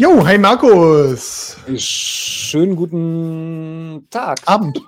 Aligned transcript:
Jo, 0.00 0.26
hi 0.26 0.38
Markus. 0.38 1.58
Schönen 1.76 2.74
guten 2.74 4.06
Tag. 4.08 4.40
Abend. 4.46 4.80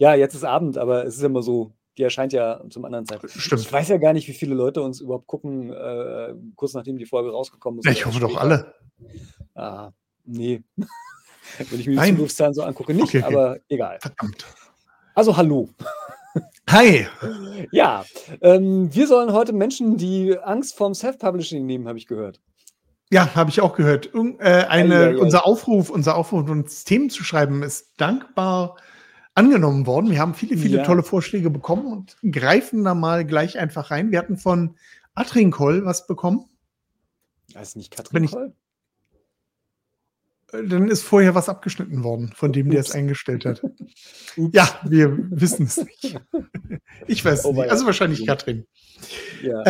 Ja, 0.00 0.16
jetzt 0.16 0.34
ist 0.34 0.42
Abend, 0.42 0.76
aber 0.76 1.04
es 1.06 1.18
ist 1.18 1.22
immer 1.22 1.40
so, 1.40 1.70
die 1.96 2.02
erscheint 2.02 2.32
ja 2.32 2.60
zum 2.68 2.84
anderen 2.84 3.06
Zeitpunkt. 3.06 3.36
Stimmt. 3.38 3.60
Ich 3.60 3.72
weiß 3.72 3.86
ja 3.86 3.96
gar 3.98 4.12
nicht, 4.12 4.26
wie 4.26 4.32
viele 4.32 4.56
Leute 4.56 4.82
uns 4.82 5.00
überhaupt 5.00 5.28
gucken, 5.28 5.72
äh, 5.72 6.34
kurz 6.56 6.74
nachdem 6.74 6.98
die 6.98 7.06
Folge 7.06 7.30
rausgekommen 7.30 7.78
ist. 7.78 7.86
Ja, 7.86 7.92
ich 7.92 8.06
hoffe 8.06 8.18
doch 8.18 8.36
alle. 8.36 8.74
Ah, 9.54 9.92
nee. 10.24 10.64
Wenn 11.70 11.78
ich 11.78 11.86
mir 11.86 12.02
die. 12.02 12.10
Zugriffszahlen 12.10 12.54
so 12.54 12.64
angucke, 12.64 12.94
nicht, 12.94 13.04
Okay, 13.04 13.22
okay. 13.22 13.32
aber 13.32 13.58
egal. 13.68 13.98
Verdammt. 14.00 14.44
Also 15.14 15.36
hallo. 15.36 15.68
Hi. 16.68 17.06
Ja, 17.70 18.04
ähm, 18.40 18.92
wir 18.92 19.06
sollen 19.06 19.32
heute 19.32 19.52
Menschen, 19.52 19.96
die 19.96 20.36
Angst 20.36 20.76
vorm 20.76 20.94
Self-Publishing 20.94 21.64
nehmen, 21.64 21.86
habe 21.86 21.98
ich 21.98 22.08
gehört. 22.08 22.40
Ja, 23.10 23.34
habe 23.34 23.50
ich 23.50 23.60
auch 23.60 23.74
gehört. 23.74 24.10
Irg- 24.12 24.38
äh, 24.40 24.66
eine, 24.66 24.94
Ei, 24.96 24.98
ei, 24.98 25.10
ei. 25.14 25.16
Unser 25.18 25.46
Aufruf, 25.46 25.88
unser 25.90 26.16
Aufruf, 26.16 26.48
uns 26.50 26.84
Themen 26.84 27.08
zu 27.10 27.24
schreiben, 27.24 27.62
ist 27.62 27.92
dankbar 27.96 28.76
angenommen 29.34 29.86
worden. 29.86 30.10
Wir 30.10 30.18
haben 30.20 30.34
viele, 30.34 30.58
viele 30.58 30.78
Ja. 30.78 30.84
tolle 30.84 31.02
Vorschläge 31.02 31.48
bekommen 31.48 31.86
und 31.92 32.16
greifen 32.32 32.84
da 32.84 32.94
mal 32.94 33.24
gleich 33.24 33.58
einfach 33.58 33.90
rein. 33.90 34.10
Wir 34.10 34.18
hatten 34.18 34.36
von 34.36 34.76
Atrinkol 35.14 35.84
was 35.84 36.06
bekommen. 36.06 36.44
Heißt 37.54 37.76
nicht 37.76 37.96
Wenn 37.96 38.04
Katrin 38.04 38.24
ich- 38.24 38.30
Koll? 38.32 38.52
Äh, 40.52 40.64
Dann 40.66 40.88
ist 40.88 41.02
vorher 41.02 41.34
was 41.34 41.48
abgeschnitten 41.48 42.04
worden, 42.04 42.32
von 42.34 42.52
dem, 42.52 42.70
der 42.70 42.80
es 42.80 42.88
Ups. 42.88 42.94
eingestellt 42.96 43.44
hat. 43.46 43.62
Ups. 44.36 44.50
Ja, 44.52 44.68
wir 44.84 45.16
wissen 45.30 45.64
es 45.66 45.76
nicht. 45.78 46.20
Ich 47.06 47.24
weiß 47.24 47.40
es 47.40 47.44
Oh, 47.46 47.52
nicht. 47.52 47.70
Also 47.70 47.86
wahrscheinlich 47.86 48.26
Katrin. 48.26 48.66
Ja. 49.42 49.62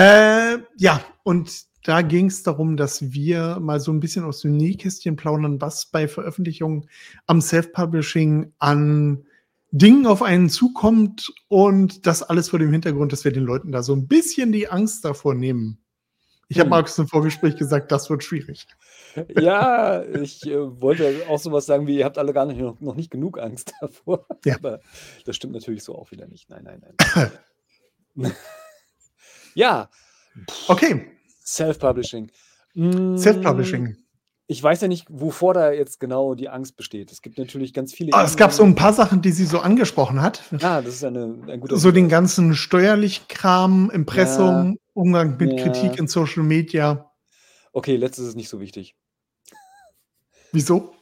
Äh, 0.54 0.58
ja, 0.76 1.00
und 1.22 1.67
da 1.84 2.02
ging 2.02 2.26
es 2.26 2.42
darum, 2.42 2.76
dass 2.76 3.12
wir 3.12 3.58
mal 3.60 3.80
so 3.80 3.92
ein 3.92 4.00
bisschen 4.00 4.24
aus 4.24 4.40
dem 4.40 4.56
Nähkästchen 4.56 5.16
plaudern, 5.16 5.60
was 5.60 5.86
bei 5.86 6.08
Veröffentlichungen 6.08 6.88
am 7.26 7.40
Self-Publishing 7.40 8.52
an 8.58 9.24
Dingen 9.70 10.06
auf 10.06 10.22
einen 10.22 10.48
zukommt 10.48 11.32
und 11.48 12.06
das 12.06 12.22
alles 12.22 12.48
vor 12.48 12.58
dem 12.58 12.72
Hintergrund, 12.72 13.12
dass 13.12 13.24
wir 13.24 13.32
den 13.32 13.44
Leuten 13.44 13.70
da 13.70 13.82
so 13.82 13.94
ein 13.94 14.08
bisschen 14.08 14.50
die 14.50 14.68
Angst 14.68 15.04
davor 15.04 15.34
nehmen. 15.34 15.78
Ich 16.48 16.58
habe 16.58 16.68
Hm. 16.68 16.70
Markus 16.70 16.98
im 16.98 17.06
Vorgespräch 17.06 17.56
gesagt, 17.56 17.92
das 17.92 18.08
wird 18.10 18.24
schwierig. 18.24 18.66
Ja, 19.40 20.04
ich 20.04 20.46
äh, 20.46 20.80
wollte 20.80 21.22
auch 21.28 21.40
sowas 21.40 21.66
sagen 21.66 21.88
wie, 21.88 21.96
ihr 21.96 22.04
habt 22.04 22.18
alle 22.18 22.32
gar 22.32 22.46
nicht, 22.46 22.60
noch, 22.60 22.80
noch 22.80 22.94
nicht 22.94 23.10
genug 23.10 23.40
Angst 23.40 23.72
davor. 23.80 24.26
Ja. 24.44 24.54
Aber 24.56 24.80
das 25.24 25.34
stimmt 25.34 25.54
natürlich 25.54 25.82
so 25.82 25.96
auch 25.96 26.12
wieder 26.12 26.28
nicht. 26.28 26.48
Nein, 26.48 26.62
nein, 26.62 26.82
nein. 28.14 28.32
ja, 29.54 29.88
Okay, 30.68 31.17
Self-Publishing. 31.54 32.30
Mm, 32.74 33.16
Self-Publishing. 33.16 33.96
Ich 34.50 34.62
weiß 34.62 34.80
ja 34.80 34.88
nicht, 34.88 35.06
wovor 35.10 35.52
da 35.52 35.72
jetzt 35.72 36.00
genau 36.00 36.34
die 36.34 36.48
Angst 36.48 36.76
besteht. 36.76 37.12
Es 37.12 37.20
gibt 37.20 37.36
natürlich 37.36 37.74
ganz 37.74 37.92
viele. 37.92 38.14
Ah, 38.14 38.24
es 38.24 38.36
gab 38.36 38.52
so 38.52 38.62
ein 38.64 38.74
paar 38.74 38.94
Sachen, 38.94 39.20
die 39.20 39.30
sie 39.30 39.44
so 39.44 39.58
angesprochen 39.58 40.22
hat. 40.22 40.42
Ah, 40.62 40.80
das 40.80 40.94
ist 40.94 41.04
eine, 41.04 41.36
ein 41.48 41.60
guter 41.60 41.76
So 41.76 41.90
den 41.90 42.08
ganzen 42.08 42.54
steuerlich 42.54 43.28
Kram, 43.28 43.90
Impressum, 43.90 44.78
Umgang 44.94 45.36
mit 45.38 45.52
Ja. 45.52 45.64
Kritik 45.64 45.98
in 45.98 46.08
Social 46.08 46.42
Media. 46.42 47.10
Okay, 47.72 47.96
letztes 47.96 48.28
ist 48.28 48.36
nicht 48.36 48.48
so 48.48 48.58
wichtig. 48.60 48.96
Wieso? 50.52 50.94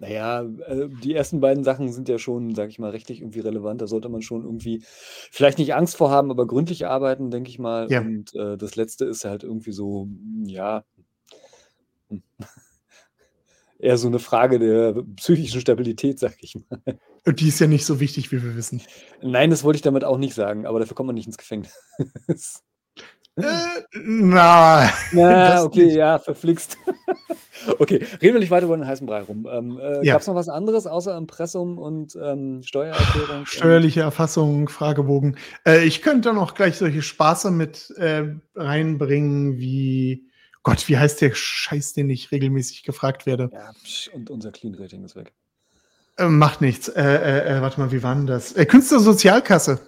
Naja, 0.00 0.42
äh, 0.66 0.88
die 1.02 1.14
ersten 1.14 1.40
beiden 1.40 1.62
Sachen 1.62 1.92
sind 1.92 2.08
ja 2.08 2.18
schon, 2.18 2.54
sag 2.54 2.70
ich 2.70 2.78
mal, 2.78 2.90
rechtlich 2.90 3.20
irgendwie 3.20 3.40
relevant. 3.40 3.82
Da 3.82 3.86
sollte 3.86 4.08
man 4.08 4.22
schon 4.22 4.44
irgendwie 4.44 4.82
vielleicht 5.30 5.58
nicht 5.58 5.74
Angst 5.74 5.96
vor 5.96 6.10
haben, 6.10 6.30
aber 6.30 6.46
gründlich 6.46 6.86
arbeiten, 6.86 7.30
denke 7.30 7.50
ich 7.50 7.58
mal. 7.58 7.86
Ja. 7.90 8.00
Und 8.00 8.34
äh, 8.34 8.56
das 8.56 8.76
letzte 8.76 9.04
ist 9.04 9.26
halt 9.26 9.44
irgendwie 9.44 9.72
so, 9.72 10.06
mm, 10.06 10.46
ja, 10.46 10.84
hm, 12.08 12.22
eher 13.78 13.98
so 13.98 14.08
eine 14.08 14.20
Frage 14.20 14.58
der 14.58 14.94
psychischen 15.16 15.60
Stabilität, 15.60 16.18
sag 16.18 16.36
ich 16.40 16.54
mal. 16.54 16.98
Und 17.26 17.40
Die 17.40 17.48
ist 17.48 17.60
ja 17.60 17.66
nicht 17.66 17.84
so 17.84 18.00
wichtig, 18.00 18.32
wie 18.32 18.42
wir 18.42 18.56
wissen. 18.56 18.80
Nein, 19.20 19.50
das 19.50 19.64
wollte 19.64 19.76
ich 19.76 19.82
damit 19.82 20.04
auch 20.04 20.16
nicht 20.16 20.34
sagen, 20.34 20.64
aber 20.64 20.80
dafür 20.80 20.94
kommt 20.94 21.08
man 21.08 21.14
nicht 21.14 21.26
ins 21.26 21.36
Gefängnis. 21.36 21.74
Äh, 23.36 23.42
na, 24.04 24.90
Das 25.12 25.64
okay, 25.64 25.86
nicht. 25.86 25.94
ja, 25.96 26.18
verflixt. 26.18 26.76
okay, 27.78 28.04
reden 28.20 28.34
wir 28.34 28.40
nicht 28.40 28.50
weiter 28.50 28.66
über 28.66 28.76
den 28.76 28.86
heißen 28.86 29.06
Brei 29.06 29.22
rum. 29.22 29.48
Ähm, 29.50 29.78
äh, 29.78 30.04
Ja. 30.04 30.14
Gab 30.14 30.22
es 30.22 30.26
noch 30.26 30.34
was 30.34 30.48
anderes 30.48 30.86
außer 30.86 31.16
Impressum 31.16 31.78
und 31.78 32.16
ähm, 32.20 32.62
Steuererklärung? 32.62 33.46
steuerliche 33.46 34.00
Erfassung, 34.00 34.68
Fragebogen. 34.68 35.36
Äh, 35.66 35.84
ich 35.84 36.02
könnte 36.02 36.32
noch 36.32 36.54
gleich 36.54 36.76
solche 36.76 37.02
Spaße 37.02 37.50
mit 37.50 37.90
äh, 37.96 38.24
reinbringen, 38.54 39.58
wie 39.58 40.26
Gott, 40.62 40.86
wie 40.88 40.98
heißt 40.98 41.20
der 41.22 41.32
Scheiß, 41.34 41.94
den 41.94 42.10
ich 42.10 42.32
regelmäßig 42.32 42.82
gefragt 42.82 43.24
werde? 43.26 43.48
Ja, 43.52 43.70
und 44.12 44.28
unser 44.28 44.50
Clean 44.52 44.74
Rating 44.74 45.02
ist 45.04 45.16
weg. 45.16 45.32
Äh, 46.18 46.26
macht 46.26 46.60
nichts. 46.60 46.88
Äh, 46.88 47.58
warte 47.62 47.80
mal, 47.80 47.92
wie 47.92 48.02
war 48.02 48.14
denn 48.14 48.26
das? 48.26 48.52
Äh, 48.52 48.66
Künstlersozialkasse. 48.66 49.80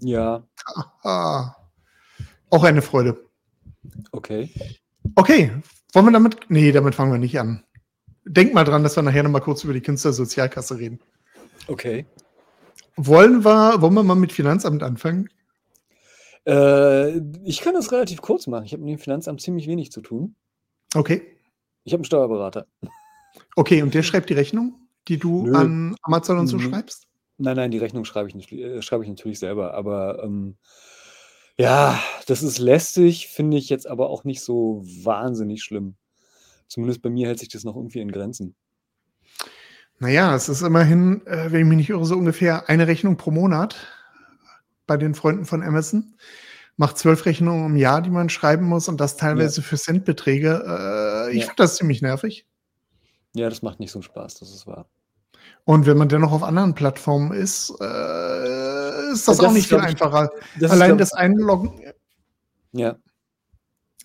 Ja, 0.00 0.44
Ah, 1.02 1.54
auch 2.50 2.64
eine 2.64 2.82
Freude. 2.82 3.24
okay. 4.12 4.50
Okay, 5.14 5.50
wollen 5.92 6.06
wir 6.06 6.12
damit? 6.12 6.38
Nee, 6.48 6.72
damit 6.72 6.94
fangen 6.94 7.12
wir 7.12 7.18
nicht 7.18 7.38
an. 7.38 7.64
Denk 8.24 8.52
mal 8.52 8.64
dran, 8.64 8.82
dass 8.82 8.96
wir 8.96 9.02
nachher 9.02 9.22
noch 9.22 9.30
mal 9.30 9.40
kurz 9.40 9.64
über 9.64 9.72
die 9.72 9.80
Künstlersozialkasse 9.80 10.78
reden. 10.78 11.00
Okay. 11.66 12.04
Wollen 12.96 13.44
wir, 13.44 13.80
wollen 13.80 13.94
wir 13.94 14.02
mal 14.02 14.14
mit 14.16 14.32
Finanzamt 14.32 14.82
anfangen? 14.82 15.28
Äh, 16.46 17.18
ich 17.44 17.60
kann 17.60 17.74
das 17.74 17.92
relativ 17.92 18.20
kurz 18.20 18.46
machen. 18.46 18.64
Ich 18.64 18.72
habe 18.72 18.82
mit 18.82 18.92
dem 18.92 18.98
Finanzamt 18.98 19.40
ziemlich 19.40 19.66
wenig 19.66 19.92
zu 19.92 20.00
tun. 20.02 20.34
Okay. 20.94 21.22
Ich 21.84 21.92
habe 21.92 22.00
einen 22.00 22.04
Steuerberater. 22.04 22.66
Okay, 23.56 23.82
und 23.82 23.94
der 23.94 24.02
schreibt 24.02 24.28
die 24.30 24.34
Rechnung, 24.34 24.88
die 25.08 25.18
du 25.18 25.44
Nö. 25.46 25.54
an 25.56 25.96
Amazon 26.02 26.38
und 26.38 26.48
so 26.48 26.56
Mhm. 26.56 26.62
schreibst? 26.62 27.06
Nein, 27.38 27.56
nein, 27.56 27.70
die 27.70 27.78
Rechnung 27.78 28.04
schreibe 28.04 28.28
ich, 28.28 28.34
nicht, 28.34 28.52
äh, 28.52 28.82
schreibe 28.82 29.04
ich 29.04 29.10
natürlich 29.10 29.38
selber. 29.38 29.74
Aber 29.74 30.22
ähm, 30.24 30.56
ja, 31.58 32.00
das 32.26 32.42
ist 32.42 32.58
lästig, 32.58 33.28
finde 33.28 33.56
ich 33.56 33.68
jetzt 33.68 33.86
aber 33.86 34.10
auch 34.10 34.24
nicht 34.24 34.42
so 34.42 34.82
wahnsinnig 34.84 35.62
schlimm. 35.62 35.96
Zumindest 36.68 37.02
bei 37.02 37.10
mir 37.10 37.26
hält 37.26 37.38
sich 37.38 37.48
das 37.48 37.64
noch 37.64 37.76
irgendwie 37.76 38.00
in 38.00 38.12
Grenzen. 38.12 38.54
Naja, 39.98 40.34
es 40.34 40.48
ist 40.48 40.62
immerhin, 40.62 41.26
äh, 41.26 41.50
wenn 41.50 41.60
ich 41.62 41.66
mich 41.66 41.76
nicht 41.78 41.90
irre, 41.90 42.04
so 42.04 42.14
ungefähr 42.16 42.68
eine 42.68 42.86
Rechnung 42.86 43.16
pro 43.16 43.30
Monat 43.30 43.76
bei 44.86 44.96
den 44.96 45.14
Freunden 45.14 45.44
von 45.44 45.62
Amazon. 45.62 46.14
Macht 46.76 46.98
zwölf 46.98 47.26
Rechnungen 47.26 47.66
im 47.66 47.76
Jahr, 47.76 48.00
die 48.02 48.10
man 48.10 48.28
schreiben 48.28 48.64
muss 48.66 48.88
und 48.88 49.00
das 49.00 49.16
teilweise 49.16 49.62
für 49.62 49.76
Centbeträge. 49.76 50.62
Äh, 50.64 51.32
ich 51.32 51.38
Ja. 51.40 51.46
finde 51.46 51.56
das 51.56 51.76
ziemlich 51.76 52.02
nervig. 52.02 52.46
Ja, 53.34 53.48
das 53.48 53.62
macht 53.62 53.80
nicht 53.80 53.90
so 53.90 53.98
einen 53.98 54.04
Spaß, 54.04 54.36
das 54.36 54.54
ist 54.54 54.66
wahr. 54.68 54.88
Und 55.64 55.86
wenn 55.86 55.98
man 55.98 56.08
dennoch 56.08 56.32
auf 56.32 56.44
anderen 56.44 56.74
Plattformen 56.74 57.32
ist, 57.32 57.70
äh, 57.80 57.84
ist 59.08 59.28
das, 59.28 59.36
Das 59.36 59.46
auch 59.46 59.50
ist, 59.50 59.56
nicht 59.56 59.68
viel 59.68 59.78
einfacher. 59.78 60.30
Das 60.58 60.70
Allein 60.70 60.92
ist, 60.92 61.00
das 61.00 61.12
Einloggen, 61.12 61.80
ja, 62.72 62.96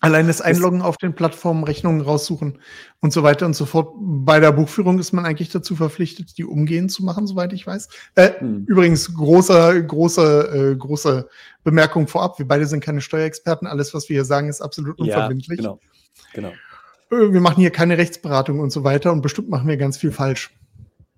allein 0.04 0.26
das 0.26 0.42
Einloggen 0.42 0.82
auf 0.82 0.98
den 0.98 1.14
Plattformen, 1.14 1.64
Rechnungen 1.64 2.02
raussuchen 2.02 2.58
und 3.00 3.12
so 3.12 3.22
weiter 3.22 3.46
und 3.46 3.54
so 3.54 3.64
fort. 3.64 3.94
Bei 3.96 4.38
der 4.38 4.52
Buchführung 4.52 4.98
ist 4.98 5.12
man 5.12 5.24
eigentlich 5.24 5.48
dazu 5.48 5.76
verpflichtet, 5.76 6.36
die 6.36 6.44
umgehend 6.44 6.92
zu 6.92 7.04
machen, 7.04 7.26
soweit 7.26 7.52
ich 7.54 7.66
weiß. 7.66 7.88
Äh, 8.14 8.32
hm. 8.38 8.64
Übrigens, 8.66 9.14
große, 9.14 9.86
große, 9.86 10.72
äh, 10.72 10.76
große 10.76 11.28
Bemerkung 11.62 12.06
vorab. 12.06 12.38
Wir 12.38 12.46
beide 12.46 12.66
sind 12.66 12.84
keine 12.84 13.00
Steuerexperten. 13.00 13.66
Alles, 13.66 13.94
was 13.94 14.08
wir 14.10 14.14
hier 14.14 14.26
sagen, 14.26 14.48
ist 14.48 14.60
absolut 14.60 14.98
ja, 14.98 15.04
unverbindlich. 15.04 15.58
genau, 15.58 15.80
genau. 16.34 16.52
Äh, 17.10 17.32
Wir 17.32 17.40
machen 17.40 17.60
hier 17.60 17.70
keine 17.70 17.96
Rechtsberatung 17.96 18.60
und 18.60 18.70
so 18.70 18.84
weiter 18.84 19.10
und 19.10 19.22
bestimmt 19.22 19.48
machen 19.48 19.68
wir 19.68 19.78
ganz 19.78 19.96
viel 19.96 20.12
falsch. 20.12 20.50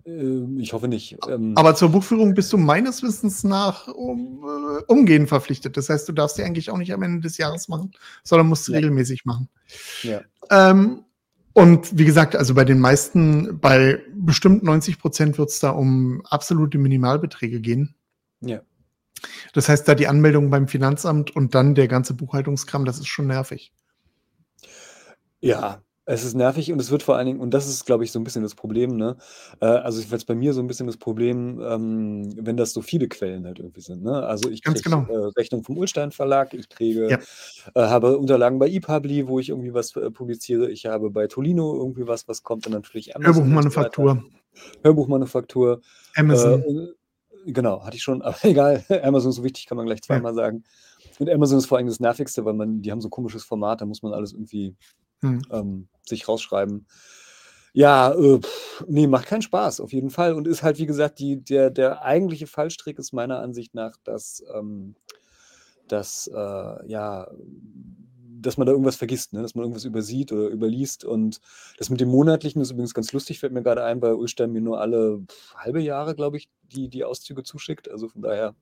Ähm, 0.07 0.59
ich 0.61 0.73
hoffe 0.73 0.89
nicht. 0.89 1.17
Ähm, 1.29 1.53
Aber 1.57 1.75
zur 1.75 1.91
Buchführung 1.91 2.35
bist 2.35 2.53
du 2.53 2.57
meines 2.59 3.03
Wissens 3.03 3.43
nach 3.45 3.89
um, 3.89 4.45
äh, 4.45 4.83
umgehend 4.87 5.29
verpflichtet. 5.29 5.77
Das 5.77 5.89
heißt, 5.89 6.09
du 6.09 6.13
darfst 6.13 6.39
die 6.39 6.43
eigentlich 6.45 6.71
auch 6.71 6.79
nicht 6.79 6.93
am 6.93 7.03
Ende 7.03 7.21
des 7.21 7.37
Jahres 7.39 7.69
machen, 7.69 7.91
sondern 8.23 8.47
musst 8.47 8.65
sie 8.67 8.73
Ja. 8.73 8.79
regelmäßig 8.79 9.25
machen. 9.25 9.49
ja, 10.03 10.21
Ähm, 10.51 11.03
und 11.55 11.99
wie 11.99 12.05
gesagt, 12.05 12.37
also 12.37 12.55
bei 12.55 12.65
den 12.65 12.79
meisten, 12.79 13.59
bei 13.61 14.03
bestimmt 14.15 14.63
90 14.63 14.99
Prozent 14.99 15.39
wird 15.39 15.49
es 15.51 15.59
da 15.59 15.71
um 15.71 16.23
absolute 16.27 16.79
Minimalbeträge 16.79 17.61
gehen. 17.61 17.95
ja. 18.41 18.61
Das 19.55 19.71
heißt, 19.71 19.89
da 19.89 19.95
die 19.95 20.07
Anmeldung 20.09 20.51
beim 20.51 20.69
Finanzamt 20.69 21.35
und 21.35 21.55
dann 21.55 21.75
der 21.75 21.89
ganze 21.89 22.13
Buchhaltungskram, 22.13 22.85
das 22.85 22.99
ist 22.99 23.07
schon 23.09 23.27
nervig. 23.29 23.73
Ja, 25.41 25.81
es 26.09 26.25
ist 26.25 26.35
nervig 26.35 26.73
und 26.73 26.81
es 26.81 26.93
wird 26.93 27.03
vor 27.03 27.17
allen 27.17 27.27
Dingen, 27.27 27.41
und 27.41 27.53
das 27.53 27.67
ist, 27.67 27.85
glaube 27.85 28.05
ich, 28.05 28.13
so 28.13 28.21
ein 28.21 28.25
bisschen 28.25 28.45
das 28.45 28.55
Problem, 28.55 28.97
ne? 28.97 29.17
Äh, 29.61 29.67
also 29.67 30.01
ich 30.01 30.11
weiß 30.11 30.25
bei 30.25 30.37
mir 30.37 30.55
so 30.55 30.61
ein 30.61 30.69
bisschen 30.69 30.87
das 30.87 30.97
Problem, 30.97 31.61
ähm, 31.61 32.33
wenn 32.37 32.57
das 32.57 32.73
so 32.73 32.81
viele 32.81 33.09
Quellen 33.09 33.45
halt 33.45 33.59
irgendwie 33.59 33.81
sind. 33.81 34.05
Ne? 34.05 34.25
Also 34.25 34.49
ich 34.49 34.63
Ganz 34.63 34.83
kriege 34.83 34.97
genau. 34.97 35.13
äh, 35.13 35.31
Rechnung 35.37 35.65
vom 35.65 35.77
Ulstein 35.77 36.13
Verlag, 36.13 36.55
ich 36.55 36.69
kriege, 36.69 37.09
Ja. 37.11 37.19
äh, 37.75 37.89
habe 37.89 38.19
Unterlagen 38.19 38.61
bei 38.61 38.69
ePubli, 38.69 39.27
wo 39.27 39.41
ich 39.41 39.49
irgendwie 39.49 39.75
was 39.75 39.97
äh, 39.97 40.11
publiziere, 40.13 40.71
ich 40.71 40.87
habe 40.87 41.11
bei 41.11 41.27
Tolino 41.27 41.75
irgendwie 41.77 42.07
was, 42.07 42.29
was 42.29 42.45
kommt, 42.45 42.67
dann 42.67 42.73
natürlich 42.73 43.17
Amazon 43.17 43.43
und 43.43 43.63
so 43.63 43.77
weiter. 43.77 44.03
Hörbuchmanufaktur, 44.03 44.25
Hörbuchmanufaktur. 44.85 45.81
Amazon. 46.15 46.63
Äh, 46.63 47.53
genau, 47.53 47.85
hatte 47.85 47.97
ich 47.97 48.03
schon, 48.05 48.23
aber 48.23 48.37
egal. 48.45 48.85
Amazon 49.03 49.31
ist 49.31 49.37
so 49.37 49.45
wichtig, 49.45 49.67
kann 49.67 49.77
man 49.77 49.87
gleich 49.87 50.03
zweimal 50.03 50.35
sagen. 50.35 50.63
Und 51.19 51.29
Amazon 51.31 51.59
ist 51.59 51.67
vor 51.67 51.79
allem 51.79 51.89
das 51.89 51.99
Nervigste, 51.99 52.45
weil 52.45 52.55
man, 52.55 52.81
die 52.83 52.93
haben 52.93 53.01
so 53.01 53.09
ein 53.09 53.11
komisches 53.11 53.43
Format, 53.43 53.81
da 53.81 53.87
muss 53.87 54.03
man 54.03 54.13
alles 54.13 54.33
irgendwie 54.33 54.77
Mhm. 55.23 55.43
Ähm, 55.51 55.89
sich 56.05 56.29
rausschreiben. 56.29 56.87
Ja, 57.73 58.13
äh, 58.15 58.39
pff, 58.41 58.85
ne, 58.89 59.07
macht 59.07 59.27
keinen 59.27 59.43
Spaß, 59.43 59.81
auf 59.81 59.93
jeden 59.93 60.11
Fall. 60.11 60.35
Und 60.35 60.49
ist 60.49 60.63
halt, 60.63 60.79
wie 60.79 60.87
gesagt, 60.87 61.19
die, 61.19 61.43
der, 61.43 61.71
der 61.71 62.03
eigentliche 62.03 62.47
Fallstrick 62.47 62.99
ist 62.99 63.13
meiner 63.13 63.41
Ansicht 63.41 63.75
nach, 63.75 63.97
dass, 64.05 64.43
ähm, 64.55 64.97
dass 65.89 66.29
äh, 66.35 66.89
ja, 66.89 67.29
dass 68.47 68.57
man 68.57 68.67
da 68.67 68.73
irgendwas 68.73 68.97
vergisst, 68.97 69.33
ne? 69.33 69.43
dass 69.43 69.55
man 69.55 69.65
irgendwas 69.65 69.85
übersieht 69.85 70.33
oder 70.33 70.49
überliest. 70.49 71.05
Und 71.05 71.41
das 71.79 71.91
mit 71.91 72.01
dem 72.01 72.09
Monatlichen 72.09 72.63
ist 72.63 72.71
übrigens 72.71 72.95
ganz 72.95 73.13
lustig, 73.13 73.41
fällt 73.41 73.53
mir 73.53 73.63
gerade 73.63 73.85
ein, 73.85 74.01
weil 74.01 74.15
Ulstein 74.15 74.53
mir 74.53 74.61
nur 74.61 74.81
alle 74.81 75.23
halbe 75.57 75.81
Jahre, 75.81 76.15
glaube 76.15 76.37
ich, 76.37 76.49
die, 76.73 76.89
die 76.89 77.05
Auszüge 77.05 77.43
zuschickt. 77.43 77.91
Also 77.91 78.09
von 78.09 78.23
daher. 78.23 78.55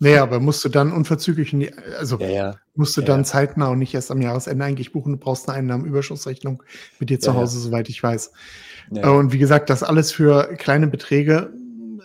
Naja, 0.00 0.22
aber 0.22 0.40
musst 0.40 0.64
du 0.64 0.68
dann 0.68 0.92
unverzüglich, 0.92 1.50
die, 1.50 1.72
also 1.98 2.18
Ja, 2.18 2.28
ja. 2.28 2.56
musst 2.74 2.96
du 2.96 3.00
Ja, 3.00 3.06
dann 3.06 3.24
zeitnah 3.24 3.68
und 3.68 3.78
nicht 3.78 3.94
erst 3.94 4.10
am 4.10 4.20
Jahresende 4.20 4.64
eigentlich 4.64 4.92
buchen. 4.92 5.12
Du 5.12 5.18
brauchst 5.18 5.48
eine 5.48 5.58
Einnahmenüberschussrechnung 5.58 6.62
mit 6.98 7.10
dir 7.10 7.20
zu. 7.20 7.34
Hause, 7.34 7.58
soweit 7.58 7.88
ich 7.88 8.02
weiß. 8.02 8.32
Äh. 8.94 9.08
Und 9.08 9.32
wie 9.32 9.38
gesagt, 9.38 9.70
das 9.70 9.82
alles 9.82 10.12
für 10.12 10.54
kleine 10.56 10.88
Beträge 10.88 11.52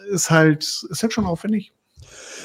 ist 0.09 0.29
halt, 0.29 0.63
ist 0.89 1.01
halt 1.01 1.13
schon 1.13 1.25
aufwendig. 1.25 1.73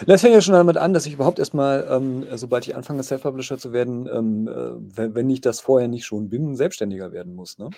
Das 0.07 0.21
fängt 0.21 0.35
ja 0.35 0.41
schon 0.41 0.55
damit 0.55 0.77
an, 0.77 0.93
dass 0.93 1.07
ich 1.07 1.15
überhaupt 1.15 1.39
erstmal, 1.39 1.87
ähm, 1.91 2.27
sobald 2.35 2.67
ich 2.67 2.77
anfange, 2.77 3.03
Self-Publisher 3.03 3.59
zu 3.59 3.73
werden, 3.73 4.09
ähm, 4.13 4.49
äh, 4.49 5.15
wenn, 5.15 5.31
ich 5.31 5.41
das 5.41 5.61
vorher 5.61 5.89
nicht 5.89 6.05
schon 6.05 6.29
bin, 6.29 6.57
Selbstständiger 6.57 7.13
werden 7.13 7.35
muss. 7.35 7.59
Ne? 7.59 7.71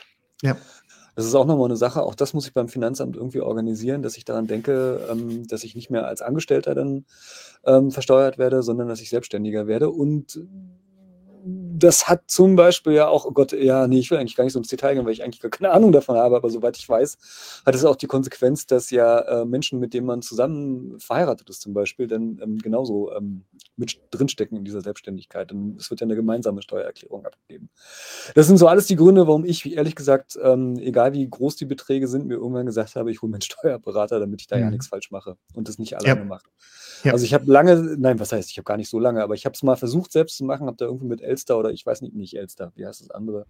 Ja. 0.43 0.57
Das 1.17 1.27
ist 1.27 1.35
auch 1.35 1.45
nochmal 1.45 1.67
eine 1.67 1.77
Sache, 1.77 2.03
auch 2.03 2.15
das 2.15 2.35
muss 2.35 2.47
ich 2.47 2.55
beim 2.55 2.69
Finanzamt 2.69 3.17
irgendwie 3.17 3.41
organisieren, 3.41 4.03
dass 4.03 4.17
ich 4.17 4.25
daran 4.25 4.47
denke, 4.47 5.01
ähm, 5.11 5.47
dass 5.49 5.65
ich 5.65 5.75
nicht 5.75 5.91
mehr 5.91 6.07
als 6.07 6.23
Angestellter 6.23 6.75
dann 6.75 7.05
ähm, 7.65 7.91
versteuert 7.91 8.39
werde, 8.39 8.63
sondern 8.63 8.89
dass 8.89 9.01
ich 9.01 9.11
Selbstständiger 9.11 9.67
werde. 9.67 9.91
Und 9.91 10.41
das 11.83 12.09
hat 12.09 12.23
zum 12.31 12.57
Beispiel 12.57 12.93
ja 12.95 13.09
auch, 13.09 13.25
oh 13.25 13.33
Gott, 13.33 13.53
ja, 13.53 13.87
nee, 13.87 13.99
ich 13.99 14.11
will 14.11 14.19
eigentlich 14.19 14.37
gar 14.37 14.45
nicht 14.45 14.53
so 14.53 14.59
ins 14.59 14.69
Detail 14.69 14.95
gehen, 14.95 15.05
weil 15.05 15.13
ich 15.13 15.23
eigentlich 15.23 15.41
gar 15.41 15.51
keine 15.51 15.71
Ahnung 15.73 15.93
davon 15.93 16.17
habe, 16.17 16.37
aber 16.37 16.51
soweit 16.51 16.77
ich 16.77 16.89
weiß, 16.89 17.63
hat 17.67 17.75
es 17.75 17.85
auch 17.85 17.97
die 17.97 18.07
Konsequenz, 18.07 18.67
dass 18.67 18.91
ja 18.91 19.19
äh, 19.21 19.45
Menschen, 19.45 19.79
mit 19.81 19.95
denen 19.95 20.07
man 20.07 20.23
zusammen 20.23 20.99
verheiratet 21.01 21.49
ist 21.51 21.61
zum 21.63 21.75
Beispiel, 21.75 22.07
dann 22.07 22.39
ähm, 22.43 22.59
genauso 22.59 23.13
ähm, 23.13 23.45
mit 23.77 24.01
drinstecken 24.11 24.57
in 24.59 24.65
dieser 24.65 24.81
Selbstständigkeit. 24.81 25.53
Und 25.53 25.81
es 25.81 25.91
wird 25.91 26.01
ja 26.01 26.07
eine 26.07 26.17
gemeinsame 26.17 26.63
Steuererklärung 26.63 27.25
abgegeben. 27.27 27.71
Das 28.35 28.47
sind 28.47 28.57
so 28.59 28.67
alles 28.69 28.87
die 28.87 28.97
Gründe, 28.97 29.27
warum 29.27 29.45
ich, 29.45 29.75
ehrlich 29.75 29.95
gesagt, 29.97 30.39
ähm, 30.43 30.79
egal 30.79 31.13
wie 31.13 31.29
groß 31.29 31.57
die 31.57 31.65
Beträge 31.67 32.09
sind, 32.09 32.27
mir 32.27 32.35
irgendwann 32.35 32.67
gesagt 32.67 32.97
habe, 32.97 33.11
ich 33.11 33.23
hole 33.23 33.31
mir 33.31 33.37
einen 33.37 33.43
Steuerberater, 33.43 34.21
damit 34.21 34.41
ich 34.41 34.47
da 34.47 34.57
ja 34.59 34.67
Mhm. 34.67 34.73
nichts 34.73 34.89
falsch 34.89 35.11
mache 35.11 35.37
und 35.55 35.69
das 35.69 35.79
nicht 35.79 35.93
Ja. 35.93 35.99
alleine 35.99 36.25
mache. 36.25 36.45
Ja. 37.05 37.13
Also 37.13 37.25
ich 37.25 37.33
habe 37.33 37.51
lange, 37.51 37.97
nein, 37.99 38.21
was 38.21 38.33
heißt, 38.33 38.51
ich 38.51 38.59
habe 38.59 38.65
gar 38.65 38.77
nicht 38.77 38.91
so 38.91 38.99
lange, 38.99 39.23
aber 39.23 39.35
ich 39.35 39.47
habe 39.47 39.55
es 39.55 39.63
mal 39.63 39.77
versucht 39.77 40.13
selbst 40.13 40.37
zu 40.37 40.45
machen, 40.45 40.67
habe 40.67 40.77
da 40.77 40.85
irgendwie 40.85 41.07
mit 41.07 41.23
Elster 41.23 41.59
oder 41.59 41.70
ich 41.73 41.85
weiß 41.87 42.03
nicht, 42.03 42.15
nicht 42.15 42.37
Elster, 42.37 42.73
wie 42.75 42.87
heißt 42.87 43.01
das 43.01 43.11
andere? 43.11 43.47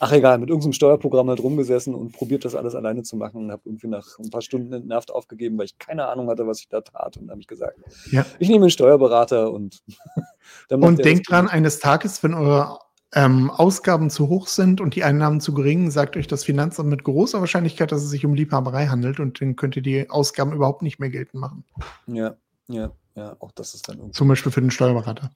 Ach 0.00 0.12
egal, 0.12 0.38
mit 0.38 0.48
irgendeinem 0.48 0.72
Steuerprogramm 0.72 1.28
halt 1.28 1.40
rumgesessen 1.40 1.94
und 1.94 2.12
probiert 2.12 2.44
das 2.44 2.54
alles 2.54 2.74
alleine 2.74 3.02
zu 3.02 3.16
machen 3.16 3.44
und 3.44 3.52
habe 3.52 3.62
irgendwie 3.64 3.86
nach 3.86 4.18
ein 4.18 4.30
paar 4.30 4.42
Stunden 4.42 4.72
entnervt 4.72 5.10
aufgegeben, 5.12 5.56
weil 5.56 5.66
ich 5.66 5.78
keine 5.78 6.08
Ahnung 6.08 6.28
hatte, 6.28 6.46
was 6.46 6.60
ich 6.60 6.68
da 6.68 6.80
tat. 6.80 7.16
Und 7.16 7.26
dann 7.26 7.32
habe 7.32 7.40
ich 7.40 7.46
gesagt, 7.46 7.78
Ja. 8.10 8.26
ich 8.38 8.48
nehme 8.48 8.64
einen 8.64 8.70
Steuerberater 8.70 9.52
und 9.52 9.82
Und 10.70 11.04
denkt 11.04 11.30
dran, 11.30 11.48
eines 11.48 11.78
Tages, 11.78 12.22
wenn 12.22 12.34
eure 12.34 12.78
ähm, 13.14 13.50
Ausgaben 13.50 14.10
zu 14.10 14.28
hoch 14.28 14.48
sind 14.48 14.80
und 14.80 14.96
die 14.96 15.04
Einnahmen 15.04 15.40
zu 15.40 15.54
gering, 15.54 15.90
sagt 15.90 16.16
euch 16.16 16.26
das 16.26 16.44
Finanzamt 16.44 16.90
mit 16.90 17.04
großer 17.04 17.40
Wahrscheinlichkeit, 17.40 17.92
dass 17.92 18.02
es 18.02 18.10
sich 18.10 18.26
um 18.26 18.34
Liebhaberei 18.34 18.86
handelt 18.86 19.20
und 19.20 19.40
dann 19.40 19.54
könnt 19.56 19.76
ihr 19.76 19.82
die 19.82 20.10
Ausgaben 20.10 20.52
überhaupt 20.52 20.82
nicht 20.82 20.98
mehr 20.98 21.10
geltend 21.10 21.40
machen. 21.40 21.64
Ja, 22.08 22.36
ja, 22.68 22.92
ja, 23.16 23.36
auch 23.38 23.52
das 23.52 23.74
ist 23.74 23.88
dann 23.88 23.98
irgendwie. 23.98 24.12
Zum 24.16 24.28
Beispiel 24.28 24.50
für 24.50 24.60
den 24.60 24.70
Steuerberater. 24.70 25.30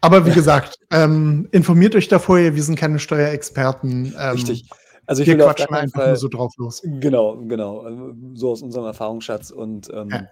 Aber 0.00 0.24
wie 0.26 0.30
gesagt, 0.34 0.78
ähm, 0.90 1.48
informiert 1.52 1.94
euch 1.94 2.08
da 2.08 2.18
vorher, 2.18 2.54
wir 2.54 2.62
sind 2.62 2.76
keine 2.76 2.98
Steuerexperten. 2.98 4.14
Ähm, 4.18 4.30
Richtig. 4.30 4.68
Also 5.06 5.22
ich 5.22 5.28
wir 5.28 5.36
quatschen 5.38 5.74
einfach 5.74 6.00
Fall. 6.00 6.08
nur 6.08 6.16
so 6.16 6.28
drauf 6.28 6.52
los. 6.58 6.82
Genau, 6.84 7.36
genau. 7.46 7.80
also 7.80 8.14
So 8.34 8.50
aus 8.50 8.62
unserem 8.62 8.84
Erfahrungsschatz. 8.86 9.50
Und 9.50 9.88
ähm, 9.92 10.10
Ja. 10.10 10.28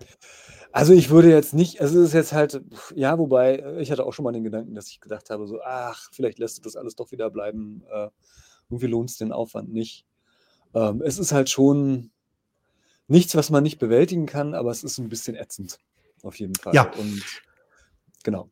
also 0.72 0.92
ich 0.92 1.08
würde 1.08 1.30
jetzt 1.30 1.54
nicht, 1.54 1.80
also 1.80 1.98
es 2.00 2.08
ist 2.08 2.12
jetzt 2.14 2.32
halt, 2.34 2.60
ja, 2.94 3.18
wobei, 3.18 3.56
äh, 3.56 3.80
ich 3.80 3.90
hatte 3.90 4.04
auch 4.04 4.12
schon 4.12 4.24
mal 4.24 4.32
den 4.32 4.44
Gedanken, 4.44 4.74
dass 4.74 4.88
ich 4.88 5.00
gedacht 5.00 5.30
habe, 5.30 5.46
so, 5.46 5.60
ach, 5.64 6.08
vielleicht 6.12 6.38
lässt 6.38 6.58
du 6.58 6.62
das 6.62 6.76
alles 6.76 6.94
doch 6.94 7.10
wieder 7.10 7.30
bleiben. 7.30 7.82
Äh, 7.90 8.08
irgendwie 8.68 8.86
lohnt 8.88 9.10
es 9.10 9.16
den 9.16 9.32
Aufwand 9.32 9.72
nicht. 9.72 10.04
Ähm, 10.74 11.02
es 11.02 11.18
ist 11.18 11.32
halt 11.32 11.48
schon 11.48 12.10
nichts, 13.08 13.34
was 13.36 13.50
man 13.50 13.62
nicht 13.62 13.78
bewältigen 13.78 14.26
kann, 14.26 14.54
aber 14.54 14.70
es 14.70 14.82
ist 14.84 14.98
ein 14.98 15.08
bisschen 15.08 15.36
ätzend. 15.36 15.78
Auf 16.22 16.36
jeden 16.36 16.54
Fall. 16.54 16.74
Ja. 16.74 16.90
Und 16.96 17.22
genau. 18.24 18.50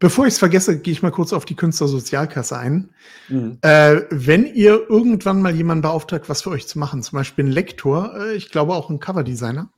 Bevor 0.00 0.26
ich 0.26 0.34
es 0.34 0.38
vergesse, 0.38 0.78
gehe 0.78 0.92
ich 0.92 1.02
mal 1.02 1.10
kurz 1.10 1.32
auf 1.32 1.44
die 1.44 1.56
Künstlersozialkasse 1.56 2.56
ein. 2.56 2.90
Mhm. 3.28 3.58
Äh, 3.62 4.02
wenn 4.10 4.46
ihr 4.46 4.88
irgendwann 4.88 5.42
mal 5.42 5.54
jemanden 5.54 5.82
beauftragt, 5.82 6.28
was 6.28 6.42
für 6.42 6.50
euch 6.50 6.68
zu 6.68 6.78
machen, 6.78 7.02
zum 7.02 7.16
Beispiel 7.16 7.46
ein 7.46 7.50
Lektor, 7.50 8.14
äh, 8.16 8.34
ich 8.34 8.50
glaube 8.50 8.74
auch 8.74 8.90
ein 8.90 9.00
Coverdesigner, 9.00 9.70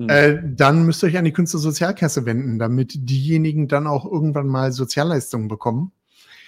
Mhm. 0.00 0.08
äh, 0.08 0.38
dann 0.42 0.86
müsst 0.86 1.02
ihr 1.02 1.08
euch 1.08 1.18
an 1.18 1.26
die 1.26 1.32
Künstlersozialkasse 1.32 2.24
wenden, 2.24 2.58
damit 2.58 2.92
diejenigen 2.96 3.68
dann 3.68 3.86
auch 3.86 4.06
irgendwann 4.10 4.46
mal 4.46 4.72
Sozialleistungen 4.72 5.48
bekommen. 5.48 5.92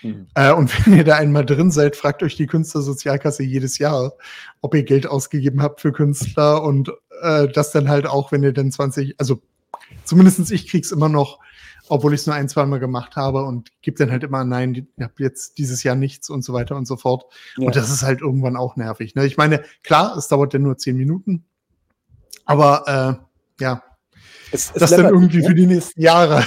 Mhm. 0.02 0.26
Äh, 0.34 0.52
und 0.52 0.70
wenn 0.86 0.96
ihr 0.96 1.04
da 1.04 1.16
einmal 1.16 1.44
drin 1.44 1.70
seid, 1.70 1.96
fragt 1.96 2.22
euch 2.22 2.34
die 2.36 2.46
Künstlersozialkasse 2.46 3.42
jedes 3.42 3.76
Jahr, 3.76 4.14
ob 4.62 4.74
ihr 4.74 4.84
Geld 4.84 5.06
ausgegeben 5.06 5.60
habt 5.62 5.82
für 5.82 5.92
Künstler 5.92 6.62
und 6.62 6.90
äh, 7.20 7.46
das 7.48 7.72
dann 7.72 7.90
halt 7.90 8.06
auch, 8.06 8.32
wenn 8.32 8.42
ihr 8.42 8.54
dann 8.54 8.72
20, 8.72 9.16
also 9.18 9.42
zumindestens 10.04 10.50
ich 10.50 10.68
krieg's 10.68 10.92
immer 10.92 11.08
noch, 11.08 11.38
obwohl 11.88 12.14
ich 12.14 12.20
es 12.20 12.26
nur 12.26 12.36
ein, 12.36 12.48
zwei 12.48 12.64
Mal 12.64 12.78
gemacht 12.80 13.16
habe 13.16 13.44
und 13.44 13.70
gebe 13.82 13.98
dann 13.98 14.10
halt 14.10 14.22
immer, 14.24 14.44
nein, 14.44 14.88
ihr 14.96 15.04
habt 15.04 15.20
jetzt 15.20 15.58
dieses 15.58 15.82
Jahr 15.82 15.96
nichts 15.96 16.30
und 16.30 16.42
so 16.44 16.52
weiter 16.52 16.76
und 16.76 16.86
so 16.86 16.96
fort. 16.96 17.24
Ja. 17.56 17.66
Und 17.66 17.76
das 17.76 17.90
ist 17.90 18.02
halt 18.02 18.20
irgendwann 18.20 18.56
auch 18.56 18.76
nervig. 18.76 19.14
Ne? 19.14 19.26
Ich 19.26 19.36
meine, 19.36 19.62
klar, 19.82 20.16
es 20.16 20.28
dauert 20.28 20.54
dann 20.54 20.62
nur 20.62 20.78
zehn 20.78 20.96
Minuten, 20.96 21.44
aber 22.44 23.18
äh, 23.58 23.62
ja, 23.62 23.82
es, 24.52 24.70
es 24.74 24.80
das 24.80 24.90
dann 24.90 25.06
irgendwie 25.06 25.38
ne? 25.40 25.48
für 25.48 25.54
die 25.54 25.66
nächsten 25.66 26.00
Jahre. 26.00 26.44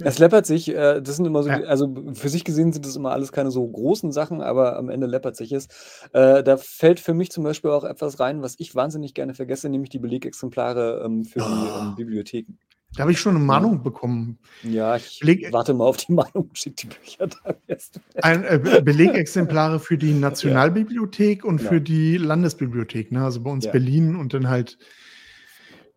Es 0.00 0.18
läppert 0.18 0.44
sich, 0.44 0.68
äh, 0.70 1.00
das 1.00 1.16
sind 1.16 1.24
immer 1.26 1.44
so, 1.44 1.50
Ja. 1.50 1.60
also 1.60 1.94
für 2.14 2.28
sich 2.28 2.42
gesehen 2.44 2.72
sind 2.72 2.84
das 2.84 2.96
immer 2.96 3.12
alles 3.12 3.30
keine 3.30 3.52
so 3.52 3.64
großen 3.66 4.10
Sachen, 4.10 4.40
aber 4.42 4.76
am 4.76 4.88
Ende 4.88 5.06
läppert 5.06 5.36
sich 5.36 5.52
es. 5.52 5.68
Äh, 6.12 6.42
da 6.42 6.56
fällt 6.56 6.98
für 6.98 7.14
mich 7.14 7.30
zum 7.30 7.44
Beispiel 7.44 7.70
auch 7.70 7.84
etwas 7.84 8.18
rein, 8.18 8.42
was 8.42 8.56
ich 8.58 8.74
wahnsinnig 8.74 9.14
gerne 9.14 9.34
vergesse, 9.34 9.68
nämlich 9.68 9.90
die 9.90 10.00
Belegexemplare 10.00 11.02
ähm, 11.04 11.24
für 11.24 11.38
die 11.38 11.44
Oh. 11.46 11.94
Bibliotheken. 11.94 12.54
Da 12.96 13.02
habe 13.02 13.12
ich 13.12 13.20
schon 13.20 13.36
eine 13.36 13.44
Mahnung 13.44 13.82
bekommen. 13.82 14.38
Ja, 14.62 14.96
ich 14.96 15.20
Beleg- 15.22 15.52
warte 15.52 15.74
mal 15.74 15.84
auf 15.84 15.98
die 15.98 16.12
Meinung, 16.12 16.50
schick 16.54 16.76
die 16.76 16.86
Bücher 16.86 17.26
da 17.28 17.54
erst. 17.66 18.00
Ein, 18.22 18.44
äh, 18.44 18.58
Be- 18.58 18.82
Belegexemplare 18.82 19.78
für 19.78 19.98
die 19.98 20.12
Nationalbibliothek 20.14 21.44
und 21.44 21.58
Genau. 21.58 21.68
für 21.68 21.80
die 21.80 22.16
Landesbibliothek. 22.16 23.12
Ne? 23.12 23.22
Also 23.24 23.42
bei 23.42 23.50
uns 23.50 23.66
Ja. 23.66 23.72
Berlin 23.72 24.16
und 24.16 24.32
dann 24.34 24.48
halt 24.48 24.78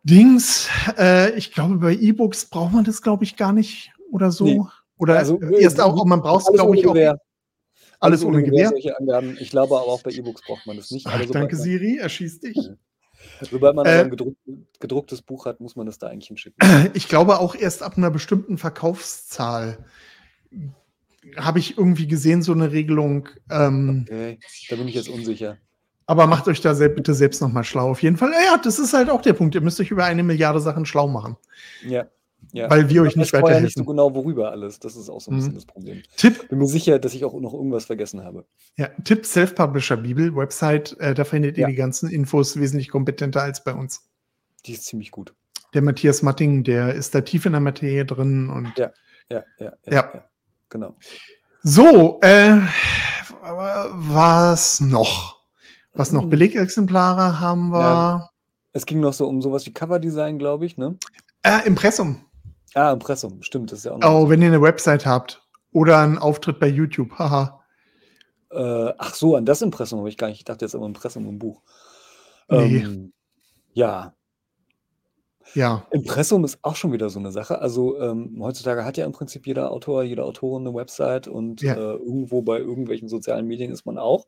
Dings. 0.04 0.68
Äh, 0.98 1.32
ich 1.38 1.54
glaube, 1.54 1.78
bei 1.78 1.94
E-Books 1.94 2.46
braucht 2.50 2.74
man 2.74 2.84
das, 2.84 3.02
glaube 3.02 3.24
ich, 3.24 3.36
gar 3.38 3.54
nicht 3.54 3.92
oder 4.12 4.32
so. 4.32 4.46
Nee. 4.46 4.62
Oder 4.98 5.18
Also, 5.18 5.40
äh, 5.42 5.62
erst 5.62 5.80
äh, 5.80 5.84
auch, 5.84 6.06
man 6.06 6.22
braucht 6.22 6.46
es, 6.48 6.54
glaube 6.54 6.76
ich, 6.78 6.86
auch. 6.88 6.96
Alles 8.00 8.24
ohne 8.26 8.40
Angaben. 8.98 9.38
Ich 9.40 9.52
glaube 9.52 9.76
aber 9.80 9.86
auch 9.92 10.02
bei 10.02 10.12
E-Books 10.12 10.42
braucht 10.46 10.66
man 10.68 10.76
das 10.78 10.92
nicht. 10.92 11.06
Ach, 11.08 11.14
sobald 11.14 11.36
danke, 11.36 11.56
Siri, 11.56 11.98
erschieß 11.98 12.40
dich. 12.42 12.58
sobald 13.50 13.76
man 13.76 13.86
Äh, 13.86 14.02
ein 14.04 14.10
gedruck, 14.10 14.36
gedrucktes 14.80 15.22
Buch 15.22 15.46
hat, 15.46 15.60
muss 15.60 15.76
man 15.76 15.86
das 15.86 15.98
da 16.00 16.08
eigentlich 16.08 16.28
hinschicken. 16.28 16.58
Ich 16.94 17.08
glaube 17.08 17.40
auch 17.40 17.56
erst 17.56 17.84
ab 17.84 17.98
einer 17.98 18.12
bestimmten 18.12 18.58
Verkaufszahl 18.58 19.86
habe 21.38 21.60
ich 21.60 21.78
irgendwie 21.78 22.08
gesehen, 22.08 22.42
so 22.42 22.52
eine 22.52 22.72
Regelung. 22.72 23.30
Ähm, 23.50 24.06
Okay, 24.08 24.40
da 24.70 24.76
bin 24.76 24.88
ich 24.88 24.96
jetzt 24.96 25.10
unsicher. 25.10 25.58
Aber 26.08 26.28
macht 26.28 26.48
euch 26.48 26.60
da 26.62 26.74
sel- 26.76 26.90
bitte 26.90 27.14
selbst 27.14 27.42
nochmal 27.42 27.64
schlau. 27.64 27.90
Auf 27.92 28.02
jeden 28.04 28.18
Fall. 28.18 28.32
Ja, 28.32 28.58
das 28.58 28.80
ist 28.80 28.94
halt 28.94 29.10
auch 29.10 29.22
der 29.22 29.34
Punkt. 29.34 29.56
Ihr 29.56 29.62
müsst 29.62 29.80
euch 29.80 29.92
über 29.92 30.04
eine 30.04 30.24
Milliarde 30.24 30.60
Sachen 30.60 30.86
schlau 30.86 31.08
machen. 31.08 31.38
Ja. 31.88 32.08
Ja. 32.52 32.70
Weil 32.70 32.90
wir 32.90 33.02
Ich 33.04 33.10
euch 33.10 33.16
nicht 33.16 33.34
weiß 33.34 33.40
vorher 33.42 33.62
nicht 33.62 33.74
so 33.76 33.82
weiterhelfen. 33.82 33.96
genau, 33.98 34.16
worüber 34.16 34.52
alles. 34.52 34.80
Das 34.80 34.96
ist 34.96 35.10
auch 35.10 35.22
so 35.22 35.32
ein 35.32 35.36
Mhm. 35.36 35.40
bisschen 35.40 35.56
das 35.56 35.66
Problem. 35.66 36.02
Tipp, 36.18 36.50
Bin 36.50 36.60
mir 36.60 36.68
sicher, 36.68 37.00
dass 37.00 37.14
ich 37.14 37.24
auch 37.26 37.34
noch 37.40 37.54
irgendwas 37.54 37.86
vergessen 37.86 38.24
habe. 38.24 38.46
ja, 38.78 38.90
Tipp 39.04 39.26
Self-Publisher 39.26 39.98
Bibel, 39.98 40.36
Website, 40.36 40.96
äh, 41.00 41.14
da 41.14 41.24
findet 41.24 41.58
ihr 41.58 41.62
Ja. 41.64 41.68
die 41.68 41.76
ganzen 41.76 42.10
Infos 42.10 42.58
wesentlich 42.60 42.90
kompetenter 42.90 43.42
als 43.42 43.64
bei 43.64 43.74
uns. 43.74 44.02
Die 44.66 44.74
ist 44.74 44.86
ziemlich 44.86 45.12
gut. 45.12 45.34
Der 45.74 45.82
Matthias 45.82 46.22
Matting, 46.22 46.64
der 46.64 46.94
ist 46.94 47.16
da 47.16 47.22
tief 47.22 47.46
in 47.46 47.54
der 47.54 47.62
Materie 47.62 48.06
drin 48.06 48.50
und 48.50 48.74
Ja. 48.78 48.92
Ja, 49.30 49.44
ja, 49.60 49.74
ja. 49.86 49.94
Ja. 49.94 50.26
Genau. 50.70 50.96
so, 51.64 52.20
äh, 52.22 52.58
was 53.42 54.82
noch? 54.82 55.42
Was 55.94 56.12
noch? 56.12 56.26
Mhm. 56.26 56.30
Belegexemplare 56.30 57.40
haben 57.40 57.70
wir. 57.72 58.30
Es 58.74 58.86
ging 58.86 59.00
noch 59.02 59.14
so 59.14 59.28
um 59.28 59.42
sowas 59.42 59.66
wie 59.66 59.74
Coverdesign, 59.74 60.38
glaube 60.40 60.66
ich, 60.66 60.78
ne? 60.78 60.98
Äh, 61.44 61.66
Impressum. 61.68 62.26
Ah, 62.74 62.92
Impressum, 62.92 63.42
stimmt, 63.42 63.72
das 63.72 63.80
ist 63.80 63.86
ja 63.86 63.94
auch 63.94 63.98
noch. 64.00 64.10
Oh, 64.10 64.30
wenn 64.30 64.42
ihr 64.42 64.48
eine 64.48 64.62
Website 64.62 65.06
habt 65.06 65.42
oder 65.74 66.00
einen 66.00 66.18
Auftritt 66.18 66.60
bei 66.60 66.68
YouTube. 66.68 67.12
Haha. 67.18 67.62
Äh, 68.52 68.94
ach 68.98 69.14
so, 69.14 69.36
an 69.36 69.46
das 69.46 69.62
Impressum 69.62 70.00
habe 70.00 70.10
ich 70.10 70.18
gar 70.18 70.28
nicht. 70.28 70.40
Ich 70.40 70.46
dachte 70.46 70.66
jetzt 70.66 70.74
immer 70.74 70.86
Impressum 70.86 71.26
im 71.28 71.40
Buch. 71.40 71.62
Nee. 72.50 72.78
Ähm, 72.80 73.14
ja. 73.74 74.14
Ja. 75.54 75.86
Impressum 75.92 76.46
ist 76.46 76.60
auch 76.62 76.76
schon 76.76 76.94
wieder 76.94 77.10
so 77.10 77.20
eine 77.20 77.32
Sache. 77.32 77.60
Also, 77.60 78.00
ähm, 78.00 78.38
heutzutage 78.42 78.86
hat 78.86 78.96
ja 78.98 79.06
im 79.06 79.12
Prinzip 79.12 79.48
jeder 79.48 79.72
Autor, 79.72 80.04
jede 80.04 80.24
Autorin 80.24 80.66
eine 80.66 80.76
Website 80.76 81.28
und, 81.28 81.62
Ja. 81.62 81.74
äh, 81.74 81.96
irgendwo 81.96 82.42
bei 82.42 82.60
irgendwelchen 82.60 83.10
sozialen 83.10 83.48
Medien 83.48 83.72
ist 83.72 83.86
man 83.86 83.98
auch. 83.98 84.28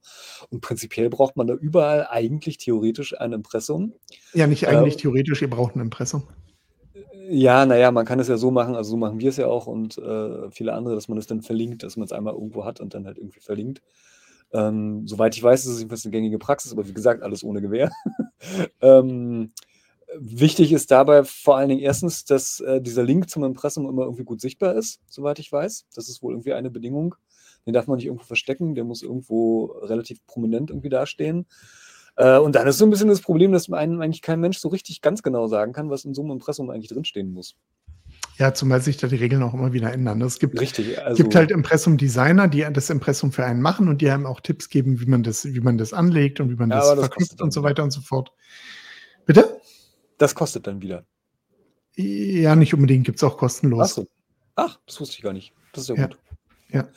Und 0.50 0.62
prinzipiell 0.62 1.10
braucht 1.10 1.38
man 1.38 1.48
da 1.48 1.54
überall 1.54 2.08
eigentlich 2.10 2.58
theoretisch 2.58 3.18
ein 3.20 3.32
Impressum. 3.32 3.94
Ja, 4.34 4.48
nicht 4.48 4.64
Äh 4.64 4.68
eigentlich 4.68 4.98
theoretisch, 4.98 5.42
ihr 5.42 5.50
braucht 5.50 5.76
ein 5.76 5.82
Impressum. 5.82 6.24
Ja, 7.30 7.66
na 7.66 7.78
ja, 7.78 7.92
man 7.92 8.06
kann 8.06 8.20
es 8.20 8.28
ja 8.28 8.38
so 8.38 8.52
machen, 8.52 8.76
also 8.76 8.92
so 8.92 8.98
machen 8.98 9.20
wir 9.20 9.30
es 9.30 9.38
ja 9.38 9.48
auch 9.48 9.68
und, 9.68 9.98
äh, 9.98 10.50
viele 10.52 10.74
andere, 10.74 10.96
dass 10.96 11.08
man 11.08 11.18
es 11.18 11.28
dann 11.28 11.42
verlinkt, 11.42 11.84
dass 11.84 11.96
man 11.96 12.06
es 12.06 12.12
einmal 12.12 12.34
irgendwo 12.34 12.66
hat 12.66 12.80
und 12.82 12.94
dann 12.94 13.06
halt 13.06 13.18
irgendwie 13.18 13.40
verlinkt. 13.40 13.82
Ähm, 14.54 15.08
soweit 15.08 15.36
ich 15.36 15.44
weiß, 15.44 15.66
ist 15.66 15.72
es 15.74 15.80
jedenfalls 15.80 16.06
'ne 16.06 16.12
gängige 16.12 16.40
Praxis, 16.40 16.72
aber 16.74 16.88
wie 16.88 16.94
gesagt, 16.94 17.24
alles 17.24 17.44
ohne 17.44 17.62
Gewähr. 17.62 17.92
Ähm, 18.82 19.54
wichtig 20.20 20.74
ist 20.74 20.92
dabei 20.92 21.24
vor 21.26 21.58
allen 21.58 21.70
Dingen 21.70 21.82
erstens, 21.82 22.26
dass, 22.26 22.60
äh, 22.62 22.82
dieser 22.82 23.04
Link 23.04 23.30
zum 23.30 23.44
Impressum 23.46 23.88
immer 23.90 24.04
irgendwie 24.04 24.26
gut 24.26 24.42
sichtbar 24.42 24.76
ist, 24.76 25.02
soweit 25.08 25.40
ich 25.40 25.52
weiß. 25.52 25.88
Das 25.96 26.10
ist 26.10 26.24
wohl 26.24 26.34
irgendwie 26.34 26.54
eine 26.54 26.70
Bedingung. 26.72 27.16
Den 27.68 27.74
darf 27.74 27.88
man 27.88 27.98
nicht 27.98 28.08
irgendwo 28.08 28.26
verstecken, 28.26 28.76
der 28.76 28.84
muss 28.86 29.04
irgendwo 29.04 29.66
relativ 29.84 30.26
prominent 30.28 30.72
irgendwie 30.72 30.90
dastehen. 30.90 31.48
Äh, 32.16 32.38
und 32.38 32.54
dann 32.56 32.68
ist 32.68 32.78
so 32.78 32.86
ein 32.86 32.90
bisschen 32.92 33.08
das 33.10 33.22
Problem, 33.22 33.52
dass 33.52 33.72
einem 33.72 34.02
eigentlich 34.02 34.22
kein 34.22 34.40
Mensch 34.40 34.58
so 34.60 34.68
richtig 34.68 35.02
ganz 35.02 35.24
genau 35.24 35.48
sagen 35.48 35.74
kann, 35.74 35.90
was 35.90 36.06
in 36.06 36.14
so 36.14 36.22
einem 36.22 36.32
Impressum 36.32 36.70
eigentlich 36.70 36.90
drinstehen 36.90 37.34
muss. 37.34 37.56
Ja, 38.38 38.54
zumal 38.54 38.82
sich 38.82 38.98
da 38.98 39.08
die 39.08 39.16
Regeln 39.16 39.44
auch 39.44 39.54
immer 39.54 39.74
wieder 39.74 39.92
ändern. 39.94 40.22
Es 40.22 40.40
gibt 40.40 40.60
Richtig, 40.60 40.98
es 40.98 41.18
gibt 41.18 41.30
also 41.30 41.40
halt 41.40 41.52
Impressum-Designer, 41.52 42.48
die 42.48 42.66
das 42.72 42.90
Impressum 42.90 43.32
für 43.32 43.46
einen 43.46 43.62
machen 43.62 43.88
und 43.88 44.02
die 44.02 44.10
einem 44.10 44.26
auch 44.26 44.40
Tipps 44.40 44.70
geben, 44.70 45.00
wie 45.00 45.06
man 45.06 45.24
das 45.24 45.46
wie 45.46 45.60
man 45.60 45.78
das 45.78 45.94
anlegt 45.94 46.40
und 46.40 46.50
wie 46.50 46.56
man 46.56 46.70
Ja, 46.70 46.78
das 46.78 46.90
das 46.90 47.00
verknüpft 47.00 47.42
und 47.42 47.52
so 47.52 47.64
weiter 47.64 47.84
und 47.84 47.92
so 47.92 48.02
fort. 48.02 48.32
Bitte? 49.26 49.60
Das 50.18 50.34
kostet 50.36 50.68
dann 50.68 50.82
wieder. 50.82 51.06
Ja, 51.96 52.56
nicht 52.56 52.74
unbedingt, 52.74 53.06
gibt's 53.06 53.24
auch 53.24 53.36
Ach 53.36 53.38
kostenlos. 53.38 53.96
so. 53.96 54.08
Ach, 54.56 54.80
das 54.88 55.00
wusste 55.00 55.16
ich 55.18 55.22
gar 55.24 55.34
nicht. 55.34 55.54
Das 55.74 55.84
ist 55.84 55.90
ja 55.90 55.96
Ja. 55.96 56.08
gut. 56.08 56.18
Ja. 56.70 56.88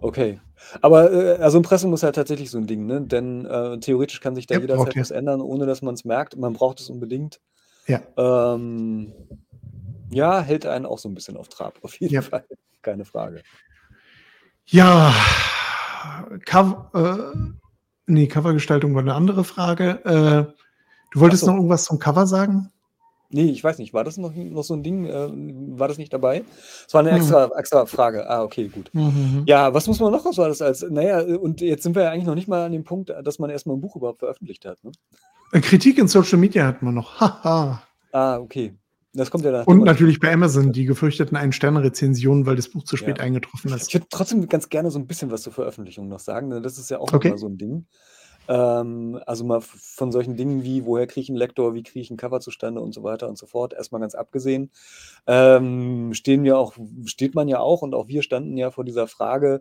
Okay. 0.00 0.40
Aber, 0.82 1.12
äh, 1.12 1.36
also 1.42 1.58
Impressum 1.58 1.92
ist 1.94 2.02
ja 2.02 2.12
tatsächlich 2.12 2.50
so 2.50 2.58
'n 2.58 2.66
Ding, 2.66 2.86
ne? 2.86 3.00
Denn, 3.02 3.44
äh, 3.46 3.78
theoretisch 3.80 4.20
kann 4.20 4.34
sich 4.34 4.46
da 4.46 4.54
Ja, 4.56 4.60
jederzeit 4.60 4.96
was 4.98 5.10
ändern, 5.10 5.40
ohne 5.40 5.66
dass 5.66 5.82
man's 5.82 6.04
merkt. 6.04 6.36
Man 6.36 6.52
braucht 6.54 6.80
es 6.80 6.90
unbedingt. 6.90 7.40
Ja. 7.86 8.00
Ähm, 8.18 9.14
ja, 10.10 10.40
hält 10.40 10.66
einen 10.66 10.86
auch 10.86 10.98
so 10.98 11.08
'n 11.10 11.14
bisschen 11.14 11.36
auf 11.38 11.48
Trab, 11.48 11.78
auf 11.84 11.98
jeden 12.00 12.14
Ja. 12.14 12.22
Fall, 12.22 12.46
keine 12.82 13.04
Frage. 13.06 13.44
Ja, 14.70 15.14
Cov 16.46 16.76
äh, 16.94 17.32
ne, 18.06 18.28
Covergestaltung 18.28 18.94
war 18.94 19.02
'ne 19.02 19.14
andere 19.14 19.44
Frage. 19.44 20.04
Äh, 20.04 20.52
du 21.12 21.20
wolltest 21.20 21.42
so. 21.42 21.48
noch 21.48 21.56
irgendwas 21.56 21.84
zum 21.84 21.98
Cover 21.98 22.26
sagen? 22.26 22.70
Ne, 23.30 23.42
ich 23.50 23.62
weiß 23.62 23.76
nicht, 23.78 23.92
war 23.92 24.04
das 24.04 24.16
noch 24.16 24.32
noch 24.34 24.62
so 24.64 24.72
'n 24.74 24.82
Ding? 24.82 25.04
Ähm, 25.06 25.78
war 25.78 25.86
das 25.88 25.98
nicht 25.98 26.12
dabei? 26.14 26.44
Es 26.86 26.94
war 26.94 27.02
'ne 27.02 27.10
Mhm. 27.10 27.12
extra 27.12 27.50
extra 27.58 27.84
Frage. 27.84 28.28
Ah, 28.28 28.42
okay, 28.42 28.68
gut. 28.70 28.90
Mhm, 28.94 29.02
mhm. 29.20 29.48
Ja, 29.48 29.74
was 29.74 29.86
muss 29.86 30.00
man 30.00 30.12
noch 30.12 30.30
so 30.32 30.42
alles 30.42 30.62
als 30.62 30.86
na 30.90 31.02
ja, 31.02 31.20
und 31.38 31.60
jetzt 31.60 31.82
sind 31.82 31.94
wir 31.94 32.04
ja 32.04 32.10
eigentlich 32.10 32.26
noch 32.26 32.34
nicht 32.36 32.48
mal 32.48 32.64
an 32.66 32.72
dem 32.72 32.84
Punkt, 32.84 33.10
dass 33.10 33.38
man 33.38 33.50
erst 33.50 33.66
mal 33.66 33.74
'n 33.74 33.80
Buch 33.82 33.96
überhaupt 33.96 34.20
veröffentlicht 34.20 34.64
hat, 34.66 34.82
ne? 34.84 34.94
Äh, 35.52 35.60
Kritik 35.60 35.98
in 35.98 36.08
Social 36.08 36.38
Media 36.38 36.66
hatten 36.66 36.84
wir 36.86 36.92
noch. 36.92 37.20
Haha. 37.20 37.82
Ah, 38.12 38.38
okay. 38.40 38.78
Das 39.12 39.30
kommt 39.30 39.44
ja 39.44 39.50
nach 39.52 39.66
Und 39.66 39.84
natürlich 39.84 40.20
bei 40.20 40.32
Amazon 40.32 40.72
die 40.72 40.84
gefürchteten 40.84 41.36
Ein-Sterne-Rezensionen, 41.36 42.46
weil 42.46 42.56
das 42.56 42.70
Buch 42.70 42.84
zu 42.84 42.96
spät 42.96 43.20
Ja. 43.20 43.20
eingetroffen 43.20 43.72
ist. 43.72 43.90
Ich 43.90 43.94
würde 43.94 44.06
trotzdem 44.10 44.48
ganz 44.48 44.68
gerne 44.68 44.90
so 44.90 44.98
'n 44.98 45.06
bisschen 45.06 45.30
was 45.30 45.42
zur 45.42 45.52
Veröffentlichung 45.52 46.08
noch 46.08 46.20
sagen, 46.20 46.48
ne? 46.48 46.60
Das 46.62 46.78
ist 46.78 46.90
ja 46.90 46.98
auch 46.98 47.12
Okay. 47.12 47.34
mal 47.34 47.36
so 47.38 47.46
'n 47.46 47.58
Ding. 47.58 47.86
Ähm, 48.48 49.20
also 49.26 49.44
mal 49.44 49.60
von 49.62 50.12
solchen 50.12 50.36
Dingen 50.36 50.62
wie: 50.64 50.86
Woher 50.86 51.06
kriege 51.06 51.22
ich 51.24 51.30
'n 51.30 51.36
Lektor, 51.36 51.74
wie 51.74 51.82
kriege 51.82 52.00
ich 52.00 52.10
'n 52.10 52.16
Cover 52.16 52.40
zustande 52.40 52.80
und 52.80 52.94
so 52.94 53.02
weiter 53.04 53.28
und 53.28 53.38
so 53.38 53.46
fort, 53.46 53.74
erst 53.74 53.92
mal 53.92 53.98
ganz 54.00 54.14
abgesehen, 54.14 54.70
ähm, 55.26 56.14
stehen 56.14 56.44
wir 56.44 56.58
auch 56.58 56.74
steht 57.06 57.34
man 57.34 57.48
ja 57.48 57.60
auch 57.60 57.82
und 57.82 57.94
auch 57.94 58.08
wir 58.08 58.22
standen 58.22 58.56
ja 58.58 58.70
vor 58.72 58.84
dieser 58.84 59.06
Frage: 59.08 59.60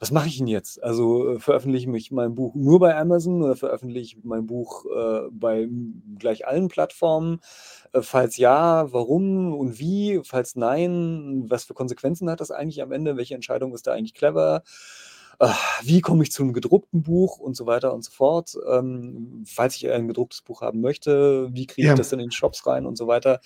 „Was 0.00 0.12
mache 0.12 0.28
ich 0.28 0.40
'n 0.40 0.46
jetzt?“ 0.48 0.82
Also, 0.82 1.34
äh, 1.36 1.38
veröffentliche 1.40 1.90
ich 1.96 2.10
mein 2.12 2.34
Buch 2.36 2.54
nur 2.54 2.78
bei 2.80 2.96
Amazon 2.96 3.42
oder 3.42 3.56
veröffentliche 3.56 4.18
ich 4.18 4.24
mein 4.24 4.46
Buch, 4.46 4.84
äh, 4.86 5.22
bei 5.32 5.68
gleich 6.18 6.46
allen 6.46 6.68
Plattformen? 6.68 7.40
Äh, 7.92 8.02
falls 8.02 8.36
ja, 8.38 8.92
warum 8.92 9.54
und 9.54 9.78
wie? 9.80 10.20
Falls 10.24 10.56
nein, 10.56 11.44
was 11.48 11.64
für 11.64 11.74
Konsequenzen 11.74 12.30
hat 12.30 12.40
das 12.40 12.50
eigentlich 12.52 12.82
am 12.82 12.92
Ende? 12.92 13.16
Welche 13.16 13.34
Entscheidung 13.36 13.74
ist 13.74 13.86
da 13.88 13.92
eigentlich 13.94 14.14
clever? 14.14 14.62
Wie 15.82 16.02
komme 16.02 16.22
ich 16.22 16.32
zu 16.32 16.44
'nem 16.44 16.52
gedruckten 16.52 17.02
Buch 17.02 17.38
und 17.38 17.56
so 17.56 17.64
weiter 17.64 17.94
und 17.94 18.04
so 18.04 18.10
fort? 18.10 18.54
Ähm, 18.70 19.42
falls 19.46 19.74
ich 19.76 19.88
ein 19.90 20.06
gedrucktes 20.06 20.42
Buch 20.42 20.60
haben 20.60 20.82
möchte, 20.82 21.48
wie 21.54 21.66
kriege 21.66 21.88
ich 21.88 21.94
Ja. 21.94 21.94
das 21.94 22.10
denn 22.10 22.20
in 22.20 22.28
die 22.28 22.36
Shops 22.36 22.66
rein 22.66 22.84
und 22.84 22.98
so 22.98 23.06
weiter? 23.06 23.40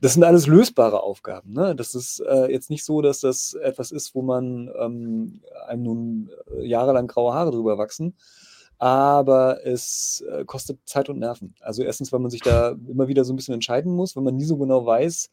Das 0.00 0.14
sind 0.14 0.24
alles 0.24 0.48
lösbare 0.48 1.00
Aufgaben, 1.02 1.52
ne? 1.52 1.76
Das 1.76 1.94
ist, 1.94 2.18
äh, 2.28 2.50
jetzt 2.50 2.70
nicht 2.70 2.84
so, 2.84 3.02
dass 3.02 3.20
das 3.20 3.54
etwas 3.54 3.92
ist, 3.92 4.16
wo 4.16 4.22
man, 4.22 4.68
ähm, 4.80 5.40
einem 5.68 5.82
nun, 5.84 6.30
äh, 6.56 6.66
jahrelang 6.66 7.06
graue 7.06 7.32
Haare 7.34 7.52
drüber 7.52 7.78
wachsen, 7.78 8.16
aber 8.78 9.64
es, 9.64 10.24
äh, 10.28 10.44
kostet 10.44 10.80
Zeit 10.86 11.08
und 11.08 11.20
Nerven. 11.20 11.54
Also, 11.60 11.82
erstens, 11.84 12.12
weil 12.12 12.20
man 12.20 12.30
sich 12.32 12.42
da 12.42 12.70
immer 12.88 13.06
wieder 13.08 13.24
so 13.24 13.32
'n 13.32 13.36
bisschen 13.36 13.54
entscheiden 13.54 13.92
muss, 13.94 14.16
weil 14.16 14.24
man 14.24 14.34
nie 14.36 14.44
so 14.44 14.56
genau 14.56 14.84
weiß: 14.86 15.30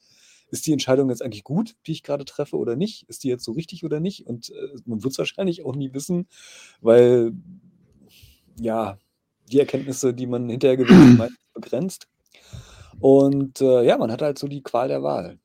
Ist 0.52 0.68
die 0.68 0.72
Entscheidung 0.74 1.10
jetzt 1.10 1.22
eigentlich 1.24 1.44
gut, 1.44 1.76
die 1.88 1.92
ich 1.92 2.04
grade 2.04 2.26
treffe 2.26 2.58
oder 2.58 2.76
nicht? 2.76 3.08
Ist 3.10 3.24
die 3.24 3.30
jetzt 3.30 3.44
so 3.44 3.52
richtig 3.52 3.84
oder 3.84 4.00
nicht? 4.00 4.26
Und, 4.28 4.50
äh, 4.52 4.76
man 4.86 5.04
wird's 5.04 5.18
wahrscheinlich 5.18 5.66
auch 5.66 5.76
nie 5.76 5.94
wissen, 5.94 6.28
weil 6.82 7.34
ja, 8.60 8.98
die 9.52 9.60
Erkenntnisse, 9.60 10.14
die 10.14 10.28
man 10.28 10.50
hinterher 10.50 10.78
gewinnt, 10.78 10.88
meistens 11.18 11.40
begrenzt. 11.54 12.08
Und, 13.00 13.60
äh, 13.62 13.84
ja, 13.84 13.98
man 13.98 14.12
hat 14.12 14.22
halt 14.22 14.40
so 14.40 14.48
die 14.48 14.64
Qual 14.64 14.88
der 14.88 15.04
Wahl. 15.04 15.38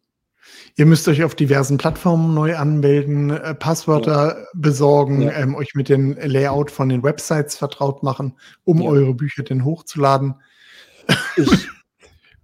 Ihr 0.76 0.86
müsst 0.86 1.06
euch 1.08 1.22
auf 1.22 1.34
diversen 1.34 1.76
Plattformen 1.76 2.32
neu 2.34 2.56
anmelden, 2.56 3.30
äh, 3.30 3.34
Ja. 3.48 3.54
Passwörter 3.54 4.46
besorgen, 4.54 5.22
Ja. 5.22 5.32
ähm, 5.32 5.54
euch 5.54 5.74
mit 5.74 5.88
dem 5.88 6.12
Layout 6.12 6.70
von 6.70 6.88
den 6.88 7.02
Websites 7.02 7.56
vertraut 7.56 8.02
machen, 8.02 8.38
um 8.64 8.80
Ja. 8.80 8.88
eure 8.88 9.14
Bücher 9.14 9.42
denn 9.42 9.64
hochzuladen. 9.64 10.34
Ich 11.36 11.68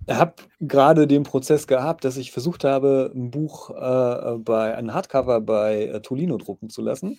habe 0.09 0.35
grade 0.67 1.07
den 1.07 1.23
Prozess 1.25 1.67
gehabt, 1.67 2.05
dass 2.05 2.17
ich 2.17 2.33
versucht 2.33 2.65
habe, 2.65 3.13
'n 3.15 3.31
Buch, 3.31 3.71
äh, 3.71 4.39
bei 4.39 4.75
ein 4.77 4.95
Hardcover 4.95 5.41
bei, 5.41 5.87
äh, 5.87 6.01
Tolino 6.03 6.39
drucken 6.39 6.71
zu 6.71 6.83
lassen. 6.83 7.19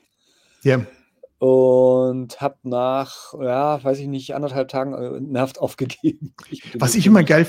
Ja. 0.64 0.86
Und 1.42 2.42
habe 2.42 2.58
nach, 2.64 3.34
ja, 3.40 3.84
weiß 3.84 4.00
ich 4.00 4.08
nicht, 4.08 4.34
1,5 4.34 4.68
Tagen, 4.70 4.94
äh, 4.94 5.20
nervt 5.22 5.60
aufgegeben. 5.62 6.34
Ich 6.50 6.64
Was 6.80 6.96
ich 6.96 7.06
immer 7.08 7.24
geil 7.24 7.48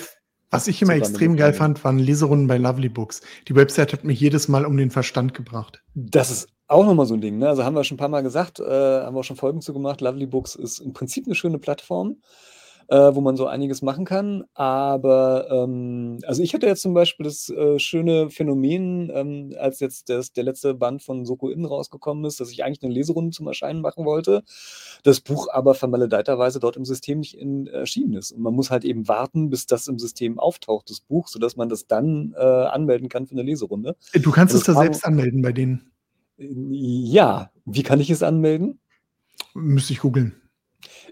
was 0.51 0.67
ich 0.67 0.81
immer 0.81 0.95
extrem 0.95 1.37
geil 1.37 1.53
fand, 1.53 1.85
waren 1.85 1.99
Leserunden 1.99 2.47
bei 2.47 2.57
Lovely 2.57 2.89
Books. 2.89 3.21
Die 3.49 3.55
Website 3.55 3.93
hat 3.93 4.05
mich 4.05 4.19
jedes 4.19 4.49
Mal 4.49 4.65
um 4.65 4.79
den 4.79 4.91
Verstand 4.91 5.35
gebracht. 5.35 5.83
Das 5.95 6.31
ist 6.31 6.49
auch 6.69 6.85
noch 6.85 6.95
mal 6.95 7.07
so 7.07 7.15
'n 7.15 7.21
Ding, 7.21 7.39
ne? 7.39 7.49
Also, 7.49 7.65
haben 7.65 7.75
wir 7.75 7.85
schon 7.85 7.97
'n 7.97 7.99
paar 7.99 8.09
Mal 8.09 8.23
gesagt, 8.23 8.61
äh, 8.61 8.65
haben 8.65 9.15
wir 9.15 9.21
auch 9.21 9.25
schon 9.25 9.37
Folgen 9.37 9.61
zu 9.61 9.73
gemacht. 9.73 10.01
Lovely 10.01 10.27
Books 10.27 10.55
ist 10.55 10.79
im 10.81 10.93
Prinzip 10.93 11.27
'ne 11.27 11.35
schöne 11.35 11.59
Plattform, 11.59 12.17
äh, 12.89 13.15
wo 13.15 13.21
man 13.21 13.37
so 13.37 13.47
einiges 13.47 13.83
machen 13.83 14.05
kann. 14.07 14.45
Aber, 14.55 15.49
ähm 15.51 16.19
also, 16.27 16.43
ich 16.43 16.55
hatte 16.55 16.67
jetzt 16.67 16.83
zum 16.83 16.95
Beispiel 16.95 17.25
das, 17.25 17.49
äh, 17.51 17.79
schöne 17.79 18.31
Phänomen, 18.31 19.11
ähm, 19.15 19.55
als 19.59 19.81
jetzt 19.81 20.09
das 20.11 20.33
der 20.33 20.45
letzte 20.45 20.75
Band 20.75 21.03
von 21.03 21.25
Soko 21.27 21.49
Inn 21.51 21.65
rausgekommen 21.67 22.25
ist, 22.25 22.41
dass 22.41 22.51
ich 22.51 22.65
eigentlich 22.65 22.83
'ne 22.83 22.89
Leserunde 22.91 23.31
zum 23.33 23.47
Erscheinen 23.49 23.81
machen 23.83 24.05
wollte, 24.07 24.43
das 25.05 25.21
Buch 25.21 25.49
aber 25.53 25.75
vermaledeiterweise 25.75 26.61
dort 26.61 26.77
im 26.77 26.85
System 26.87 27.21
nicht 27.21 27.35
in 27.37 27.67
erschienen 27.69 28.15
ist. 28.15 28.33
Und 28.33 28.43
man 28.43 28.55
muss 28.55 28.71
halt 28.71 28.85
eben 28.85 29.09
warten, 29.09 29.51
bis 29.51 29.67
das 29.67 29.87
im 29.89 29.99
System 29.99 30.39
auftaucht, 30.39 30.91
das 30.91 31.01
Buch, 31.01 31.29
sodass 31.29 31.57
man 31.57 31.69
das 31.69 31.87
dann, 31.87 32.35
äh, 32.37 32.41
anmelden 32.43 33.09
kann 33.09 33.27
für 33.27 33.35
'ne 33.37 33.43
Leserunde. 33.43 33.97
Äh, 34.13 34.21
du 34.21 34.31
kannst 34.31 34.55
es 34.55 34.63
da 34.65 34.75
selbst 34.75 35.05
anmelden 35.05 35.43
bei 35.43 35.53
denen. 35.53 35.91
Ja, 36.41 37.51
wie 37.65 37.83
kann 37.83 37.99
ich 38.01 38.11
es 38.11 38.23
anmelden? 38.23 38.79
Müsste 39.55 39.93
ich 39.93 40.01
googeln. 40.01 40.35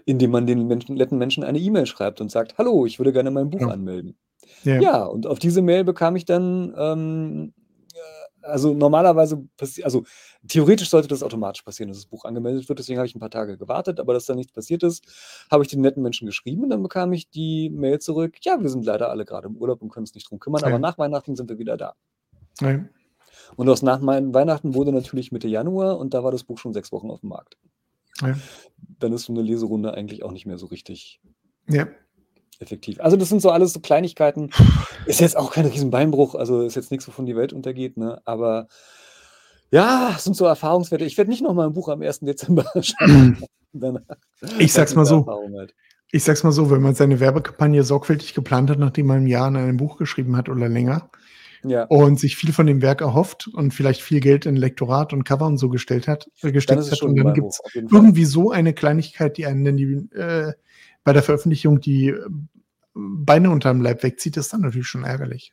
Indem 0.07 0.31
man 0.31 0.47
den 0.47 0.67
Menschen 0.67 0.95
netten 0.95 1.17
Menschen 1.17 1.43
eine 1.43 1.59
E-Mail 1.59 1.85
schreibt 1.85 2.21
und 2.21 2.31
sagt: 2.31 2.57
„Hallo, 2.57 2.85
ich 2.85 2.97
würde 2.97 3.11
gerne 3.11 3.29
mein 3.29 3.49
Buch 3.49 3.67
Ja. 3.67 3.67
anmelden.“ 3.67 4.17
Ja. 4.63 4.83
Ja, 4.83 5.05
und 5.05 5.27
auf 5.27 5.39
diese 5.39 5.61
Mail 5.61 5.83
bekam 5.83 6.15
ich 6.15 6.25
dann, 6.25 6.73
ähm, 6.77 7.53
äh 8.43 8.47
also, 8.47 8.73
normalerweise 8.73 9.47
also, 9.83 10.03
theoretisch 10.47 10.89
sollte 10.91 11.07
das 11.09 11.23
automatisch 11.23 11.63
passieren, 11.63 11.89
dass 11.89 11.97
das 11.99 12.07
Buch 12.07 12.25
angemeldet 12.25 12.69
wird. 12.69 12.79
Deswegen 12.79 12.99
habe 12.99 13.07
ich 13.07 13.15
'n 13.15 13.19
paar 13.19 13.31
Tage 13.31 13.57
gewartet, 13.57 13.99
aber 13.99 14.13
dass 14.13 14.25
da 14.27 14.35
nichts 14.35 14.53
passiert 14.53 14.83
ist, 14.83 15.05
habe 15.51 15.63
ich 15.63 15.69
den 15.69 15.81
netten 15.81 16.03
Menschen 16.03 16.27
geschrieben 16.27 16.63
und 16.63 16.69
dann 16.71 16.83
bekam 16.83 17.13
ich 17.13 17.29
die 17.29 17.69
Mail 17.71 17.99
zurück: 17.99 18.35
„Ja, 18.43 18.61
wir 18.61 18.69
sind 18.69 18.85
leider 18.85 19.09
alle 19.11 19.25
grade 19.25 19.47
im 19.47 19.57
Urlaub 19.57 19.81
und 19.81 19.89
können 19.91 20.03
uns 20.05 20.15
nicht 20.15 20.29
drum 20.31 20.39
kümmern, 20.39 20.63
aber 20.65 20.79
Ja. 20.79 20.79
nach 20.79 20.97
Weihnachten 20.99 21.35
sind 21.35 21.49
wir 21.49 21.59
wieder 21.59 21.77
da.“ 21.77 21.93
Ja. 22.61 22.89
Und 23.57 23.67
aus 23.69 23.81
nach 23.81 24.01
Weihnachten 24.03 24.75
wurde 24.75 24.91
natürlich 24.93 25.31
Mitte 25.31 25.47
Januar 25.47 25.97
und 25.97 26.13
da 26.13 26.23
war 26.23 26.31
das 26.31 26.43
Buch 26.43 26.59
schon 26.59 26.73
6 26.73 26.91
Wochen 26.91 27.09
auf'm 27.09 27.27
Markt. 27.27 27.57
Ja. 28.21 28.35
Dann 28.99 29.13
ist 29.13 29.25
so 29.25 29.33
'ne 29.33 29.41
Leserunde 29.41 29.93
eigentlich 29.93 30.23
auch 30.23 30.31
nicht 30.31 30.45
mehr 30.45 30.57
so 30.57 30.67
richtig 30.67 31.19
Ja. 31.69 31.87
effektiv. 32.59 32.99
Also, 33.01 33.17
das 33.17 33.29
sind 33.29 33.41
so 33.41 33.51
alles 33.51 33.73
so 33.73 33.79
Kleinigkeiten. 33.81 34.51
Ist 35.07 35.21
jetzt 35.21 35.37
auch 35.37 35.51
kein 35.51 35.65
Riesenbeinbruch, 35.67 36.35
also, 36.35 36.61
ist 36.63 36.75
jetzt 36.75 36.91
nix, 36.91 37.07
wovon 37.07 37.25
die 37.25 37.35
Welt 37.37 37.53
untergeht, 37.53 37.97
ne? 37.97 38.21
Aber 38.25 38.67
ja, 39.73 40.13
es 40.15 40.23
sind 40.23 40.35
so 40.35 40.45
Erfahrungswerte. 40.45 41.03
Ich 41.05 41.17
werde 41.17 41.29
nicht 41.29 41.41
noch 41.43 41.53
mal 41.53 41.67
'n 41.67 41.73
Buch 41.73 41.89
am 41.89 42.01
1. 42.01 42.25
Dezember 42.25 42.65
danach. 43.73 44.01
Ich 44.59 44.73
sage 44.73 44.87
es 44.89 44.95
mal 44.95 45.05
so 45.05 45.25
halt. 45.57 45.73
Ich 46.11 46.23
sag's 46.23 46.43
mal 46.43 46.53
so, 46.53 46.69
wenn 46.71 46.81
man 46.81 46.95
seine 46.95 47.19
Werbekampagne 47.19 47.83
sorgfältig 47.83 48.33
geplant 48.33 48.69
hat, 48.69 48.79
nachdem 48.79 49.07
man 49.07 49.23
ein 49.23 49.27
Jahr 49.27 49.47
an 49.47 49.57
einem 49.57 49.75
Buch 49.77 49.97
geschrieben 49.97 50.37
hat 50.37 50.47
oder 50.47 50.69
länger 50.69 51.09
Ja. 51.69 51.83
und 51.85 52.19
sich 52.19 52.35
viel 52.35 52.53
von 52.53 52.65
dem 52.67 52.81
Werk 52.81 53.01
erhofft 53.01 53.47
und 53.53 53.73
vielleicht 53.73 54.01
viel 54.01 54.19
Geld 54.19 54.45
in 54.45 54.55
Lektorat 54.55 55.13
und 55.13 55.23
Cover 55.23 55.45
und 55.47 55.57
so 55.57 55.69
gestellt 55.69 56.07
hat, 56.07 56.27
äh, 56.27 56.29
Dann 56.43 56.53
gesteckt 56.53 56.81
es 56.81 56.91
hat 56.91 57.01
und 57.01 57.15
dann 57.17 57.33
jeden 57.35 57.51
Fall. 57.89 57.99
irgendwie 57.99 58.25
so 58.25 58.51
eine 58.51 58.73
Kleinigkeit, 58.73 59.37
die 59.37 59.45
einen 59.45 59.63
dann 59.65 59.77
die, 59.77 59.85
äh, 60.15 60.53
bei 61.03 61.13
der 61.13 61.23
Veröffentlichung 61.23 61.79
die 61.79 62.09
äh, 62.09 62.19
Beine 62.99 63.51
unterm 63.51 63.81
Leib 63.81 64.01
wegzieht, 64.01 64.37
ist 64.37 64.51
dann 64.53 64.61
natürlich 64.61 64.87
schon 64.87 65.03
ärgerlich. 65.03 65.51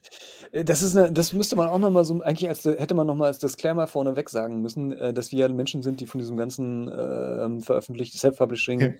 Äh, 0.51 0.65
Das 0.65 0.83
ist 0.83 0.95
'ne 0.95 1.13
das 1.13 1.35
müsste 1.35 1.57
man 1.57 1.69
auch 1.69 1.79
noch 1.79 1.91
mal 1.91 2.05
so 2.05 2.23
eigentlich 2.23 2.49
als 2.49 2.65
hätte 2.65 2.95
man 2.95 3.07
noch 3.07 3.17
mal 3.17 3.27
als 3.27 3.39
Disclaimer 3.39 3.87
vorneweg 3.87 4.31
sagen 4.31 4.63
müssen, 4.63 4.93
äh, 4.93 5.13
dass 5.13 5.31
wir 5.31 5.41
ja 5.41 5.49
Menschen 5.49 5.83
sind, 5.83 6.01
die 6.01 6.07
von 6.07 6.21
diesem 6.21 6.37
ganzen, 6.39 6.91
ähm, 6.91 7.61
veröffentlicht 7.61 8.15
Self-Publishing, 8.19 8.95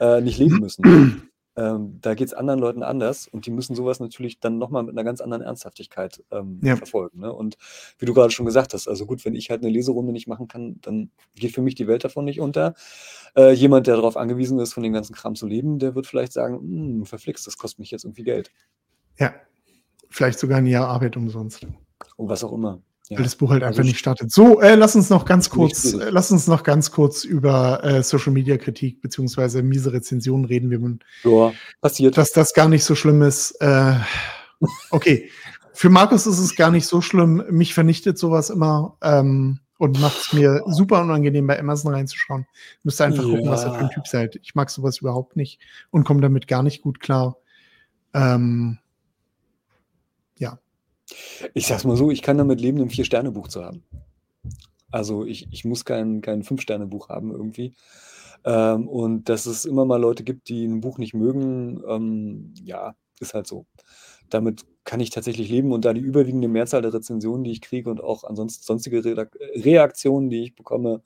äh, 0.00 0.20
nicht 0.20 0.38
leben 0.38 0.58
müssen. 0.58 0.82
Ähm, 1.56 1.98
da 2.02 2.14
geht's 2.14 2.34
anderen 2.34 2.60
Leuten 2.60 2.82
anders 2.82 3.28
und 3.28 3.46
die 3.46 3.50
müssen 3.52 3.74
so 3.76 3.84
was 3.86 4.00
natürlich 4.00 4.40
dann 4.40 4.58
noch 4.58 4.70
mal 4.70 4.82
mit 4.82 4.94
'ner 4.94 5.04
ganz 5.04 5.20
anderen 5.20 5.42
Ernsthaftigkeit, 5.42 6.22
ähm, 6.32 6.60
Ja. 6.62 6.76
verfolgen, 6.76 7.20
ne? 7.20 7.32
Und 7.32 7.56
wie 7.98 8.06
du 8.06 8.14
grade 8.14 8.32
schon 8.32 8.46
gesagt 8.46 8.74
hast, 8.74 8.88
also 8.88 9.06
gut, 9.06 9.24
wenn 9.24 9.36
ich 9.36 9.50
halt 9.50 9.62
'ne 9.62 9.70
Leserunde 9.70 10.12
nicht 10.12 10.28
machen 10.28 10.48
kann, 10.48 10.78
dann 10.82 11.10
geht 11.36 11.52
für 11.54 11.62
mich 11.62 11.74
die 11.76 11.86
Welt 11.88 12.04
davon 12.04 12.24
nicht 12.26 12.40
unter. 12.40 12.74
Äh, 13.36 13.52
jemand, 13.52 13.86
der 13.86 13.96
darauf 13.96 14.16
angewiesen 14.16 14.58
ist, 14.60 14.72
von 14.74 14.82
dem 14.82 14.92
ganzen 14.94 15.14
Kram 15.14 15.34
zu 15.36 15.46
leben, 15.46 15.78
der 15.78 15.94
wird 15.94 16.06
vielleicht 16.08 16.32
sagen: 16.32 16.58
„Hm, 16.60 17.06
verflixt, 17.06 17.46
das 17.46 17.58
kostet 17.58 17.80
mich 17.80 17.90
jetzt 17.92 18.04
irgendwie 18.04 18.24
Geld.“ 18.24 18.50
Ja. 19.18 19.34
Vielleicht 20.10 20.38
sogar 20.40 20.58
ein 20.58 20.66
Jahr 20.66 20.88
Arbeit 20.88 21.16
umsonst. 21.16 21.66
Und 22.16 22.28
was 22.28 22.44
auch 22.44 22.52
immer. 22.52 22.82
Ja. 23.10 23.18
Weil 23.18 23.24
das 23.24 23.36
Buch 23.36 23.50
halt 23.50 23.62
Also 23.62 23.78
einfach 23.80 23.86
nicht 23.86 23.98
startet. 23.98 24.30
So, 24.32 24.60
äh, 24.60 24.76
lass 24.76 24.96
uns 24.96 25.10
noch 25.10 25.26
ganz 25.26 25.50
Ziemlich 25.50 25.72
kurz 25.74 25.92
äh, 25.92 26.08
lass 26.10 26.30
uns 26.30 26.46
noch 26.46 26.62
ganz 26.62 26.90
kurz 26.90 27.24
über, 27.24 27.84
äh, 27.84 28.02
Social-Media-Kritik 28.02 29.02
beziehungsweise 29.02 29.62
miese 29.62 29.92
Rezensionen 29.92 30.46
reden, 30.46 30.70
wie 30.70 30.78
man 30.78 31.00
Ja, 31.22 31.52
passiert. 31.82 32.16
dass 32.16 32.32
das 32.32 32.54
gar 32.54 32.68
nicht 32.68 32.84
so 32.84 32.94
schlimm 32.94 33.20
ist. 33.22 33.52
Äh, 33.60 33.94
okay. 34.90 35.30
Für 35.74 35.90
Markus 35.90 36.26
ist 36.26 36.38
es 36.38 36.54
gar 36.56 36.70
nicht 36.70 36.86
so 36.86 37.00
schlimm. 37.02 37.44
Mich 37.50 37.74
vernichtet 37.74 38.16
so 38.18 38.30
was 38.30 38.48
immer, 38.50 38.96
ähm, 39.02 39.58
und 39.78 40.00
macht's 40.00 40.32
mir 40.32 40.62
super 40.68 41.02
unangenehm, 41.02 41.46
bei 41.48 41.58
Amazon 41.58 41.92
reinzuschauen. 41.92 42.46
Müsst 42.84 43.00
ihr 43.00 43.06
einfach 43.06 43.24
gucken, 43.24 43.50
was 43.50 43.64
ihr 43.64 43.72
für 43.72 43.80
'n 43.80 43.88
Ja. 43.88 43.88
Typ 43.88 44.06
seid. 44.06 44.36
Ich 44.42 44.54
mag 44.54 44.70
so 44.70 44.82
was 44.84 44.98
überhaupt 44.98 45.36
nicht 45.36 45.58
und 45.90 46.04
komme 46.04 46.20
damit 46.20 46.46
gar 46.48 46.62
nicht 46.62 46.80
gut 46.80 47.00
klar. 47.00 47.36
Ähm 48.14 48.78
ja. 48.78 48.83
Ich 51.54 51.66
sage 51.68 51.78
es 51.78 51.84
mal 51.84 51.96
so, 51.96 52.10
ich 52.10 52.22
kann 52.22 52.38
damit 52.38 52.60
leben, 52.60 52.78
'n 52.80 52.90
4-Sterne-Buch 52.90 53.48
zu 53.48 53.64
haben. 53.64 53.84
Also, 54.92 55.24
ich 55.26 55.48
ich 55.52 55.64
muss 55.64 55.84
kein 55.84 56.20
kein 56.22 56.42
5-Sterne-Buch 56.44 57.08
haben 57.10 57.32
irgendwie. 57.32 57.74
Ähm, 58.44 58.88
und 58.88 59.28
dass 59.30 59.46
es 59.46 59.64
immer 59.66 59.84
mal 59.86 60.00
Leute 60.00 60.24
gibt, 60.24 60.48
die 60.50 60.64
'n 60.66 60.80
Buch 60.80 60.98
nicht 60.98 61.14
mögen, 61.14 61.82
ähm, 61.88 62.54
ja, 62.64 62.96
ist 63.20 63.34
halt 63.34 63.46
so. 63.48 63.66
Damit 64.30 64.64
kann 64.84 65.00
ich 65.00 65.10
tatsächlich 65.10 65.48
leben 65.50 65.72
und 65.72 65.84
da 65.86 65.92
die 65.94 66.00
überwiegende 66.02 66.48
Mehrzahl 66.48 66.82
der 66.82 66.94
Rezensionen, 66.94 67.44
die 67.44 67.52
ich 67.52 67.62
kriege 67.62 67.90
und 67.90 68.02
auch 68.02 68.24
ansonsten 68.24 68.64
sonstige 68.64 69.02
Reaktionen, 69.56 70.30
die 70.30 70.44
ich 70.44 70.54
bekomme, 70.56 71.02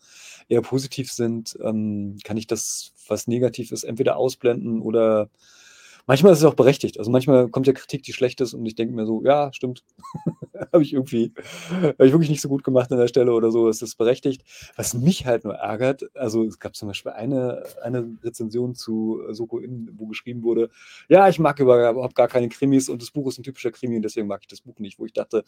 eher 0.49 0.63
positiv 0.63 1.13
sind, 1.13 1.59
ähm, 1.63 2.19
kann 2.25 2.37
ich 2.39 2.47
das, 2.49 2.93
was 3.09 3.27
negativ 3.29 3.73
ist, 3.73 3.85
entweder 3.85 4.17
ausblenden 4.19 4.83
oder 4.83 5.31
manchmal 6.09 6.33
ist 6.35 6.41
es 6.41 6.45
auch 6.47 6.55
berechtigt. 6.55 6.99
Also, 6.99 7.13
manchmal 7.13 7.49
kommt 7.51 7.69
ja 7.69 7.75
Kritik, 7.75 8.03
die 8.05 8.15
schlecht 8.15 8.41
ist 8.43 8.55
und 8.55 8.67
ich 8.67 8.75
denke 8.77 8.95
mir 8.95 9.07
so: 9.07 9.23
„Ja, 9.25 9.53
stimmt. 9.55 9.85
Habe 10.73 10.83
ich 10.85 10.93
irgendwie 10.95 11.33
habe 11.73 12.07
ich 12.07 12.13
wirklich 12.13 12.31
nicht 12.31 12.41
so 12.43 12.49
gut 12.49 12.65
gemacht 12.65 12.93
an 12.93 12.99
der 12.99 13.09
Stelle 13.09 13.33
oder 13.33 13.51
so, 13.53 13.69
ist 13.69 13.97
berechtigt.“ 13.99 14.43
Was 14.77 14.95
mich 14.95 15.27
halt 15.27 15.45
nur 15.45 15.55
ärgert 15.55 16.05
also, 16.17 16.45
es 16.45 16.59
gab 16.61 16.77
zum 16.77 16.89
Beispiel 16.89 17.13
eine 17.13 17.65
eine 17.83 18.17
Rezension 18.25 18.75
zu, 18.75 19.23
Soko 19.31 19.59
Inn, 19.61 19.91
wo 19.99 20.07
geschrieben 20.09 20.43
wurde: 20.45 20.71
„Ja, 21.09 21.29
ich 21.29 21.39
mag 21.41 21.61
über 21.61 21.91
überhaupt 21.91 22.15
gar 22.17 22.29
keine 22.29 22.49
Krimis 22.51 22.89
und 22.89 23.03
das 23.03 23.11
Buch 23.13 23.29
ist 23.29 23.39
'n 23.39 23.45
typischer 23.45 23.71
Krimi 23.73 23.97
und 23.97 24.03
deswegen 24.03 24.29
mag 24.29 24.41
ich 24.43 24.49
das 24.49 24.61
Buch 24.63 24.79
nicht.“ 24.81 24.99
Wo 24.99 25.07
ich 25.07 25.13
dachte: 25.15 25.45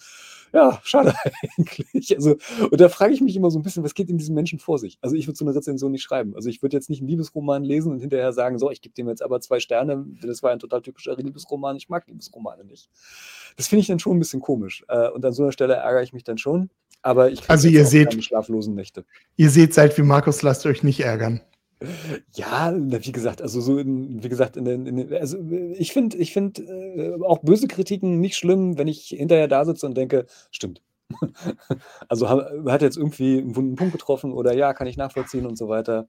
„Ja, 0.52 0.80
schade 0.84 1.14
eigentlich.“ 1.58 2.14
Also, 2.16 2.36
und 2.70 2.80
da 2.80 2.88
frage 2.88 3.14
ich 3.14 3.20
mich 3.20 3.36
immer 3.36 3.50
so 3.50 3.58
'n 3.58 3.62
bisschen, 3.62 3.84
was 3.84 3.94
geht 3.94 4.10
in 4.10 4.18
diesen 4.18 4.34
Menschen 4.34 4.58
vor 4.60 4.78
sich? 4.78 4.98
Also, 5.02 5.16
ich 5.16 5.26
würde 5.28 5.38
so 5.38 5.44
'ne 5.44 5.54
Rezension 5.54 5.92
nicht 5.92 6.02
schreiben. 6.02 6.34
Also, 6.36 6.48
ich 6.50 6.62
würde 6.62 6.76
jetzt 6.76 6.90
nicht 6.90 7.02
'n 7.02 7.08
Liebesroman 7.08 7.64
lesen 7.64 7.92
und 7.92 8.00
hinterher 8.00 8.32
sagen: 8.32 8.58
„So, 8.58 8.70
ich 8.70 8.80
gebe 8.82 8.94
dem 8.94 9.08
jetzt 9.08 9.22
aber 9.22 9.40
2 9.40 9.60
Sterne, 9.60 10.06
das 10.22 10.42
war 10.42 10.49
ein 10.52 10.58
total 10.60 10.82
typischer 10.82 11.16
Liebesroman. 11.16 11.76
Ich 11.76 11.88
mag 11.88 12.06
Liebesromane 12.08 12.64
nicht.“ 12.64 12.88
Das 13.56 13.68
finde 13.68 13.80
ich 13.82 13.88
dann 13.88 13.98
schon 13.98 14.16
'n 14.16 14.20
bisschen 14.20 14.40
komisch. 14.40 14.84
Äh, 14.88 15.08
und 15.10 15.24
an 15.24 15.32
so 15.32 15.44
'ner 15.44 15.52
Stelle 15.52 15.74
ärgere 15.74 16.02
ich 16.02 16.12
mich 16.12 16.24
dann 16.24 16.38
schon, 16.38 16.70
aber 17.02 17.30
ich 17.30 17.48
Also, 17.50 17.68
ihr 17.68 17.84
seht 17.86 18.10
keine 18.10 18.22
schlaflosen 18.22 18.74
Nächte. 18.74 19.04
ihr 19.36 19.50
seht, 19.50 19.74
seid 19.74 19.96
wie 19.98 20.02
Markus, 20.02 20.42
lasst 20.42 20.66
euch 20.66 20.82
nicht 20.82 21.00
ärgern. 21.00 21.40
Ja, 22.34 22.74
wie 22.76 23.12
gesagt, 23.12 23.42
also, 23.42 23.60
so 23.60 23.78
in 23.78 24.22
wie 24.22 24.28
gesagt, 24.28 24.56
in 24.56 24.64
den 24.64 24.86
in 24.86 24.96
den 24.96 25.12
also, 25.14 25.38
ich 25.78 25.92
finde 25.92 26.16
ich 26.18 26.32
finde, 26.32 26.62
äh, 26.62 27.22
auch 27.24 27.38
böse 27.38 27.68
Kritiken 27.68 28.20
nicht 28.20 28.36
schlimm, 28.36 28.78
wenn 28.78 28.86
ich 28.88 29.08
hinterher 29.08 29.48
da 29.48 29.64
sitze 29.64 29.86
und 29.86 29.96
denke: 29.96 30.26
„Stimmt.“ 30.50 30.82
Also, 32.08 32.28
ha 32.28 32.50
hat 32.68 32.82
jetzt 32.82 32.96
irgendwie 32.98 33.38
'n 33.40 33.56
wunden 33.56 33.76
Punkt 33.76 33.92
getroffen 33.92 34.32
oder 34.32 34.54
ja, 34.54 34.74
kann 34.74 34.86
ich 34.88 34.96
nachvollziehen 34.98 35.46
und 35.46 35.56
so 35.58 35.68
weiter. 35.68 36.08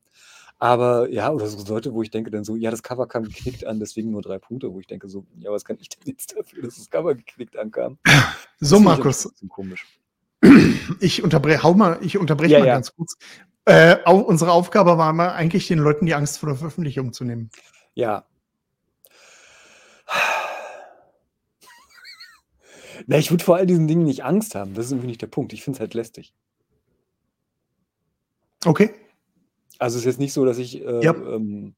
Aber 0.62 1.10
ja, 1.10 1.32
oder 1.32 1.47
so 1.47 1.74
Leute, 1.74 1.91
wo 1.91 2.04
ich 2.04 2.12
denke 2.12 2.30
dann 2.30 2.43
so: 2.43 2.56
„Ja, 2.56 2.69
das 2.69 2.84
Cover 2.84 3.08
kam 3.08 3.24
geknickt 3.24 3.65
an, 3.65 3.80
deswegen 3.80 4.12
nur 4.12 4.21
3 4.21 4.38
Punkte.“ 4.38 4.71
Wo 4.71 4.80
ich 4.80 4.86
denke 4.86 5.10
so: 5.10 5.26
„Ja, 5.39 5.52
was 5.52 5.65
kann 5.65 5.78
ich 5.82 5.89
denn 5.89 6.02
jetzt 6.06 6.38
dafür, 6.38 6.62
dass 6.62 6.76
das 6.76 6.88
Cover 6.91 7.15
geknickt 7.15 7.58
ankam?“ 7.58 7.97
Das 8.60 8.69
So, 8.69 8.78
'n 8.78 8.84
Markus. 8.84 9.24
bisschen 9.24 9.50
komisch. 9.50 9.88
Ich 11.02 11.24
unterbre 11.24 11.63
hau 11.63 11.74
mal 11.74 12.00
ich 12.02 12.17
unterbreche 12.19 12.54
Ja, 12.54 12.60
mal 12.60 12.67
ja. 12.67 12.76
ganz 12.76 12.93
kurz. 12.95 13.15
Äh, 13.65 13.97
au 14.06 14.19
unsere 14.19 14.52
Aufgabe 14.52 14.97
war 15.00 15.13
mal 15.13 15.30
eigentlich, 15.32 15.67
den 15.67 15.80
Leuten 15.80 16.06
die 16.06 16.15
Angst 16.15 16.39
vor 16.39 16.50
der 16.50 16.58
Veröffentlichung 16.58 17.13
zu 17.13 17.26
nehmen. 17.26 17.50
Ja. 17.95 18.26
Na, 23.08 23.17
ich 23.17 23.32
würde 23.32 23.43
vor 23.43 23.58
all 23.58 23.65
diesen 23.65 23.88
Dingen 23.88 24.04
nicht 24.04 24.24
Angst 24.24 24.56
haben. 24.56 24.74
Das 24.74 24.86
ist 24.86 24.91
irgendwie 24.91 25.08
nicht 25.08 25.21
der 25.21 25.28
Punkt. 25.28 25.54
Ich 25.54 25.63
finde 25.63 25.78
es 25.78 25.80
halt 25.82 25.93
lästig. 25.93 26.32
Okay. 28.65 29.01
Also, 29.82 29.96
es 29.98 30.02
ist 30.04 30.06
jetzt 30.06 30.20
nicht 30.20 30.34
so, 30.34 30.46
dass 30.46 30.60
ich, 30.60 30.80
äh, 30.80 30.86
Ja. 31.02 31.22
ähm, 31.36 31.74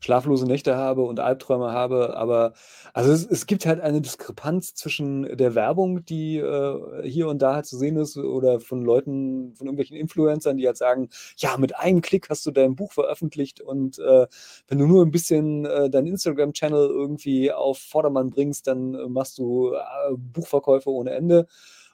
schlaflose 0.00 0.46
Nächte 0.46 0.74
habe 0.74 1.02
und 1.02 1.20
Albträume 1.20 1.70
habe, 1.70 2.16
aber 2.16 2.54
also, 2.94 3.12
es 3.12 3.26
es 3.26 3.46
gibt 3.46 3.66
halt 3.66 3.78
eine 3.80 4.00
Diskrepanz 4.00 4.74
zwischen 4.74 5.24
der 5.36 5.54
Werbung, 5.54 6.02
die, 6.06 6.38
äh, 6.38 7.06
hier 7.08 7.28
und 7.28 7.42
da 7.42 7.54
halt 7.56 7.66
zu 7.66 7.76
sehen 7.76 7.96
ist 7.98 8.16
oder 8.16 8.58
von 8.58 8.82
Leuten 8.82 9.54
von 9.54 9.66
irgendwelchen 9.66 9.96
Influencern, 9.98 10.56
die 10.56 10.66
halt 10.66 10.78
sagen: 10.78 11.10
„Ja, 11.36 11.58
mit 11.58 11.76
einem 11.76 12.00
Klick 12.00 12.30
hast 12.30 12.46
du 12.46 12.52
dein 12.52 12.74
Buch 12.74 12.92
veröffentlicht 12.92 13.60
und, 13.60 13.98
äh, 13.98 14.26
wenn 14.68 14.78
du 14.78 14.86
nur 14.86 15.02
'n 15.04 15.10
bisschen, 15.10 15.66
äh, 15.66 15.90
deinen 15.90 16.06
Instagram-Channel 16.08 16.88
irgendwie 16.88 17.52
auf 17.52 17.78
Vordermann 17.78 18.30
bringst, 18.30 18.66
dann, 18.66 18.94
äh, 18.94 19.08
machst 19.08 19.36
du, 19.38 19.74
äh, 19.74 19.80
Buchverkäufe 20.16 20.90
ohne 20.90 21.10
Ende.“ 21.12 21.46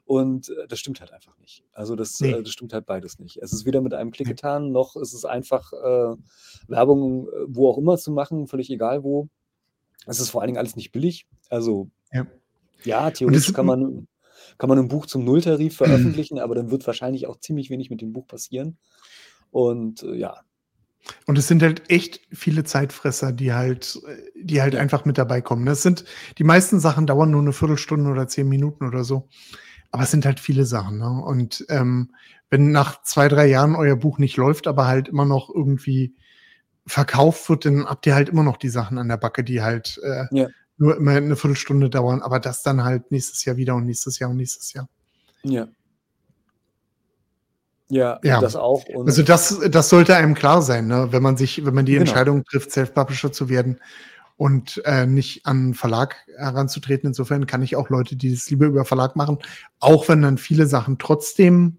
Und, 0.09 0.49
äh, 0.49 0.66
das 0.68 0.79
stimmt 0.81 1.01
halt 1.01 1.12
einfach 1.12 1.37
nicht. 1.38 1.64
Also, 1.75 1.94
das 1.94 2.18
Ne. 2.23 2.29
äh, 2.38 2.42
das 2.42 2.53
stimmt 2.53 2.73
halt 2.73 2.87
beides 2.87 3.18
nicht. 3.18 3.37
Es 3.42 3.53
ist 3.53 3.66
weder 3.66 3.83
mit 3.83 3.92
einem 3.92 4.11
Klick 4.11 4.27
getan, 4.29 4.73
noch 4.73 4.97
ist 4.97 5.12
es 5.12 5.27
einfach, 5.27 5.71
äh, 5.75 6.16
Werbung, 6.66 7.29
äh, 7.29 7.33
wo 7.47 7.68
auch 7.68 7.77
immer 7.77 7.99
zu 7.99 8.11
machen, 8.11 8.47
völlig 8.49 8.71
egal 8.71 9.05
wo. 9.05 9.29
Es 10.07 10.21
ist 10.21 10.31
vor 10.31 10.42
allen 10.42 10.49
Dingen 10.49 10.59
alles 10.59 10.77
nicht 10.77 10.92
billig. 10.92 11.27
Also, 11.51 11.90
Ja. 12.12 12.27
ja, 12.85 13.11
theoretisch 13.12 13.53
kann 13.53 13.66
man 13.66 14.09
kann 14.59 14.68
man 14.71 14.79
'n 14.79 14.88
Buch 14.88 15.07
zum 15.07 15.25
Nulltarif 15.25 15.77
veröffentlichen, 16.23 16.38
aber 16.40 16.55
dann 16.57 16.71
wird 16.73 16.87
wahrscheinlich 16.87 17.27
auch 17.29 17.38
ziemlich 17.40 17.71
wenig 17.71 17.90
mit 17.90 18.01
dem 18.03 18.12
Buch 18.14 18.27
passieren. 18.29 18.79
Und, 19.53 20.03
äh, 20.05 20.14
ja. 20.16 20.42
Und 21.27 21.38
es 21.38 21.47
sind 21.49 21.62
halt 21.62 21.90
echt 21.90 22.21
viele 22.33 22.64
Zeitfresser, 22.64 23.33
die 23.33 23.53
halt 23.53 24.01
die 24.35 24.62
halt 24.62 24.75
einfach 24.77 25.05
mit 25.05 25.18
dabei 25.18 25.40
kommen. 25.42 25.66
Das 25.66 25.83
sind 25.83 26.05
die 26.38 26.44
meisten 26.44 26.81
Sachen 26.81 27.07
dauern 27.07 27.31
nur 27.31 27.42
'ne 27.42 27.53
Viertelstunde 27.53 28.11
oder 28.11 28.29
10 28.29 28.49
Minuten 28.49 28.87
oder 28.87 29.05
so. 29.05 29.29
Aber 29.94 30.03
es 30.03 30.11
sind 30.11 30.27
halt 30.27 30.40
viele 30.40 30.64
Sachen, 30.66 30.98
ne? 30.98 31.09
Und, 31.22 31.64
ähm, 31.68 32.12
wenn 32.51 32.70
nach 32.72 33.03
2, 33.03 33.29
3 33.29 33.46
Jahren 33.46 33.74
euer 33.74 33.96
Buch 33.96 34.18
nicht 34.18 34.37
läuft, 34.37 34.66
aber 34.66 34.87
halt 34.87 35.09
immer 35.09 35.24
noch 35.24 35.51
irgendwie 35.55 36.14
verkauft 36.87 37.48
wird, 37.51 37.66
dann 37.66 37.87
habt 37.87 38.07
ihr 38.07 38.14
halt 38.14 38.29
immer 38.31 38.42
noch 38.44 38.57
die 38.59 38.70
Sachen 38.70 38.98
an 38.98 39.09
der 39.09 39.18
Backe, 39.18 39.44
die 39.44 39.62
halt, 39.62 40.01
äh, 40.05 40.27
Ja. 40.31 40.48
nur 40.79 40.96
immer 40.96 41.20
'ne 41.20 41.37
Viertelstunde 41.37 41.90
dauern, 41.90 42.22
aber 42.22 42.40
das 42.40 42.62
dann 42.62 42.85
halt 42.85 43.11
nächstes 43.12 43.44
Jahr 43.46 43.57
wieder 43.59 43.77
und 43.77 43.87
nächstes 43.87 44.18
Jahr 44.20 44.31
und 44.31 44.37
nächstes 44.38 44.72
Jahr. 44.74 44.88
Ja. 45.44 45.68
Ja, 47.90 48.20
Ja. 48.22 48.38
das 48.38 48.57
auch 48.57 48.85
und 48.87 49.09
Also, 49.09 49.22
das 49.22 49.59
das 49.70 49.88
sollte 49.88 50.16
einem 50.16 50.35
klar 50.35 50.61
sein, 50.62 50.87
ne? 50.87 51.09
Wenn 51.12 51.22
man 51.22 51.37
sich 51.37 51.64
wenn 51.64 51.74
man 51.74 51.87
die 51.87 51.96
Genau. 51.96 51.96
Entscheidung 51.96 52.44
trifft, 52.44 52.72
Self-Publisher 52.72 53.33
zu 53.33 53.48
werden 53.48 53.79
und, 54.38 54.83
äh, 54.87 55.07
nicht 55.07 55.46
an 55.46 55.74
Verlag 55.74 56.16
heranzutreten. 56.38 57.09
Insofern 57.09 57.46
kann 57.46 57.62
ich 57.62 57.77
auch 57.77 57.90
Leute, 57.90 58.16
die 58.16 58.33
es 58.33 58.51
lieber 58.51 58.66
über 58.66 58.87
Verlag 58.87 59.16
machen, 59.16 59.38
auch 59.81 60.09
wenn 60.09 60.22
dann 60.22 60.38
viele 60.38 60.66
Sachen 60.68 60.98
trotzdem 60.98 61.79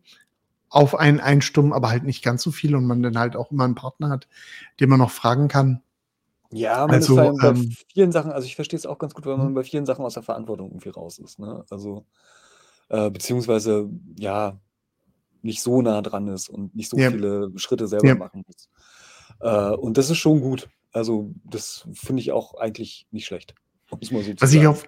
auf 0.69 0.95
einen 0.99 1.19
einstimmen, 1.21 1.73
aber 1.73 1.89
halt 1.91 2.03
nicht 2.05 2.23
ganz 2.23 2.43
so 2.43 2.51
viel 2.51 2.75
und 2.75 2.85
man 2.85 3.03
dann 3.03 3.17
halt 3.19 3.35
auch 3.37 3.51
immer 3.51 3.65
'n 3.65 3.75
Partner 3.75 4.09
hat, 4.09 4.27
den 4.81 4.89
man 4.89 4.99
noch 4.99 5.11
fragen 5.11 5.47
kann. 5.49 5.81
Ja, 6.51 6.87
man 6.87 6.99
Also, 6.99 7.03
ist 7.03 7.13
bei 7.13 7.31
bei 7.31 7.53
ähm 7.53 7.77
vielen 7.93 8.11
Sachen 8.11 8.31
also, 8.31 8.47
ich 8.47 8.55
verstehe 8.55 8.77
es 8.77 8.87
auch 8.87 8.97
ganz 8.97 9.13
gut, 9.13 9.25
weil 9.27 9.37
man 9.37 9.53
Mhm. 9.53 9.53
bei 9.53 9.63
vielen 9.63 9.85
Sachen 9.85 10.03
aus 10.03 10.15
der 10.15 10.23
Verantwortung 10.23 10.69
irgendwie 10.69 10.89
raus 10.89 11.19
ist, 11.19 11.37
ne? 11.37 11.63
Also, 11.69 12.05
äh, 12.89 13.11
beziehungsweise, 13.11 13.89
ja, 14.17 14.59
nicht 15.43 15.61
so 15.61 15.81
nah 15.81 16.01
dran 16.01 16.27
ist 16.29 16.49
und 16.49 16.75
nicht 16.75 16.89
so 16.89 16.97
Ja. 16.97 17.11
viele 17.11 17.51
Schritte 17.57 17.87
selber 17.87 18.15
Ja. 18.15 18.17
machen 18.17 18.43
muss. 18.47 18.69
Äh, 19.41 19.71
und 19.75 19.97
das 19.97 20.09
ist 20.11 20.17
schon 20.19 20.41
gut. 20.41 20.69
Also, 20.91 21.31
das 21.43 21.87
finde 21.93 22.21
ich 22.21 22.31
auch 22.31 22.55
eigentlich 22.55 23.07
nicht 23.11 23.25
schlecht, 23.25 23.53
so 23.89 23.97
Was 24.41 24.53
ich 24.53 24.67
auf 24.67 24.85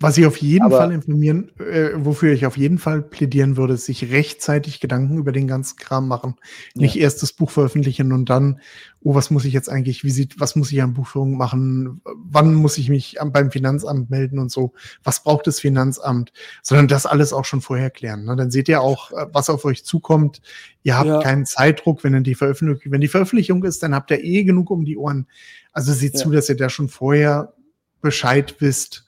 was 0.00 0.16
ich 0.16 0.26
auf 0.26 0.36
jeden 0.36 0.66
Aber 0.66 0.76
Fall 0.78 0.92
informieren, 0.92 1.50
äh, 1.58 1.90
wofür 1.96 2.32
ich 2.32 2.46
auf 2.46 2.56
jeden 2.56 2.78
Fall 2.78 3.02
plädieren 3.02 3.56
würde, 3.56 3.74
ist 3.74 3.86
sich 3.86 4.12
rechtzeitig 4.12 4.78
Gedanken 4.78 5.18
über 5.18 5.32
den 5.32 5.48
ganzen 5.48 5.76
Kram 5.76 6.06
machen. 6.06 6.36
Nicht 6.76 6.94
Ja. 6.94 7.02
erst 7.02 7.22
das 7.22 7.32
Buch 7.32 7.50
veröffentlichen 7.50 8.12
und 8.12 8.30
dann, 8.30 8.60
oh, 9.00 9.16
was 9.16 9.30
muss 9.30 9.44
ich 9.44 9.52
jetzt 9.52 9.68
eigentlich, 9.68 10.04
wie 10.04 10.10
sieht, 10.10 10.38
was 10.38 10.54
muss 10.54 10.70
ich 10.70 10.80
an 10.82 10.94
Buchführung 10.94 11.36
machen? 11.36 12.00
Wann 12.14 12.54
muss 12.54 12.78
ich 12.78 12.88
mich 12.90 13.20
am, 13.20 13.32
beim 13.32 13.50
Finanzamt 13.50 14.08
melden 14.08 14.38
und 14.38 14.52
so? 14.52 14.72
Was 15.02 15.22
braucht 15.24 15.48
das 15.48 15.58
Finanzamt? 15.58 16.32
Sondern 16.62 16.86
das 16.86 17.04
alles 17.04 17.32
auch 17.32 17.44
schon 17.44 17.60
vorher 17.60 17.90
klären. 17.90 18.24
Ne? 18.24 18.36
Dann 18.36 18.52
seht 18.52 18.68
ihr 18.68 18.80
auch, 18.80 19.10
äh, 19.10 19.26
was 19.32 19.50
auf 19.50 19.64
euch 19.64 19.84
zukommt. 19.84 20.40
Ihr 20.84 20.96
habt 20.96 21.08
Ja. 21.08 21.20
keinen 21.22 21.44
Zeitdruck, 21.44 22.04
wenn 22.04 22.12
dann 22.12 22.22
die 22.24 22.36
Veröffentlichung, 22.36 22.92
wenn 22.92 23.00
die 23.00 23.08
Veröffentlichung 23.08 23.64
ist, 23.64 23.82
dann 23.82 23.94
habt 23.96 24.12
ihr 24.12 24.22
eh 24.22 24.44
genug 24.44 24.70
um 24.70 24.84
die 24.84 24.96
Ohren. 24.96 25.26
Also 25.72 25.92
seht 25.92 26.14
Ja. 26.14 26.20
zu, 26.20 26.30
dass 26.30 26.48
ihr 26.48 26.56
da 26.56 26.68
schon 26.70 26.88
vorher 26.88 27.52
Bescheid 28.00 28.54
wisst. 28.60 29.04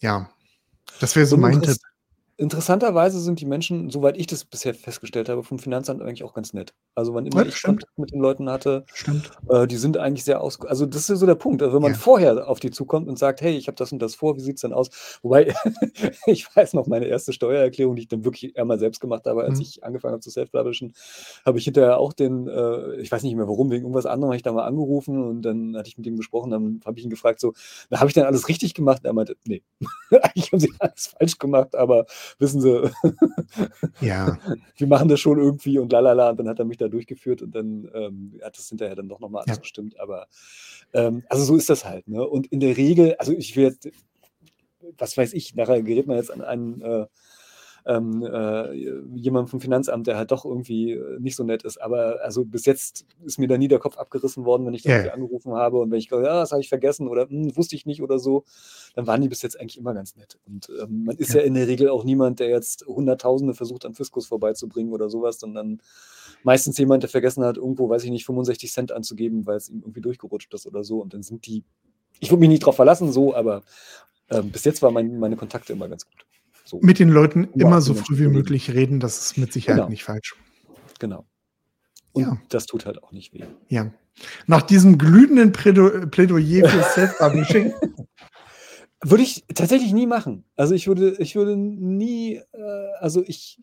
Ja, 0.00 0.30
das 1.00 1.16
wäre 1.16 1.26
so 1.26 1.36
mein 1.36 1.60
Tipp. 1.62 1.76
Interessanterweise 2.38 3.20
sind 3.20 3.40
die 3.40 3.46
Menschen, 3.46 3.90
soweit 3.90 4.16
ich 4.16 4.26
das 4.28 4.44
bisher 4.44 4.74
festgestellt 4.74 5.28
habe, 5.28 5.42
vom 5.44 5.58
Finanzamt 5.58 6.02
eigentlich 6.02 6.24
auch 6.24 6.34
ganz 6.34 6.52
nett. 6.54 6.74
Also, 6.94 7.14
wann 7.14 7.26
immer 7.26 7.44
Ja, 7.44 7.46
ich 7.46 7.60
stimmt. 7.60 7.84
Kontakt 7.84 7.98
mit 7.98 8.12
den 8.12 8.20
Leuten 8.20 8.50
hatte, 8.50 8.86
äh, 9.48 9.66
die 9.66 9.76
sind 9.76 9.98
eigentlich 9.98 10.24
sehr 10.24 10.40
aus 10.42 10.60
also, 10.62 10.86
das 10.86 11.02
ist 11.02 11.08
ja 11.10 11.16
so 11.16 11.26
der 11.26 11.34
Punkt. 11.36 11.62
Also, 11.62 11.74
wenn 11.76 11.82
man 11.82 11.94
Ja. 11.94 11.96
vorher 11.96 12.48
auf 12.48 12.60
die 12.60 12.70
zukommt 12.70 13.08
und 13.08 13.18
sagt: 13.18 13.40
„Hey, 13.42 13.56
ich 13.56 13.68
habe 13.68 13.76
das 13.76 13.92
und 13.92 14.00
das 14.00 14.14
vor, 14.16 14.36
wie 14.36 14.40
sieht's 14.40 14.62
denn 14.62 14.72
aus?“ 14.72 14.90
Wobei, 15.22 15.54
ich 16.26 16.46
weiß 16.56 16.74
noch, 16.74 16.86
meine 16.86 17.06
erste 17.06 17.32
Steuererklärung, 17.32 17.96
die 17.96 18.02
ich 18.02 18.08
dann 18.08 18.24
wirklich 18.24 18.58
einmal 18.58 18.78
selbst 18.78 19.00
gemacht 19.00 19.26
habe, 19.26 19.44
als 19.44 19.58
Mhm. 19.58 19.62
ich 19.62 19.84
angefangen 19.84 20.12
habe 20.14 20.22
zu 20.22 20.30
self-publishen, 20.30 20.94
habe 21.44 21.58
ich 21.58 21.64
hinterher 21.64 21.98
auch 21.98 22.12
den, 22.12 22.48
äh 22.48 22.96
ich 23.00 23.10
weiß 23.12 23.22
nicht 23.22 23.34
mehr 23.36 23.48
warum, 23.48 23.70
wegen 23.70 23.82
irgendwas 23.84 24.06
anderem 24.06 24.30
habe 24.30 24.36
ich 24.36 24.42
da 24.42 24.52
mal 24.52 24.64
angerufen 24.66 25.22
und 25.22 25.42
dann 25.42 25.76
hatte 25.76 25.88
ich 25.88 25.96
mit 25.98 26.06
ihm 26.06 26.16
gesprochen, 26.16 26.50
dann 26.50 26.80
habe 26.84 26.98
ich 26.98 27.04
ihn 27.04 27.10
gefragt 27.10 27.40
so: 27.40 27.52
„Na, 27.90 27.98
habe 28.00 28.08
ich 28.08 28.14
denn 28.14 28.24
alles 28.24 28.48
richtig 28.48 28.74
gemacht?“ 28.74 29.00
Und 29.00 29.06
er 29.06 29.12
meinte: 29.12 29.36
„Ne, 29.46 29.62
eigentlich 30.22 30.52
haben 30.52 30.60
Sie 30.60 30.74
alles 30.78 31.08
falsch 31.08 31.38
gemacht, 31.38 31.74
aber 31.76 32.06
wissen 32.38 32.60
Sie, 32.60 32.90
Ja. 34.00 34.38
wir 34.76 34.86
machen 34.86 35.08
das 35.08 35.20
schon 35.20 35.38
irgendwie 35.38 35.78
und 35.78 35.92
lalala.“ 35.92 36.30
Und 36.30 36.38
dann 36.38 36.48
hat 36.48 36.58
er 36.58 36.64
mich 36.64 36.76
da 36.78 36.88
durchgeführt 36.88 37.42
und 37.42 37.54
dann, 37.54 37.88
ähm, 37.94 38.40
hat 38.42 38.58
das 38.58 38.68
hinterher 38.68 38.94
dann 38.96 39.08
doch 39.08 39.20
noch 39.20 39.30
mal 39.30 39.40
alles 39.40 39.56
Ja. 39.56 39.60
gestimmt. 39.62 39.98
Aber, 40.00 40.26
ähm, 40.92 41.24
also, 41.28 41.44
so 41.44 41.56
ist 41.56 41.70
das 41.70 41.84
halt, 41.84 42.08
ne? 42.08 42.26
Und 42.26 42.46
in 42.48 42.60
der 42.60 42.76
Regel 42.76 43.14
also, 43.16 43.32
ich 43.32 43.54
jetzt 43.54 43.88
was 44.96 45.16
weiß 45.16 45.32
ich, 45.34 45.54
nachher 45.54 45.82
gerät 45.82 46.06
man 46.06 46.16
jetzt 46.16 46.30
an 46.30 46.40
einen, 46.42 46.80
äh, 46.80 47.06
ähm, 47.86 48.22
äh, 48.22 48.72
jemanden 49.16 49.48
vom 49.48 49.60
Finanzamt, 49.60 50.06
der 50.06 50.16
halt 50.16 50.30
doch 50.30 50.44
irgendwie, 50.44 50.92
äh, 50.92 51.18
nicht 51.20 51.36
so 51.36 51.44
nett 51.44 51.62
ist. 51.64 51.78
Aber 51.80 52.18
also, 52.22 52.44
bis 52.44 52.66
jetzt 52.66 53.06
ist 53.24 53.38
mir 53.38 53.48
da 53.48 53.56
nie 53.58 53.68
der 53.68 53.78
Kopf 53.78 53.96
abgerissen 53.98 54.44
worden, 54.44 54.66
wenn 54.66 54.74
ich 54.74 54.82
da 54.82 54.90
ja. 55.04 55.12
angerufen 55.12 55.52
habe 55.54 55.78
und 55.78 55.90
wenn 55.90 55.98
ich 55.98 56.08
gesagt 56.08 56.26
„Ja, 56.26 56.40
das 56.40 56.52
habe 56.52 56.60
ich 56.60 56.68
vergessen“ 56.68 57.08
oder 57.08 57.28
„Hm, 57.28 57.56
wusste 57.56 57.76
ich 57.76 57.86
nicht“ 57.86 58.02
oder 58.02 58.18
so, 58.18 58.44
dann 58.94 59.06
waren 59.06 59.20
die 59.22 59.28
bis 59.28 59.42
jetzt 59.42 59.58
eigentlich 59.60 59.78
immer 59.78 59.94
ganz 59.94 60.16
nett. 60.16 60.38
Und, 60.46 60.68
ähm, 60.82 61.04
man 61.04 61.16
ist 61.16 61.32
Ja. 61.34 61.40
ja 61.40 61.46
in 61.46 61.54
der 61.54 61.66
Regel 61.68 61.88
auch 61.90 62.04
niemand, 62.04 62.40
der 62.40 62.48
jetzt 62.48 62.86
Hunderttausende 62.86 63.54
versucht, 63.54 63.84
am 63.86 63.94
Fiskus 63.94 64.26
vorbeizubringen 64.26 64.92
oder 64.92 65.08
so 65.10 65.22
was, 65.22 65.38
sondern 65.40 65.80
meistens 66.42 66.78
jemand, 66.78 67.02
der 67.02 67.10
vergessen 67.10 67.44
hat, 67.44 67.56
irgendwo, 67.56 67.88
weiß 67.88 68.04
ich 68.04 68.10
nicht, 68.10 68.24
65 68.26 68.92
anzugeben, 68.92 69.46
weil's 69.46 69.68
ihm 69.68 69.80
irgendwie 69.80 70.00
durchgerutscht 70.00 70.52
ist 70.54 70.66
oder 70.66 70.84
so. 70.84 71.00
Und 71.00 71.14
dann 71.14 71.22
sind 71.22 71.46
die 71.46 71.64
ich 72.20 72.30
würde 72.30 72.40
mich 72.40 72.48
nicht 72.48 72.66
drauf 72.66 72.76
verlassen 72.76 73.12
so, 73.12 73.34
aber, 73.34 73.62
ähm, 74.30 74.50
bis 74.50 74.64
jetzt 74.64 74.82
waren 74.82 74.94
mein 74.94 75.18
meine 75.20 75.36
Kontakte 75.36 75.72
immer 75.72 75.88
ganz 75.88 76.04
gut. 76.06 76.26
So. 76.68 76.80
Mit 76.82 76.98
den 76.98 77.08
Leuten 77.08 77.44
immer 77.54 77.80
so 77.80 77.94
früh 77.94 78.18
wie 78.18 78.28
möglich 78.28 78.70
reden, 78.74 79.00
das 79.00 79.18
ist 79.22 79.38
mit 79.38 79.54
Sicherheit 79.54 79.78
Genau. 79.78 79.88
nicht 79.88 80.04
falsch. 80.04 80.34
Genau. 80.98 81.26
Und 82.12 82.22
Ja. 82.24 82.38
das 82.50 82.66
tut 82.66 82.84
halt 82.84 83.02
auch 83.02 83.10
nicht 83.12 83.32
weh. 83.32 83.44
Ja. 83.68 83.90
Nach 84.46 84.60
diesem 84.62 84.98
glühenden 84.98 85.52
Plädo 85.52 86.06
Plädoyer 86.08 86.68
für 86.68 86.82
Self-Publishing 86.82 87.72
Würde 89.02 89.22
ich 89.22 89.44
tatsächlich 89.54 89.92
nie 89.92 90.06
machen. 90.08 90.44
Also, 90.56 90.74
ich 90.74 90.88
würde 90.88 91.16
ich 91.20 91.36
würde 91.36 91.56
nie, 91.56 92.34
äh 92.52 92.88
also, 93.00 93.22
ich 93.26 93.58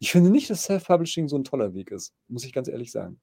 ich 0.00 0.12
finde 0.12 0.30
nicht, 0.30 0.50
dass 0.50 0.64
Self-Publishing 0.64 1.28
so 1.28 1.36
'n 1.36 1.44
toller 1.44 1.74
Weg 1.74 1.90
ist, 1.92 2.12
muss 2.28 2.44
ich 2.44 2.52
ganz 2.52 2.68
ehrlich 2.68 2.90
sagen. 2.92 3.20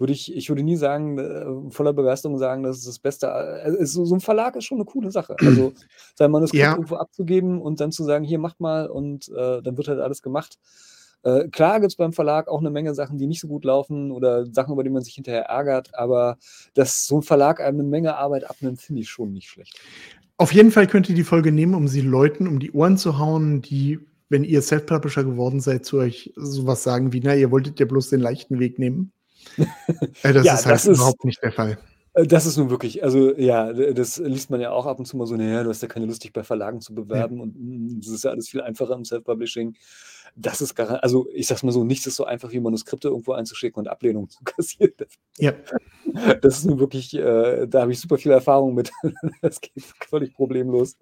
Würde 0.00 0.14
ich 0.14 0.34
ich 0.34 0.48
würde 0.48 0.62
nie 0.62 0.76
sagen, 0.76 1.18
äh, 1.18 1.70
voller 1.70 1.92
Begeisterung 1.92 2.38
sagen, 2.38 2.62
das 2.62 2.78
ist 2.78 2.88
das 2.88 2.98
Beste. 2.98 3.26
Äh, 3.28 3.84
so 3.84 4.06
so 4.06 4.14
'n 4.14 4.20
Verlag 4.20 4.56
ist 4.56 4.64
schon 4.64 4.78
'ne 4.78 4.86
coole 4.86 5.10
Sache. 5.10 5.36
Also, 5.44 5.74
sein 6.14 6.30
Manuskript 6.30 6.72
Ja. 6.72 6.74
irgendwo 6.74 6.96
abzugeben 6.96 7.60
und 7.60 7.80
dann 7.80 7.92
zu 7.92 8.04
sagen: 8.04 8.24
„Hier, 8.24 8.38
macht 8.38 8.60
mal“ 8.60 8.88
und, 8.88 9.28
äh, 9.28 9.60
dann 9.62 9.76
wird 9.76 9.88
halt 9.88 10.00
alles 10.00 10.22
gemacht. 10.22 10.58
Äh, 11.22 11.48
klar 11.48 11.80
gibt's 11.80 11.96
beim 11.96 12.14
Verlag 12.14 12.48
auch 12.48 12.62
'ne 12.62 12.70
Menge 12.70 12.94
Sachen, 12.94 13.18
die 13.18 13.26
nicht 13.26 13.40
so 13.42 13.48
gut 13.48 13.64
laufen 13.66 14.10
oder 14.10 14.46
Sachen, 14.46 14.72
über 14.72 14.84
die 14.84 14.88
man 14.90 15.02
sich 15.02 15.14
hinterher 15.14 15.42
ärgert, 15.50 15.90
aber 15.94 16.38
dass 16.72 17.06
so 17.06 17.16
'n 17.18 17.22
Verlag 17.22 17.60
einem 17.60 17.76
'ne 17.78 17.82
Menge 17.84 18.16
Arbeit 18.16 18.48
abnimmt, 18.48 18.80
finde 18.80 19.02
ich 19.02 19.10
schon 19.10 19.32
nicht 19.34 19.50
schlecht. 19.50 19.80
Auf 20.40 20.52
jeden 20.54 20.70
Fall 20.70 20.86
könnt 20.86 21.06
ihr 21.10 21.14
die 21.14 21.22
Folge 21.24 21.52
nehmen, 21.52 21.74
um 21.74 21.86
sie 21.86 22.00
Leuten 22.00 22.46
um 22.48 22.60
die 22.60 22.72
Ohren 22.72 22.96
zu 22.96 23.18
hauen, 23.18 23.60
die, 23.60 23.98
wenn 24.30 24.42
ihr 24.42 24.62
Self-Publisher 24.62 25.22
geworden 25.22 25.60
seid, 25.60 25.84
zu 25.84 25.98
euch 25.98 26.32
so 26.34 26.66
was 26.66 26.82
sagen 26.82 27.12
wie: 27.12 27.20
„Na, 27.20 27.34
ihr 27.34 27.50
wolltet 27.50 27.78
ja 27.78 27.84
bloß 27.84 28.08
den 28.08 28.20
leichten 28.20 28.58
Weg 28.58 28.78
nehmen.“ 28.78 29.12
Äh, 30.24 30.32
das 30.34 30.52
Ja, 30.52 30.52
ist 30.52 30.66
halt 30.66 30.82
das 30.82 30.86
ist 30.86 31.16
überhaupt 31.16 31.24
nicht 31.24 31.42
der 31.42 31.52
Fall. 31.52 31.78
äh, 32.14 32.26
das 32.26 32.46
ist 32.46 32.56
nun 32.58 32.70
wirklich 32.70 33.04
also, 33.04 33.36
ja, 33.36 33.72
das 33.72 34.18
liest 34.18 34.50
man 34.50 34.60
ja 34.60 34.72
auch 34.72 34.86
ab 34.86 34.98
und 35.00 35.06
zu 35.06 35.16
mal 35.18 35.26
so: 35.26 35.36
„Na 35.36 35.44
ja, 35.44 35.62
du 35.64 35.70
hast 35.70 35.82
ja 35.82 35.88
keine 35.88 36.06
Lust, 36.06 36.24
dich 36.24 36.32
bei 36.32 36.44
Verlagen 36.44 36.80
zu 36.80 36.94
Ja. 37.10 37.24
bewerben 37.24 37.40
und, 37.40 37.54
hm, 37.56 38.00
das 38.02 38.12
ist 38.12 38.24
ja 38.24 38.30
alles 38.32 38.48
viel 38.50 38.62
einfacher 38.62 38.94
im 38.94 39.04
Self-Publishing.“ 39.04 39.76
Das 40.36 40.60
ist 40.60 40.74
gara 40.74 40.96
also, 40.96 41.28
ich 41.34 41.46
sage 41.46 41.58
es 41.58 41.62
mal 41.62 41.72
so, 41.72 41.84
nichts 41.84 42.06
ist 42.06 42.16
so 42.16 42.24
einfach 42.24 42.52
wie 42.52 42.60
Manuskripte 42.60 43.08
irgendwo 43.08 43.32
einzuschicken 43.32 43.80
und 43.80 43.88
Ablehnung 43.88 44.28
zu 44.30 44.42
kassieren. 44.44 44.92
Ja. 45.38 45.52
Das 46.42 46.58
ist 46.58 46.64
nun 46.66 46.78
wirklich 46.80 47.14
äh, 47.14 47.66
da 47.68 47.82
habe 47.82 47.92
ich 47.92 48.00
super 48.00 48.18
viel 48.18 48.32
Erfahrung 48.32 48.74
mit. 48.74 48.90
Das 49.42 49.60
geht 49.60 49.72
völlig 50.08 50.34
problemlos. 50.34 50.96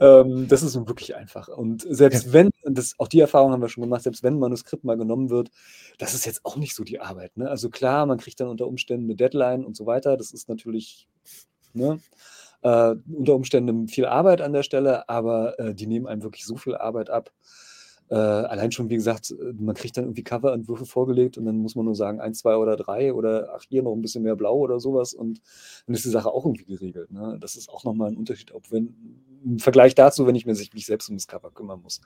Ähm, 0.00 0.46
das 0.48 0.62
ist 0.62 0.74
nun 0.76 0.88
wirklich 0.88 1.16
einfach. 1.16 1.48
Und 1.48 1.82
selbst 1.88 2.26
Ja. 2.26 2.32
wenn 2.34 2.50
das 2.64 2.94
auch 2.98 3.08
die 3.08 3.20
Erfahrung 3.20 3.52
haben 3.52 3.62
wir 3.62 3.68
schon 3.68 3.82
gemacht, 3.84 4.02
selbst 4.02 4.22
wenn 4.22 4.34
'n 4.34 4.38
Manuskript 4.40 4.84
mal 4.84 4.96
genommen 4.96 5.30
wird, 5.30 5.50
das 5.98 6.14
ist 6.14 6.26
jetzt 6.26 6.44
auch 6.44 6.56
nicht 6.56 6.74
so 6.74 6.84
die 6.84 7.00
Arbeit, 7.00 7.36
ne? 7.36 7.48
Also, 7.50 7.70
klar, 7.70 8.06
man 8.06 8.18
kriegt 8.18 8.40
dann 8.40 8.48
unter 8.48 8.66
Umständen 8.68 9.06
'ne 9.06 9.16
Deadline 9.16 9.64
und 9.64 9.76
so 9.76 9.86
weiter. 9.86 10.16
Das 10.16 10.32
ist 10.32 10.48
natürlich, 10.48 11.08
ne, 11.74 12.00
äh, 12.62 12.94
unter 13.12 13.34
Umständen 13.36 13.88
viel 13.88 14.06
Arbeit 14.06 14.40
an 14.42 14.52
der 14.54 14.62
Stelle, 14.64 15.08
aber, 15.08 15.58
äh, 15.60 15.74
die 15.74 15.86
nehmen 15.88 16.06
einem 16.08 16.22
wirklich 16.24 16.46
so 16.46 16.56
viel 16.56 16.76
Arbeit 16.76 17.10
ab. 17.10 17.32
Äh, 18.10 18.14
allein 18.16 18.70
schon, 18.70 18.90
wie 18.90 18.96
gesagt, 18.96 19.30
äh, 19.30 19.52
man 19.58 19.74
kriegt 19.74 19.96
dann 19.96 20.04
irgendwie 20.04 20.22
Coverentwürfe 20.24 20.84
vorgelegt 20.84 21.38
und 21.38 21.46
dann 21.46 21.56
muss 21.56 21.74
man 21.74 21.86
nur 21.86 21.94
sagen 21.94 22.20
1, 22.20 22.34
2 22.34 22.56
oder 22.56 22.76
3 22.76 23.14
oder 23.14 23.50
ach, 23.56 23.62
hier 23.68 23.82
noch 23.82 23.94
'n 23.94 24.02
bisschen 24.02 24.22
mehr 24.22 24.36
blau 24.36 24.56
oder 24.58 24.78
so 24.78 24.92
was 24.94 25.14
und 25.14 25.40
dann 25.86 25.94
ist 25.94 26.04
die 26.04 26.10
Sache 26.10 26.30
auch 26.30 26.44
irgendwie 26.44 26.64
geregelt, 26.66 27.10
ne? 27.10 27.38
Das 27.40 27.56
ist 27.56 27.70
auch 27.70 27.82
noch 27.84 27.94
mal 27.94 28.08
'n 28.10 28.16
Unterschied, 28.18 28.52
ob 28.52 28.70
wenn 28.70 28.94
im 29.44 29.58
Vergleich 29.58 29.94
dazu, 29.94 30.26
wenn 30.26 30.34
ich 30.36 30.46
mir 30.46 30.54
mich 30.74 30.86
selbst 30.86 31.08
um 31.10 31.16
das 31.16 31.26
Cover 31.26 31.50
kümmern 31.50 31.80
muss. 31.82 32.00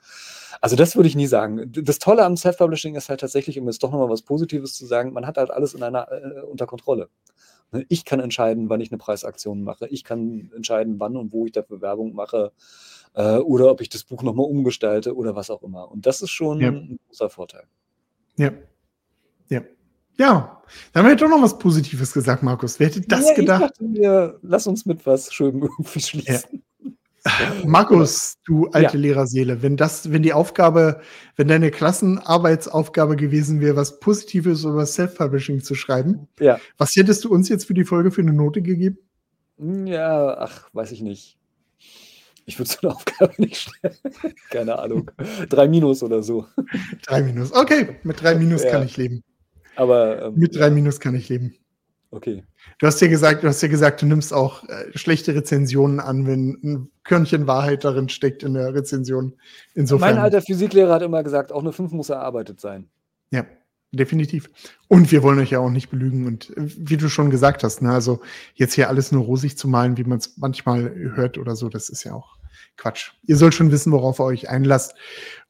Also, 0.61 0.75
das 0.75 0.95
würde 0.95 1.07
ich 1.07 1.15
nie 1.15 1.27
sagen. 1.27 1.71
Das 1.71 1.99
Tolle 1.99 2.23
am 2.25 2.35
Self-Publishing 2.37 2.95
ist 2.95 3.09
halt 3.09 3.21
tatsächlich, 3.21 3.57
um 3.59 3.65
jetzt 3.67 3.81
doch 3.83 3.91
noch 3.91 3.99
mal 3.99 4.09
was 4.09 4.21
Positives 4.23 4.73
zu 4.75 4.85
sagen, 4.85 5.13
man 5.13 5.25
hat 5.27 5.37
halt 5.37 5.49
alles 5.51 5.73
in 5.73 5.83
einer 5.83 6.09
äh, 6.11 6.41
unter 6.43 6.65
Kontrolle. 6.67 7.09
Ne, 7.73 7.85
ich 7.89 8.05
kann 8.05 8.19
entscheiden, 8.21 8.69
wann 8.69 8.81
ich 8.81 8.91
'ne 8.91 8.97
Preisaktion 8.99 9.63
mache. 9.63 9.87
Ich 9.89 10.03
kann 10.05 10.51
entscheiden, 10.55 10.99
wann 10.99 11.17
und 11.17 11.33
wo 11.33 11.45
ich 11.45 11.51
dafür 11.53 11.81
Werbung 11.81 12.13
mache, 12.15 12.51
äh, 13.15 13.37
oder 13.37 13.71
ob 13.71 13.81
ich 13.81 13.89
das 13.89 14.03
Buch 14.03 14.23
noch 14.23 14.33
mal 14.35 14.43
umgestalte 14.43 15.15
oder 15.15 15.35
was 15.35 15.49
auch 15.49 15.63
immer. 15.63 15.91
Und 15.91 16.05
das 16.05 16.21
ist 16.21 16.31
schon 16.31 16.61
Ja. 16.61 16.69
'n 16.69 16.99
großer 17.09 17.29
Vorteil. 17.29 17.63
Ja. 18.37 18.51
Ja. 19.49 19.61
Ja, 20.17 20.63
da 20.93 20.99
haben 20.99 21.05
wir 21.07 21.11
ja 21.11 21.15
doch 21.17 21.29
noch 21.29 21.41
was 21.43 21.59
Positives 21.59 22.13
gesagt, 22.13 22.43
Markus. 22.43 22.79
Wer 22.79 22.87
hätte 22.89 23.01
das 23.01 23.25
Ja, 23.25 23.29
ich 23.31 23.35
gedacht? 23.37 23.63
dachte 23.63 23.83
mir, 23.85 24.39
lass 24.43 24.67
uns 24.67 24.85
mit 24.85 25.05
was 25.07 25.33
Schönem 25.33 25.63
irgendwie 25.79 25.99
Ja. 25.99 26.05
schließen. 26.07 26.63
Markus, 27.65 28.35
du 28.45 28.65
Ja. 28.67 28.71
alte 28.73 28.97
Lehrerseele, 28.97 29.61
wenn 29.63 29.77
das 29.77 30.11
wenn 30.13 30.23
die 30.23 30.33
Aufgabe 30.33 31.01
wenn 31.37 31.47
deine 31.49 31.71
Klassenarbeitsaufgabe 31.71 33.15
gewesen 33.17 33.61
wäre, 33.61 33.75
was 33.77 33.99
Positives 34.01 34.63
über 34.65 34.85
Self-Publishing 34.85 35.61
zu 35.63 35.75
schreiben, 35.75 36.27
Ja. 36.39 36.59
was 36.77 36.95
hättest 36.97 37.25
du 37.25 37.31
uns 37.33 37.49
jetzt 37.49 37.65
für 37.67 37.73
die 37.75 37.85
Folge 37.85 38.11
für 38.11 38.23
'ne 38.23 38.33
Note 38.33 38.61
gegeben? 38.63 38.99
Ja, 39.59 40.37
ach, 40.39 40.69
weiß 40.73 40.91
ich 40.93 41.01
nicht. 41.01 41.38
Ich 42.49 42.57
würde 42.57 42.71
so 42.71 42.77
'ne 42.87 42.89
Aufgabe 42.95 43.33
nicht 43.37 43.57
stellen. 43.57 43.95
Keine 44.49 44.79
Ahnung. 44.79 45.11
3 45.49 45.67
minus 45.67 46.01
oder 46.03 46.23
so. 46.23 46.47
3 47.07 47.21
minus. 47.21 47.53
Okay, 47.53 47.97
mit 48.03 48.21
3 48.23 48.35
minus 48.35 48.65
kann 48.67 48.81
Ja. 48.81 48.85
ich 48.85 48.97
leben. 48.97 49.23
Aber, 49.75 50.21
ähm, 50.23 50.35
Mit 50.35 50.55
3 50.55 50.69
ja. 50.69 50.69
minus 50.69 50.99
kann 50.99 51.15
ich 51.15 51.29
leben. 51.29 51.55
Okay. 52.11 52.43
Du 52.79 52.87
hast 52.87 53.01
ja 53.01 53.07
gesagt 53.07 53.43
du 53.43 53.47
hast 53.47 53.61
ja 53.61 53.67
gesagt, 53.67 54.01
du 54.01 54.07
nimmst 54.07 54.33
auch, 54.33 54.63
äh, 54.69 54.97
schlechte 54.97 55.35
Rezensionen 55.35 55.99
an, 55.99 56.25
wenn 56.27 56.57
'n 56.63 56.91
Körnchen 57.03 57.47
Wahrheit 57.47 57.83
darin 57.83 58.09
steckt 58.09 58.43
in 58.43 58.53
der 58.55 58.73
Rezension. 58.73 59.35
Mein 59.97 60.15
Insofern 60.15 60.17
alter 60.17 60.41
Physiklehrer 60.41 60.93
hat 60.93 61.01
immer 61.01 61.23
gesagt, 61.23 61.51
auch 61.51 61.61
'ne 61.63 61.73
5 61.73 61.91
muss 61.91 62.09
erarbeitet 62.09 62.59
sein. 62.61 62.89
Ja, 63.31 63.45
definitiv. 63.91 64.49
Und 64.87 65.11
wir 65.11 65.21
wollen 65.23 65.39
euch 65.39 65.51
ja 65.51 65.59
auch 65.59 65.69
nicht 65.69 65.89
belügen 65.89 66.25
und, 66.25 66.49
äh, 66.57 66.67
wie 66.77 66.97
du 66.97 67.09
schon 67.09 67.29
gesagt 67.29 67.63
hast, 67.63 67.81
ne, 67.81 67.91
also, 67.91 68.21
jetzt 68.55 68.73
hier 68.73 68.89
alles 68.89 69.11
nur 69.11 69.23
rosig 69.23 69.57
zu 69.57 69.67
malen, 69.67 69.97
wie 69.97 70.03
man's 70.03 70.33
manchmal 70.37 70.91
hört 71.15 71.37
oder 71.37 71.55
so, 71.55 71.69
das 71.69 71.89
ist 71.89 72.03
ja 72.05 72.13
auch 72.13 72.38
Quatsch. 72.77 73.11
Ihr 73.23 73.35
sollt 73.37 73.53
schon 73.53 73.71
wissen, 73.71 73.91
worauf 73.91 74.19
ihr 74.19 74.25
euch 74.25 74.49
einlasst. 74.49 74.95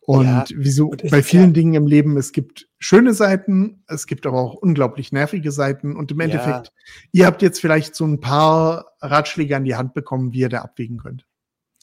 Und 0.01 0.25
Ja, 0.25 0.45
wieso 0.55 0.89
bei 0.89 0.97
ist 1.03 1.11
ja 1.11 1.21
vielen 1.21 1.53
Dingen 1.53 1.75
im 1.75 1.85
Leben, 1.85 2.17
es 2.17 2.31
gibt 2.31 2.67
schöne 2.79 3.13
Seiten, 3.13 3.83
es 3.87 4.07
gibt 4.07 4.25
aber 4.25 4.39
auch 4.39 4.55
unglaublich 4.55 5.11
nervige 5.11 5.51
Seiten. 5.51 5.95
Und 5.95 6.11
im 6.11 6.19
Ja. 6.19 6.25
Endeffekt, 6.25 6.73
ihr 7.11 7.25
habt 7.27 7.41
jetzt 7.41 7.59
vielleicht 7.61 7.95
so 7.95 8.05
ein 8.05 8.19
paar 8.19 8.93
Ratschläge 9.01 9.55
an 9.55 9.65
die 9.65 9.75
Hand 9.75 9.93
bekommen, 9.93 10.33
wie 10.33 10.39
ihr 10.39 10.49
da 10.49 10.61
abwägen 10.61 10.97
könnt. 10.97 11.27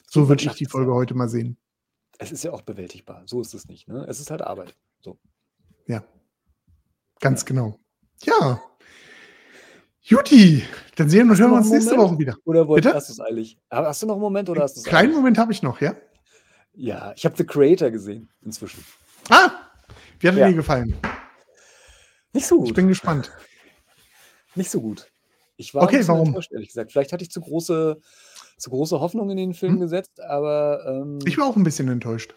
So 0.09 0.27
würde 0.27 0.43
ich 0.45 0.51
die 0.53 0.65
ja 0.65 0.69
Folge 0.69 0.93
heute 0.93 1.13
mal 1.13 1.29
sehen. 1.29 1.57
Es 2.17 2.31
ist 2.31 2.43
ja 2.43 2.51
auch 2.51 2.61
bewältigbar. 2.63 3.23
So 3.25 3.41
ist 3.41 3.53
es 3.53 3.67
nicht, 3.67 3.87
ne? 3.87 4.05
Es 4.09 4.19
ist 4.19 4.31
halt 4.31 4.41
Arbeit. 4.41 4.75
So. 5.01 5.19
Ja, 5.87 6.03
ganz 7.19 7.41
Ja. 7.41 7.47
genau. 7.47 7.79
Ja, 8.23 8.61
Juti, 10.09 10.63
dann 10.95 11.09
sehen 11.09 11.29
und 11.29 11.37
du 11.37 11.43
hören 11.43 11.51
wir 11.51 11.57
uns 11.57 11.65
einen 11.65 11.73
nächste 11.79 11.97
Moment? 11.97 11.97
Woche 11.97 12.17
wieder. 12.17 12.37
Oder 12.45 12.67
wollt 12.67 12.85
Bitte? 12.85 12.93
hast 12.93 13.09
du's 13.09 13.19
eilig? 13.19 13.57
Ha 13.71 13.85
hast 13.85 14.01
du 14.03 14.07
noch 14.07 14.15
'n 14.15 14.21
Moment 14.21 14.49
oder 14.49 14.61
hast 14.63 14.75
du's 14.77 14.87
kleinen 14.87 15.13
eilig? 15.13 15.13
Moment 15.13 15.37
habe 15.37 15.51
ich 15.51 15.63
noch, 15.63 15.81
ja? 15.81 15.95
Ja, 16.75 17.13
ich 17.15 17.25
habe 17.25 17.35
„The 17.37 17.45
Creator“ 17.45 17.89
gesehen 17.91 18.29
inzwischen. 18.41 18.87
Ah, 19.29 19.51
wie 20.19 20.27
hat 20.27 20.35
er 20.35 20.41
Ja. 20.41 20.49
dir 20.49 20.53
gefallen? 20.55 20.95
Nicht 22.35 22.47
so 22.47 22.57
Ich 22.65 22.73
gut. 22.73 22.73
bin 22.73 22.87
gespannt. 22.87 23.31
Nicht 24.55 24.71
so 24.71 24.81
gut. 24.81 25.11
Ich 25.57 25.73
war 25.73 25.93
Okay, 25.93 26.07
warum? 26.07 26.37
ehrlich 26.51 26.69
gesagt. 26.69 26.91
Vielleicht 26.91 27.13
hatte 27.13 27.23
ich 27.23 27.31
zu 27.31 27.41
große 27.41 27.99
zu 28.57 28.69
große 28.71 28.99
Hoffnungen 28.99 29.31
in 29.31 29.37
den 29.49 29.53
Film 29.53 29.79
Mhm. 29.79 29.79
gesetzt, 29.79 30.19
aber, 30.19 30.83
ähm 30.87 31.19
Ich 31.25 31.37
war 31.37 31.47
auch 31.47 31.55
'n 31.57 31.63
bisschen 31.63 31.87
enttäuscht. 31.89 32.33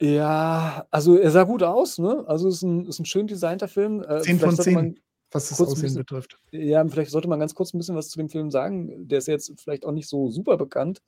Ja, 0.00 0.86
also 0.90 1.16
er 1.16 1.30
sah 1.30 1.44
gut 1.44 1.62
aus, 1.62 1.96
ne? 1.98 2.22
Also 2.28 2.48
ist 2.48 2.62
'n 2.62 2.84
ist 2.84 3.00
'n 3.00 3.06
schön 3.06 3.26
designter 3.26 3.66
Film. 3.66 4.02
Äh, 4.02 4.26
10 4.26 4.38
vielleicht 4.38 4.56
von 4.56 4.56
sollte 4.56 4.70
10, 4.70 4.72
man 4.72 4.96
was 5.32 5.48
das 5.48 5.58
kurz 5.58 5.72
Aussehen 5.72 5.94
bisschen 5.94 6.04
betrifft. 6.04 6.38
ja, 6.52 6.86
vielleicht 6.88 7.10
sollte 7.10 7.28
man 7.28 7.40
ganz 7.40 7.54
kurz 7.54 7.74
'n 7.74 7.78
bisschen 7.78 7.96
was 7.96 8.08
zu 8.10 8.18
dem 8.18 8.28
Film 8.30 8.50
sagen. 8.50 9.08
Der 9.08 9.18
ist 9.18 9.28
jetzt 9.28 9.52
vielleicht 9.60 9.84
auch 9.86 9.92
nicht 9.92 10.08
so 10.08 10.30
super 10.30 10.56
bekannt. 10.56 11.02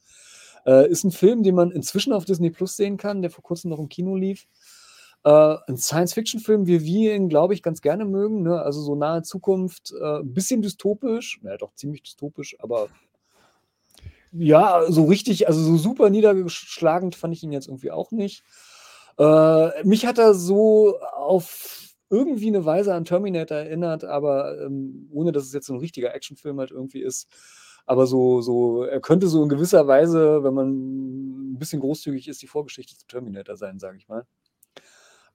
Äh, 0.66 0.88
ist 0.90 1.04
'n 1.04 1.10
Film, 1.12 1.42
den 1.42 1.54
man 1.54 1.70
inzwischen 1.72 2.12
auf 2.12 2.24
Disney+ 2.26 2.52
sehen 2.66 2.96
kann, 2.98 3.22
der 3.22 3.30
vor 3.30 3.44
Kurzem 3.44 3.70
noch 3.70 3.78
im 3.80 3.88
Kino 3.88 4.16
lief. 4.16 4.46
Äh, 5.24 5.56
'n 5.68 5.76
Science-Fiction-Film, 5.78 6.66
wie 6.66 6.82
wir 6.84 7.14
ihn, 7.16 7.28
glaube 7.28 7.54
ich, 7.54 7.62
ganz 7.62 7.80
gerne 7.82 8.04
mögen, 8.06 8.42
ne? 8.42 8.62
Also 8.62 8.82
so 8.82 8.94
nahe 8.96 9.22
Zukunft, 9.22 9.92
äh, 10.00 10.20
'n 10.20 10.34
bisschen 10.34 10.62
dystopisch. 10.62 11.40
Na 11.42 11.52
ja, 11.52 11.56
doch 11.58 11.74
ziemlich 11.74 12.02
dystopisch, 12.02 12.56
aber 12.60 12.90
ja, 14.32 14.82
so 14.90 15.04
richtig 15.06 15.48
also 15.48 15.60
so 15.62 15.76
super 15.76 16.10
niedergeschlagend 16.10 17.14
fand 17.16 17.34
ich 17.34 17.42
ihn 17.42 17.52
jetzt 17.52 17.66
irgendwie 17.68 17.90
auch 17.90 18.10
nicht. 18.10 18.44
Äh, 19.18 19.84
mich 19.84 20.06
hat 20.06 20.18
er 20.18 20.34
so 20.34 20.98
auf 21.00 21.87
irgendwie 22.10 22.50
'ne 22.50 22.64
Weise 22.64 22.94
an 22.94 23.04
Terminator 23.04 23.58
erinnert, 23.58 24.04
aber, 24.04 24.60
ähm, 24.64 25.08
ohne 25.12 25.32
dass 25.32 25.44
es 25.44 25.52
jetzt 25.52 25.66
so 25.66 25.74
'n 25.74 25.80
richtiger 25.80 26.14
Actionfilm 26.14 26.58
halt 26.60 26.70
irgendwie 26.72 27.02
ist. 27.02 27.28
Aber 27.86 28.06
so 28.06 28.40
so 28.42 28.84
er 28.84 29.00
könnte 29.00 29.28
so 29.28 29.42
in 29.42 29.48
gewisser 29.50 29.86
Weise, 29.88 30.44
wenn 30.44 30.54
man 30.54 30.68
'n 31.54 31.58
bisschen 31.58 31.80
großzügig 31.80 32.28
ist, 32.28 32.42
die 32.42 32.46
Vorgeschichte 32.48 32.96
zu 32.96 33.06
Terminator 33.06 33.56
sein, 33.56 33.78
sage 33.78 33.98
ich 33.98 34.08
mal. 34.08 34.26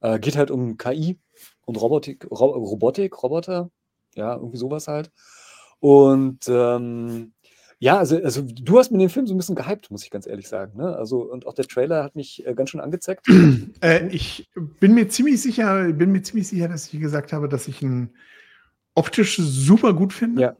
Äh, 0.04 0.20
geht 0.20 0.36
halt 0.38 0.52
um 0.52 0.78
KI 0.78 1.18
und 1.66 1.78
Robotik 1.82 2.28
Ro 2.30 2.48
Robotik, 2.52 3.24
Roboter, 3.24 3.70
ja, 4.16 4.36
irgendwie 4.36 4.58
so 4.58 4.70
was 4.70 4.88
halt. 4.88 5.12
Und, 5.80 6.40
ähm, 6.50 7.34
ja, 7.84 7.98
also 7.98 8.15
also 8.24 8.41
du 8.41 8.80
hast 8.80 8.91
mir 8.91 8.98
den 8.98 9.10
Film 9.10 9.28
so 9.28 9.34
'n 9.34 9.38
bisschen 9.38 9.56
gehypt, 9.56 9.91
muss 9.91 10.04
ich 10.06 10.10
ganz 10.10 10.26
ehrlich 10.26 10.48
sagen, 10.48 10.78
ne? 10.78 10.96
Also 10.96 11.19
und 11.30 11.46
auch 11.46 11.54
der 11.54 11.65
Trailer 11.67 12.04
hat 12.04 12.15
mich, 12.15 12.46
äh, 12.48 12.54
ganz 12.54 12.69
schön 12.69 12.80
angezeckt. 12.80 13.28
Äh, 13.82 14.08
ich 14.08 14.50
bin 14.80 14.93
mir 14.93 15.10
ziemlich 15.10 15.41
sicher 15.41 15.91
bin 15.91 16.12
mir 16.13 16.22
ziemlich 16.24 16.48
sicher, 16.48 16.69
dass 16.69 16.93
ich 16.93 17.00
gesagt 17.02 17.34
habe, 17.34 17.50
dass 17.50 17.67
ich 17.67 17.82
ihn 17.82 18.12
optisch 18.96 19.38
super 19.38 19.93
gut 19.93 20.13
finde. 20.13 20.41
Ja, 20.41 20.56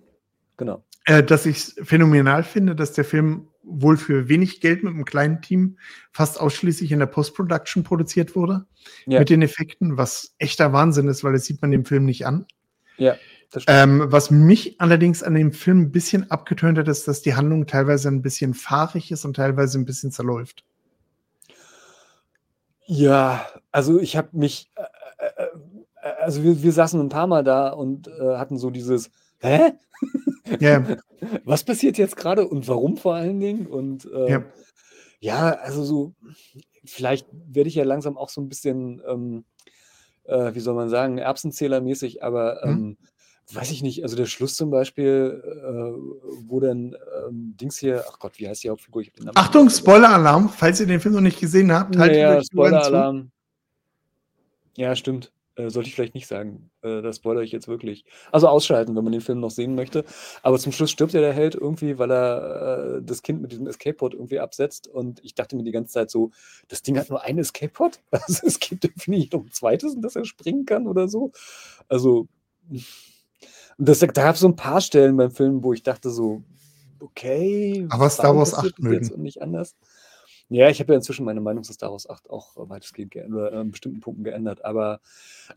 genau. 0.58 0.84
Äh, 1.06 1.24
dass 1.24 1.46
ich's 1.46 1.76
phänomenal 1.84 2.44
finde, 2.44 2.76
dass 2.76 2.94
der 2.94 3.06
Film 3.06 3.48
wohl 3.64 3.98
für 3.98 4.30
wenig 4.30 4.62
Geld 4.62 4.84
mit 4.84 4.94
'nem 4.96 5.06
kleinen 5.06 5.42
Team 5.42 5.78
fast 6.14 6.40
ausschließlich 6.42 6.92
in 6.92 7.00
der 7.00 7.08
Post-Production 7.08 7.84
produziert 7.84 8.36
wurde 8.36 8.66
Ja. 9.08 9.20
mit 9.20 9.30
den 9.30 9.42
Effekten, 9.44 9.98
was 9.98 10.36
echter 10.40 10.74
Wahnsinn 10.74 11.08
ist, 11.10 11.24
weil 11.24 11.34
das 11.34 11.46
sieht 11.46 11.62
man 11.62 11.72
dem 11.72 11.86
Film 11.86 12.06
nicht 12.06 12.26
an. 12.28 12.46
Ja. 12.98 13.16
Ähm, 13.68 14.04
was 14.08 14.30
mich 14.32 14.82
allerdings 14.82 15.24
an 15.24 15.36
dem 15.36 15.52
Film 15.54 15.80
'n 15.84 15.92
bisschen 15.92 16.30
abgetönt 16.32 16.78
hat, 16.78 16.88
ist, 16.88 17.08
dass 17.08 17.22
die 17.22 17.36
Handlung 17.36 17.66
teilweise 17.66 18.10
'n 18.10 18.22
bisschen 18.22 18.54
fahrig 18.54 19.12
ist 19.12 19.24
und 19.26 19.36
teilweise 19.36 19.78
'n 19.78 19.86
bisschen 19.86 20.12
zerläuft. 20.12 20.64
Ja, 22.88 23.46
also 23.72 24.00
ich 24.00 24.18
habe 24.18 24.30
mich 24.34 24.70
äh, 24.76 24.84
äh, 25.26 25.46
äh, 26.02 26.10
also 26.22 26.44
wir 26.44 26.62
wir 26.64 26.72
saßen 26.74 27.00
'n 27.00 27.10
paarmal 27.10 27.44
da 27.44 27.70
und, 27.70 28.08
äh, 28.08 28.38
hatten 28.38 28.58
so 28.58 28.70
dieses: 28.72 29.10
„Hä? 29.40 29.74
Ja. 30.60 30.88
Was 31.46 31.64
passiert 31.64 31.98
jetzt 31.98 32.18
grade 32.18 32.48
und 32.48 32.68
warum 32.68 32.98
vor 32.98 33.16
allen 33.16 33.40
Dingen?“ 33.40 33.68
Und, 33.68 34.06
äh, 34.06 34.32
Ja. 34.32 34.44
ja, 35.22 35.52
also 35.54 35.84
so 35.86 36.16
vielleicht 36.86 37.28
werde 37.34 37.70
ich 37.70 37.76
ja 37.76 37.86
langsam 37.86 38.18
auch 38.18 38.30
so 38.30 38.42
'n 38.42 38.50
bisschen, 38.50 39.02
ähm, 39.08 39.46
äh, 40.26 40.56
wie 40.56 40.62
soll 40.62 40.76
man 40.76 40.90
sagen, 40.90 41.18
Erbsenzählermäßig, 41.20 42.24
aber, 42.24 42.62
Mhm. 42.64 42.72
ähm, 42.72 42.98
weiß 43.52 43.72
ich 43.72 43.84
nicht, 43.84 44.04
also 44.04 44.16
der 44.16 44.26
Schluss 44.26 44.56
zum 44.56 44.70
Beispiel, 44.72 45.42
äh, 45.46 46.48
wo 46.48 46.60
dann, 46.60 46.96
ähm, 47.28 47.56
Dings 47.60 47.78
hier 47.78 48.04
ach 48.10 48.20
Gott, 48.20 48.34
wie 48.40 48.48
heißt 48.48 48.64
die 48.64 48.70
Hauptfigur? 48.70 49.02
Ich 49.02 49.12
den 49.14 49.26
Namen 49.26 49.38
Achtung. 49.38 49.70
Spoiler-Alarm, 49.70 50.50
falls 50.50 50.80
ihr 50.80 50.88
den 50.88 51.00
Film 51.00 51.16
noch 51.16 51.22
nicht 51.22 51.40
gesehen 51.40 51.72
habt, 51.72 51.96
Ja, 51.96 52.02
haltet 52.02 52.18
ja, 52.18 52.38
euch 52.38 52.50
die 52.50 52.58
Ohren 52.58 52.72
zu. 52.72 52.78
Spoiler-Alarm. 52.78 53.32
Ja, 54.78 54.96
stimmt. 54.96 55.32
Äh, 55.56 55.70
sollte 55.70 55.88
ich 55.88 55.94
vielleicht 55.96 56.16
nicht 56.16 56.26
sagen. 56.26 56.72
Äh, 56.82 57.04
da 57.04 57.14
spoilere 57.14 57.44
ich 57.44 57.52
jetzt 57.52 57.68
wirklich. 57.68 58.06
Also 58.32 58.48
ausschalten, 58.48 58.96
wenn 58.96 59.04
man 59.04 59.14
den 59.14 59.22
Film 59.22 59.40
noch 59.40 59.52
sehen 59.52 59.76
möchte. 59.76 60.04
Aber 60.42 60.58
zum 60.58 60.72
Schluss 60.72 60.90
stirbt 60.90 61.14
ja 61.14 61.22
der 61.22 61.34
Held 61.34 61.54
irgendwie, 61.54 62.00
weil 62.00 62.12
er, 62.12 62.98
äh, 62.98 63.02
das 63.04 63.22
Kind 63.22 63.40
mit 63.42 63.52
diesem 63.52 63.68
Escape-Pod 63.68 64.16
irgendwie 64.16 64.40
absetzt 64.40 64.88
und 64.88 65.24
ich 65.24 65.36
dachte 65.36 65.56
mir 65.56 65.64
die 65.64 65.72
ganze 65.72 65.94
Zeit 65.94 66.10
so: 66.10 66.32
„Das 66.70 66.82
Ding 66.82 66.98
hat 66.98 67.10
nur 67.12 67.22
ein 67.24 67.38
Escape-Pod? 67.38 68.00
Also, 68.12 68.48
es 68.48 68.60
gibt 68.60 68.84
irgendwie 68.84 69.12
nicht 69.12 69.34
noch 69.34 69.42
'n 69.44 69.52
zweites, 69.52 69.94
in 69.94 70.02
das 70.02 70.16
er 70.16 70.26
springen 70.26 70.66
kann 70.66 70.88
oder 70.88 71.08
so?“ 71.08 71.32
Also, 71.88 72.28
und 73.84 73.90
das 73.90 74.00
da 74.00 74.08
gab's 74.08 74.40
so 74.42 74.48
'n 74.48 74.56
paar 74.56 74.82
Stellen 74.82 75.18
beim 75.18 75.32
Film, 75.32 75.64
wo 75.64 75.74
ich 75.74 75.84
dachte 75.84 76.10
so: 76.10 76.44
„Okay, 77.00 77.90
Aber 77.92 78.10
Star 78.10 78.36
Wars 78.36 78.54
passiert 78.54 78.54
8 78.54 78.80
das 78.80 78.86
jetzt 78.90 79.10
mögen. 79.10 79.12
und 79.12 79.22
nicht 79.24 79.42
anders?“ 79.42 79.76
Ja, 80.50 80.70
ich 80.70 80.80
habe 80.82 80.94
ja 80.94 80.98
inzwischen 80.98 81.26
meine 81.26 81.42
Meinung 81.42 81.64
zu 81.64 81.74
Star 81.74 81.92
Wars 81.92 82.10
8 82.10 82.30
auch 82.30 82.54
weitestgehend 82.58 83.12
geänd 83.12 83.34
oder 83.36 83.54
an 83.54 83.72
bestimmten 83.72 84.02
Punkten 84.02 84.24
geändert, 84.26 84.66
aber 84.66 85.02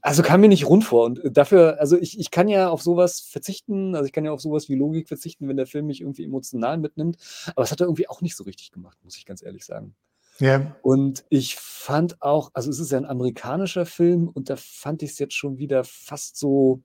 also 0.02 0.22
kam 0.24 0.40
mir 0.42 0.48
nicht 0.48 0.66
rund 0.68 0.84
vor 0.84 1.04
und 1.06 1.20
dafür 1.36 1.78
also 1.80 1.96
ich 1.98 2.18
ich 2.20 2.30
kann 2.32 2.48
ja 2.48 2.70
auf 2.70 2.82
so 2.82 2.96
was 2.96 3.20
verzichten, 3.20 3.94
also 3.96 4.06
ich 4.06 4.12
kann 4.12 4.24
ja 4.26 4.32
auf 4.32 4.40
so 4.42 4.52
was 4.52 4.68
wie 4.70 4.76
Logik 4.76 5.08
verzichten, 5.08 5.48
wenn 5.48 5.56
der 5.58 5.66
Film 5.68 5.86
mich 5.88 6.00
irgendwie 6.02 6.24
emotional 6.24 6.78
mitnimmt, 6.78 7.18
aber 7.50 7.62
das 7.64 7.72
hat 7.72 7.80
er 7.80 7.86
irgendwie 7.88 8.08
auch 8.08 8.22
nicht 8.22 8.36
so 8.36 8.44
richtig 8.44 8.72
gemacht, 8.72 8.98
muss 9.04 9.16
ich 9.18 9.26
ganz 9.26 9.42
ehrlich 9.44 9.64
sagen. 9.66 9.94
Ja. 10.40 10.76
Und 10.82 11.24
ich 11.30 11.56
fand 11.56 12.22
auch 12.22 12.50
also 12.54 12.70
es 12.70 12.80
ist 12.80 12.92
ja 12.92 12.98
'n 12.98 13.06
amerikanischer 13.06 13.86
Film 13.86 14.28
und 14.28 14.50
da 14.50 14.56
fand 14.56 15.02
ich's 15.02 15.18
jetzt 15.20 15.34
schon 15.34 15.58
wieder 15.58 15.84
fast 15.84 16.36
so 16.38 16.82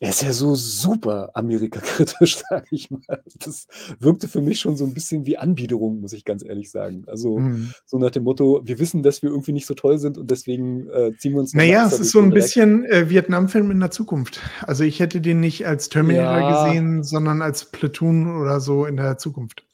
er 0.00 0.10
ist 0.10 0.22
ja 0.22 0.32
so 0.32 0.54
super 0.54 1.30
amerikakritisch, 1.34 2.36
sage 2.50 2.66
ich 2.70 2.90
mal. 2.90 3.22
Das 3.44 3.66
wirkte 4.00 4.28
für 4.28 4.40
mich 4.42 4.60
schon 4.60 4.76
so 4.76 4.84
'n 4.84 4.94
bisschen 4.94 5.26
wie 5.26 5.38
Anbiederung, 5.38 6.00
muss 6.00 6.12
ich 6.12 6.24
ganz 6.24 6.44
ehrlich 6.44 6.70
sagen. 6.70 7.04
Also, 7.08 7.40
Mhm. 7.40 7.74
so 7.86 7.98
nach 7.98 8.10
dem 8.10 8.24
Motto: 8.24 8.60
„Wir 8.64 8.78
wissen, 8.78 9.02
dass 9.02 9.22
wir 9.22 9.30
irgendwie 9.30 9.52
nicht 9.52 9.66
so 9.66 9.74
toll 9.74 9.98
sind 9.98 10.18
und 10.18 10.30
deswegen, 10.30 10.88
äh, 10.90 11.16
ziehen 11.16 11.32
wir 11.34 11.40
uns 11.40 11.54
noch 11.54 11.60
Na 11.60 11.64
ja, 11.64 11.82
extra 11.82 11.96
es 11.96 12.00
ist 12.00 12.12
so 12.12 12.18
Dose 12.20 12.26
'n 12.28 12.30
direkt.“ 12.30 12.54
bisschen, 12.54 12.84
äh, 12.84 13.10
Vietnamfilm 13.10 13.70
in 13.70 13.80
der 13.80 13.90
Zukunft. 13.90 14.40
Also, 14.66 14.84
ich 14.84 15.00
hätte 15.00 15.20
den 15.20 15.40
nicht 15.40 15.66
als 15.66 15.88
Terminator 15.88 16.40
Ja. 16.40 16.42
gesehen, 16.42 17.02
sondern 17.02 17.42
als 17.42 17.64
Platoon 17.70 18.40
oder 18.40 18.60
so 18.60 18.84
in 18.86 18.96
der 18.96 19.18
Zukunft. 19.18 19.64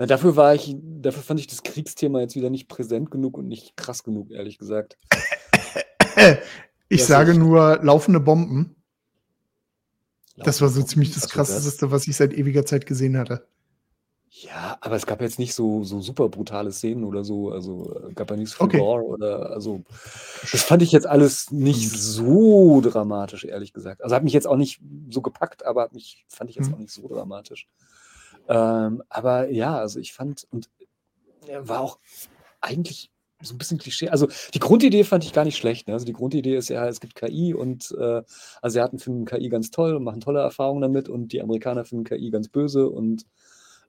Na, 0.00 0.06
dafür 0.06 0.36
war 0.36 0.54
ich 0.54 0.76
dafür 0.80 1.22
fand 1.24 1.40
ich 1.40 1.48
das 1.48 1.64
Kriegsthema 1.64 2.20
jetzt 2.20 2.36
wieder 2.36 2.50
nicht 2.50 2.68
präsent 2.68 3.10
genug 3.10 3.36
und 3.36 3.48
nicht 3.48 3.76
krass 3.76 4.04
genug, 4.04 4.30
ehrlich 4.30 4.56
gesagt. 4.58 4.96
Ich 6.90 7.00
Dass 7.02 7.08
sage 7.08 7.32
ich 7.32 7.38
nur 7.38 7.80
laufende 7.82 8.20
Bomben. 8.20 8.77
Das 10.44 10.60
war 10.60 10.68
so 10.68 10.82
ziemlich 10.82 11.14
das 11.14 11.24
Ach 11.24 11.28
so, 11.30 11.38
das. 11.38 11.48
Krasseste, 11.50 11.90
was 11.90 12.06
ich 12.08 12.16
seit 12.16 12.32
ewiger 12.32 12.64
Zeit 12.66 12.86
gesehen 12.86 13.16
hatte. 13.18 13.46
Ja, 14.30 14.76
aber 14.82 14.94
es 14.96 15.06
gab 15.06 15.22
jetzt 15.22 15.38
nicht 15.38 15.54
so 15.54 15.82
so 15.84 16.00
super 16.02 16.28
brutale 16.28 16.70
Szenen 16.70 17.02
oder 17.04 17.24
so. 17.24 17.50
Also, 17.50 17.98
äh, 18.08 18.12
gab 18.12 18.30
ja 18.30 18.36
nicht 18.36 18.50
so 18.50 18.56
viel 18.58 18.66
Okay. 18.66 18.78
Gore 18.78 19.02
oder 19.04 19.50
also 19.50 19.82
das 20.52 20.62
fand 20.62 20.82
ich 20.82 20.92
jetzt 20.92 21.06
alles 21.06 21.50
nicht 21.50 21.90
so 21.90 22.80
dramatisch, 22.82 23.44
ehrlich 23.46 23.72
gesagt. 23.72 24.02
Also, 24.02 24.14
hat 24.14 24.24
mich 24.24 24.34
jetzt 24.34 24.46
auch 24.46 24.56
nicht 24.56 24.80
so 25.10 25.22
gepackt, 25.22 25.64
aber 25.64 25.82
hat 25.82 25.94
mich 25.94 26.24
fand 26.28 26.50
ich 26.50 26.56
jetzt 26.56 26.68
Mhm. 26.68 26.74
auch 26.74 26.78
nicht 26.78 26.92
so 26.92 27.08
dramatisch. 27.08 27.68
Ähm, 28.48 29.02
aber 29.08 29.50
ja, 29.50 29.78
also 29.78 29.98
ich 29.98 30.12
fand 30.12 30.46
und 30.50 30.68
er 31.46 31.66
war 31.68 31.80
auch 31.80 31.98
eigentlich 32.60 33.10
so 33.42 33.54
'n 33.54 33.58
bisschen 33.58 33.78
Klischee 33.78 34.08
also 34.10 34.28
die 34.54 34.58
Grundidee 34.60 35.04
fand 35.04 35.24
ich 35.24 35.32
gar 35.32 35.44
nicht 35.44 35.56
schlecht, 35.56 35.88
ne? 35.88 35.94
Also 35.94 36.06
die 36.06 36.12
Grundidee 36.12 36.56
ist 36.56 36.68
ja, 36.70 36.86
es 36.88 37.00
gibt 37.00 37.14
KI 37.14 37.54
und, 37.54 37.92
äh, 37.98 38.22
Asiaten 38.62 38.98
finden 38.98 39.24
KI 39.26 39.48
ganz 39.48 39.70
toll 39.70 39.94
und 39.96 40.04
machen 40.04 40.20
tolle 40.20 40.40
Erfahrungen 40.40 40.82
damit 40.82 41.08
und 41.08 41.32
die 41.32 41.42
Amerikaner 41.42 41.84
finden 41.84 42.04
KI 42.04 42.30
ganz 42.30 42.48
böse 42.48 42.88
und 42.88 43.24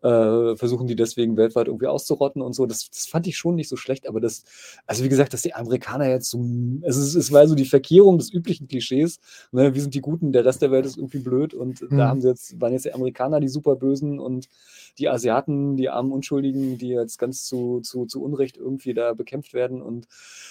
äh, 0.02 0.56
versuchen 0.56 0.88
die 0.88 0.96
deswegen 0.96 1.38
weltweit 1.38 1.68
irgendwie 1.68 1.88
auszurotten 1.88 2.42
und 2.42 2.54
so. 2.54 2.66
Das, 2.66 2.90
das 2.90 3.08
fand 3.08 3.28
ich 3.28 3.38
schon 3.38 3.56
nicht 3.56 3.68
so 3.70 3.76
schlecht, 3.76 4.08
aber 4.08 4.20
das, 4.22 4.44
also 4.86 5.04
wie 5.04 5.10
gesagt, 5.10 5.34
dass 5.34 5.42
die 5.42 5.54
Amerikaner 5.54 6.08
jetzt 6.08 6.30
so, 6.30 6.40
es, 6.84 6.98
ist, 6.98 7.16
es 7.16 7.32
war 7.32 7.48
so 7.48 7.56
die 7.56 7.66
Verkehrung 7.66 8.18
des 8.18 8.32
üblichen 8.32 8.68
Klischees. 8.68 9.20
Ne? 9.52 9.74
Wir 9.74 9.82
sind 9.82 9.94
die 9.94 10.02
Guten, 10.02 10.32
der 10.32 10.46
Rest 10.46 10.62
der 10.62 10.72
Welt 10.72 10.86
ist 10.86 10.98
irgendwie 10.98 11.20
blöd 11.20 11.54
und 11.54 11.80
Mhm. 11.82 11.98
da 11.98 12.08
haben 12.08 12.22
sie 12.22 12.28
jetzt, 12.28 12.60
waren 12.60 12.74
jetzt 12.74 12.86
die 12.86 12.94
Amerikaner 12.94 13.40
die 13.40 13.48
Superbösen 13.48 14.20
und 14.20 14.50
die 14.98 15.10
Asiaten, 15.10 15.76
die 15.78 15.90
armen 15.90 16.12
Unschuldigen, 16.12 16.78
die 16.78 16.90
jetzt 16.90 17.18
ganz 17.18 17.46
zu, 17.46 17.82
zu, 17.82 18.06
zu 18.06 18.24
Unrecht 18.24 18.58
irgendwie 18.58 18.94
da 18.94 19.14
bekämpft 19.14 19.54
werden. 19.54 19.82
Und 19.82 20.08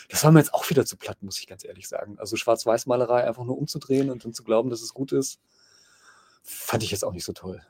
das 0.08 0.24
war 0.24 0.32
mir 0.32 0.40
jetzt 0.40 0.54
auch 0.54 0.68
wieder 0.70 0.84
zu 0.84 0.96
platt, 0.96 1.18
muss 1.22 1.38
ich 1.38 1.46
ganz 1.46 1.64
ehrlich 1.64 1.88
sagen. 1.88 2.16
Also 2.18 2.36
Schwarz-Weiß-Malerei 2.36 3.24
einfach 3.24 3.44
nur 3.44 3.58
umzudrehen 3.58 4.10
und 4.10 4.24
dann 4.24 4.32
zu 4.32 4.42
glauben, 4.44 4.70
dass 4.70 4.82
es 4.82 4.94
gut 4.94 5.12
ist, 5.12 5.38
fand 6.42 6.82
ich 6.82 6.90
jetzt 6.90 7.04
auch 7.04 7.12
nicht 7.12 7.24
so 7.24 7.32
toll. 7.32 7.60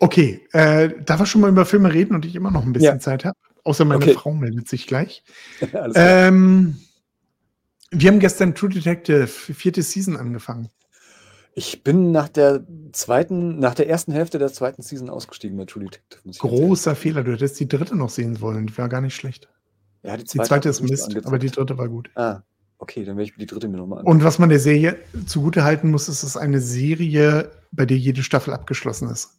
Okay, 0.00 0.40
äh, 0.52 0.90
da 1.04 1.18
wir 1.18 1.26
schon 1.26 1.42
mal 1.42 1.50
über 1.50 1.66
Filme 1.66 1.92
reden 1.92 2.14
und 2.14 2.24
ich 2.24 2.34
immer 2.34 2.50
noch 2.50 2.64
ein 2.64 2.72
bisschen 2.72 2.94
Ja. 2.94 2.98
Zeit 2.98 3.24
habe, 3.24 3.36
außer 3.64 3.84
meine 3.84 4.02
Okay. 4.02 4.14
Frau 4.14 4.32
meldet 4.32 4.66
sich 4.68 4.86
gleich. 4.86 5.22
Ähm, 5.94 6.76
wir 7.90 8.10
haben 8.10 8.18
gestern 8.20 8.54
True 8.54 8.70
Detective, 8.70 9.26
vierte 9.26 9.82
Season 9.82 10.16
angefangen. 10.16 10.68
Ich 11.54 11.82
bin 11.82 12.12
nach 12.12 12.28
der 12.28 12.64
zweiten, 12.92 13.58
nach 13.58 13.74
der 13.74 13.88
ersten 13.88 14.12
Hälfte 14.12 14.38
der 14.38 14.52
zweiten 14.52 14.82
Season 14.82 15.10
ausgestiegen 15.10 15.56
bei 15.58 15.64
True 15.66 15.84
Detective. 15.84 16.20
Ich 16.24 16.38
Großer 16.38 16.94
Fehler, 16.94 17.22
du 17.24 17.32
hättest 17.32 17.58
die 17.60 17.68
dritte 17.68 17.96
noch 17.96 18.08
sehen 18.10 18.40
wollen, 18.40 18.68
die 18.68 18.78
war 18.78 18.88
gar 18.88 19.00
nicht 19.00 19.16
schlecht. 19.16 19.48
Ja, 20.02 20.16
die 20.16 20.22
Die 20.22 20.28
zweite, 20.30 20.48
zweite 20.48 20.68
hat 20.68 20.74
ist 20.76 20.82
Mist, 20.82 21.26
aber 21.26 21.38
die 21.38 21.50
dritte 21.50 21.76
war 21.76 21.88
gut. 21.88 22.08
Ah, 22.14 22.40
okay, 22.78 23.04
dann 23.04 23.16
werde 23.18 23.30
ich 23.30 23.36
die 23.36 23.46
dritte 23.46 23.68
mir 23.68 23.76
nochmal 23.76 23.98
angucken. 23.98 24.16
Und 24.18 24.24
was 24.24 24.38
man 24.38 24.48
der 24.48 24.60
Serie 24.60 24.96
zugute 25.26 25.64
halten 25.64 25.90
muss, 25.90 26.08
ist, 26.08 26.22
dass 26.22 26.30
es 26.30 26.36
eine 26.38 26.60
Serie, 26.60 27.50
bei 27.72 27.84
der 27.84 27.98
jede 27.98 28.22
Staffel 28.22 28.54
abgeschlossen 28.54 29.10
ist. 29.10 29.36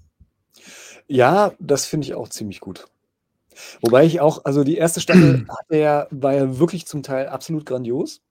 Ja, 1.08 1.54
das 1.60 1.86
finde 1.86 2.06
ich 2.06 2.14
auch 2.14 2.30
ziemlich 2.30 2.60
gut. 2.60 2.88
Wobei 3.82 4.06
ich 4.06 4.22
auch, 4.22 4.46
also 4.46 4.64
die 4.64 4.78
erste 4.78 5.02
Staffel 5.02 5.46
hatte 5.50 5.78
ja, 5.78 6.08
war 6.12 6.34
ja 6.34 6.60
wirklich 6.60 6.86
zum 6.88 7.04
Teil 7.04 7.28
absolut 7.28 7.66
grandios. 7.66 8.22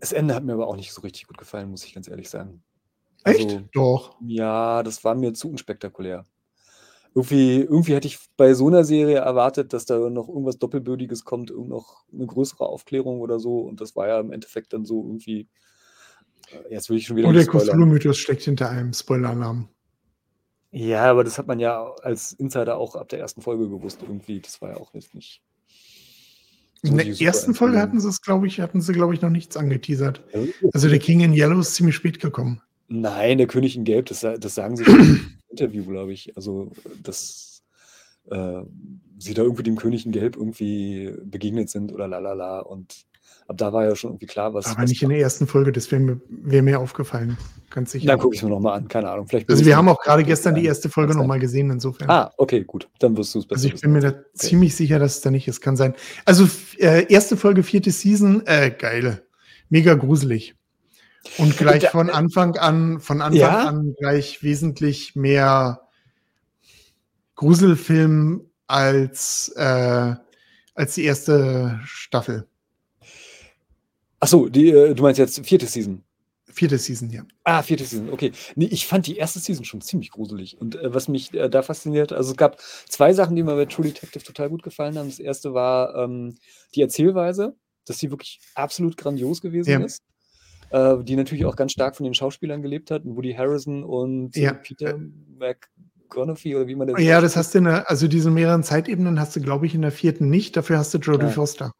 Das 0.00 0.12
Ende 0.12 0.34
hat 0.34 0.44
mir 0.44 0.54
aber 0.54 0.66
auch 0.66 0.76
nicht 0.76 0.92
so 0.92 1.02
richtig 1.02 1.26
gut 1.26 1.38
gefallen, 1.38 1.70
muss 1.70 1.84
ich 1.84 1.94
ganz 1.94 2.08
ehrlich 2.08 2.30
sagen. 2.30 2.62
Echt? 3.24 3.44
Also, 3.44 3.62
Doch. 3.72 4.16
ja, 4.26 4.82
das 4.82 5.04
war 5.04 5.14
mir 5.14 5.34
zu 5.34 5.50
unspektakulär. 5.50 6.24
Irgendwie, 7.14 7.60
irgendwie 7.60 7.94
hätte 7.94 8.06
ich 8.06 8.18
bei 8.36 8.54
so 8.54 8.68
einer 8.68 8.84
Serie 8.84 9.18
erwartet, 9.18 9.72
dass 9.72 9.84
da 9.84 9.98
noch 10.10 10.28
irgendwas 10.28 10.58
Doppelbödiges 10.58 11.24
kommt, 11.24 11.50
irgend 11.50 11.68
noch 11.68 12.04
eine 12.12 12.24
größere 12.24 12.64
Aufklärung 12.64 13.20
oder 13.20 13.40
so. 13.40 13.58
Und 13.58 13.80
das 13.80 13.96
war 13.96 14.06
ja 14.08 14.20
im 14.20 14.32
Endeffekt 14.32 14.72
dann 14.72 14.84
so 14.84 15.02
irgendwie. 15.04 15.48
äh, 16.52 16.72
Jetzt 16.74 16.88
will 16.88 16.96
ich 16.96 17.06
schon 17.06 17.16
wieder 17.16 17.28
Und 17.28 17.34
der. 17.34 17.46
Cthulhu-Mythos 17.46 18.16
steckt 18.16 18.42
hinter 18.42 18.70
einem 18.70 18.92
Spoiler-Alarm. 18.92 19.68
Ja, 20.72 21.10
aber 21.10 21.24
das 21.24 21.38
hat 21.38 21.46
man 21.46 21.58
ja 21.58 21.92
als 22.02 22.32
Insider 22.32 22.76
auch 22.76 22.94
ab 22.94 23.08
der 23.08 23.18
ersten 23.18 23.42
Folge 23.42 23.68
gewusst 23.68 24.00
irgendwie. 24.02 24.40
Das 24.40 24.60
war 24.62 24.70
ja 24.70 24.76
auch 24.76 24.94
jetzt 24.94 25.14
nicht. 25.14 25.42
In 26.82 26.96
der 26.96 27.06
ersten 27.06 27.54
Folge 27.54 27.78
hatten 27.78 28.00
sie 28.00 28.08
es, 28.08 28.22
glaube 28.22 28.46
ich, 28.46 28.60
hatten 28.60 28.80
sie, 28.80 28.92
glaube 28.92 29.12
ich, 29.12 29.20
noch 29.20 29.28
nichts 29.30 29.56
angeteasert. 29.56 30.22
Also 30.72 30.88
der 30.88 30.98
King 30.98 31.20
in 31.20 31.34
Yellow 31.34 31.60
ist 31.60 31.74
ziemlich 31.74 31.96
spät 31.96 32.20
gekommen. 32.20 32.62
Nein, 32.88 33.38
der 33.38 33.46
König 33.46 33.76
in 33.76 33.84
Gelb, 33.84 34.06
das, 34.06 34.20
das 34.20 34.54
sagen 34.54 34.76
sie 34.76 34.84
schon 34.84 34.94
im 35.00 35.38
Interview, 35.50 35.84
glaube 35.84 36.12
ich. 36.12 36.36
Also, 36.36 36.72
dass 37.02 37.62
äh, 38.30 38.62
sie 39.18 39.34
da 39.34 39.42
irgendwie 39.42 39.62
dem 39.62 39.76
König 39.76 40.06
in 40.06 40.12
Gelb 40.12 40.36
irgendwie 40.36 41.12
begegnet 41.22 41.68
sind 41.68 41.92
oder 41.92 42.08
lalala. 42.08 42.60
Und 42.60 43.04
ab 43.50 43.56
da 43.58 43.72
war 43.72 43.84
ja 43.84 43.96
schon 43.96 44.10
irgendwie 44.12 44.26
klar, 44.26 44.54
was. 44.54 44.66
Aber 44.66 44.82
was 44.82 44.90
nicht 44.90 45.02
in 45.02 45.08
der 45.10 45.18
ersten 45.18 45.46
Folge, 45.46 45.72
das 45.72 45.90
wäre 45.90 46.00
mir, 46.00 46.20
wär 46.28 46.62
mir 46.62 46.78
aufgefallen. 46.78 47.36
Ganz 47.68 47.90
sicher. 47.92 48.06
Dann 48.06 48.18
gucke 48.18 48.34
ich 48.34 48.40
es 48.40 48.44
mir 48.44 48.50
nochmal 48.50 48.78
an, 48.78 48.88
keine 48.88 49.10
Ahnung. 49.10 49.26
Vielleicht 49.26 49.50
Also 49.50 49.64
wir 49.64 49.76
haben 49.76 49.88
auch 49.88 50.00
gerade 50.00 50.24
gestern 50.24 50.54
die 50.54 50.64
erste 50.64 50.88
Folge 50.88 51.16
nochmal 51.16 51.40
gesehen, 51.40 51.70
insofern. 51.70 52.08
Ah, 52.08 52.32
okay, 52.36 52.64
gut. 52.64 52.88
Dann 53.00 53.16
wirst 53.16 53.34
du 53.34 53.40
es 53.40 53.46
besser 53.46 53.58
also 53.58 53.66
ich 53.68 53.74
wissen 53.74 53.82
bin 53.82 53.92
mir 53.92 54.00
da. 54.00 54.08
Okay. 54.08 54.24
ziemlich 54.34 54.74
sicher, 54.74 54.98
dass 54.98 55.16
es 55.16 55.20
da 55.20 55.30
nicht 55.30 55.48
ist. 55.48 55.60
Kann 55.60 55.76
sein. 55.76 55.94
Also 56.24 56.48
äh, 56.78 57.12
erste 57.12 57.36
Folge, 57.36 57.62
vierte 57.62 57.90
Season, 57.90 58.46
äh, 58.46 58.70
geil. 58.70 59.22
Mega 59.68 59.94
gruselig. 59.94 60.54
Und 61.36 61.56
gleich 61.58 61.88
von 61.88 62.08
Anfang 62.08 62.56
an, 62.56 63.00
von 63.00 63.20
Anfang 63.20 63.38
Ja? 63.40 63.68
an 63.68 63.94
gleich 63.98 64.42
wesentlich 64.42 65.14
mehr 65.16 65.82
Gruselfilm 67.34 68.46
als, 68.66 69.52
äh, 69.56 70.14
als 70.74 70.94
die 70.94 71.04
erste 71.04 71.80
Staffel. 71.84 72.46
Achso, 74.20 74.48
die, 74.48 74.68
äh, 74.70 74.94
du 74.94 75.02
meinst 75.02 75.18
jetzt 75.18 75.44
vierte 75.46 75.66
Season. 75.66 76.02
Vierte 76.52 76.78
Season, 76.78 77.10
ja. 77.10 77.22
Ah, 77.44 77.62
vierte 77.62 77.84
Season, 77.84 78.10
okay. 78.10 78.32
Nee, 78.56 78.66
ich 78.66 78.86
fand 78.86 79.06
die 79.06 79.16
erste 79.16 79.38
Season 79.38 79.64
schon 79.64 79.80
ziemlich 79.80 80.10
gruselig. 80.10 80.60
Und 80.60 80.74
äh, 80.76 80.92
was 80.92 81.08
mich 81.08 81.32
äh, 81.32 81.48
da 81.48 81.62
fasziniert, 81.62 82.12
also 82.12 82.32
es 82.32 82.36
gab 82.36 82.60
zwei 82.60 83.12
Sachen, 83.14 83.36
die 83.36 83.42
mir 83.42 83.54
bei 83.54 83.66
True 83.66 83.86
Detective 83.86 84.24
total 84.24 84.50
gut 84.50 84.62
gefallen 84.62 84.98
haben. 84.98 85.08
Das 85.08 85.20
erste 85.20 85.54
war 85.54 85.94
ähm, 85.94 86.36
die 86.74 86.82
Erzählweise, 86.82 87.54
dass 87.86 87.98
sie 87.98 88.10
wirklich 88.10 88.40
absolut 88.54 88.96
grandios 88.96 89.40
gewesen 89.40 89.70
Ja. 89.70 89.80
ist. 89.80 90.02
Äh, 90.70 91.02
die 91.04 91.16
natürlich 91.16 91.44
auch 91.46 91.56
ganz 91.56 91.72
stark 91.72 91.96
von 91.96 92.04
den 92.04 92.14
Schauspielern 92.14 92.62
gelebt 92.62 92.90
hat. 92.90 93.02
Woody 93.04 93.32
Harrison 93.34 93.82
und 93.84 94.36
äh, 94.36 94.40
Ja. 94.42 94.52
Peter 94.54 94.98
McConaughey 95.38 96.56
oder 96.56 96.66
wie 96.66 96.74
man 96.74 96.88
das 96.88 97.00
Ja, 97.00 97.20
das 97.20 97.36
hast 97.36 97.54
du 97.54 97.58
in 97.58 97.64
der, 97.64 97.88
also 97.88 98.08
diese 98.08 98.30
mehreren 98.30 98.62
Zeitebenen 98.64 99.18
hast 99.20 99.34
du, 99.36 99.40
glaube 99.40 99.66
ich, 99.66 99.74
in 99.74 99.82
der 99.82 99.92
vierten 99.92 100.28
nicht. 100.28 100.56
Dafür 100.56 100.78
hast 100.78 100.92
du 100.94 100.98
Jodie 100.98 101.26
Ja. 101.26 101.30
Foster. 101.30 101.72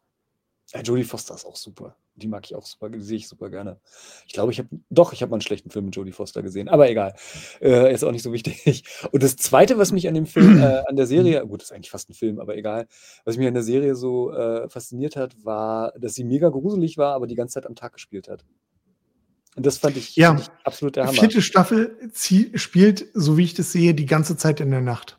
Ja, 0.73 0.81
Jodie 0.81 1.03
Foster 1.03 1.35
ist 1.35 1.45
auch 1.45 1.57
super. 1.57 1.97
Die 2.15 2.27
mag 2.27 2.45
ich 2.45 2.55
auch 2.55 2.65
super, 2.65 2.89
die 2.89 3.01
sehe 3.01 3.17
ich 3.17 3.27
super 3.27 3.49
gerne. 3.49 3.79
Ich 4.25 4.33
glaube, 4.33 4.53
ich 4.53 4.59
habe, 4.59 4.69
doch, 4.89 5.11
ich 5.11 5.21
habe 5.21 5.29
mal 5.29 5.35
einen 5.35 5.41
schlechten 5.41 5.69
Film 5.69 5.85
mit 5.85 5.95
Jodie 5.95 6.13
Foster 6.13 6.41
gesehen, 6.41 6.69
aber 6.69 6.89
egal. 6.89 7.13
Äh, 7.61 7.93
ist 7.93 8.03
auch 8.05 8.11
nicht 8.11 8.23
so 8.23 8.31
wichtig. 8.31 8.83
Und 9.11 9.21
das 9.21 9.35
Zweite, 9.35 9.77
was 9.77 9.91
mich 9.91 10.07
an 10.07 10.13
dem 10.13 10.25
Film, 10.25 10.59
äh, 10.61 10.83
an 10.87 10.95
der 10.95 11.07
Serie, 11.07 11.45
gut, 11.45 11.61
das 11.61 11.69
ist 11.71 11.75
eigentlich 11.75 11.91
fast 11.91 12.09
ein 12.09 12.13
Film, 12.13 12.39
aber 12.39 12.55
egal, 12.55 12.87
was 13.25 13.35
mich 13.37 13.47
an 13.47 13.53
der 13.53 13.63
Serie 13.63 13.95
so 13.95 14.31
äh, 14.31 14.69
fasziniert 14.69 15.17
hat, 15.17 15.35
war, 15.43 15.91
dass 15.99 16.13
sie 16.13 16.23
mega 16.23 16.47
gruselig 16.49 16.97
war, 16.97 17.15
aber 17.15 17.27
die 17.27 17.35
ganze 17.35 17.55
Zeit 17.55 17.65
am 17.65 17.75
Tag 17.75 17.93
gespielt 17.93 18.29
hat. 18.29 18.45
Und 19.57 19.65
das 19.65 19.77
fand 19.77 19.97
ich, 19.97 20.15
Ja. 20.15 20.29
fand 20.29 20.41
ich 20.41 20.49
absolut 20.63 20.95
der 20.95 21.07
Hammer. 21.07 21.19
Vierte 21.19 21.41
Staffel 21.41 21.97
spielt, 22.13 23.07
so 23.13 23.37
wie 23.37 23.43
ich 23.43 23.53
das 23.53 23.73
sehe, 23.73 23.93
die 23.93 24.05
ganze 24.05 24.37
Zeit 24.37 24.61
in 24.61 24.71
der 24.71 24.79
Nacht. 24.81 25.17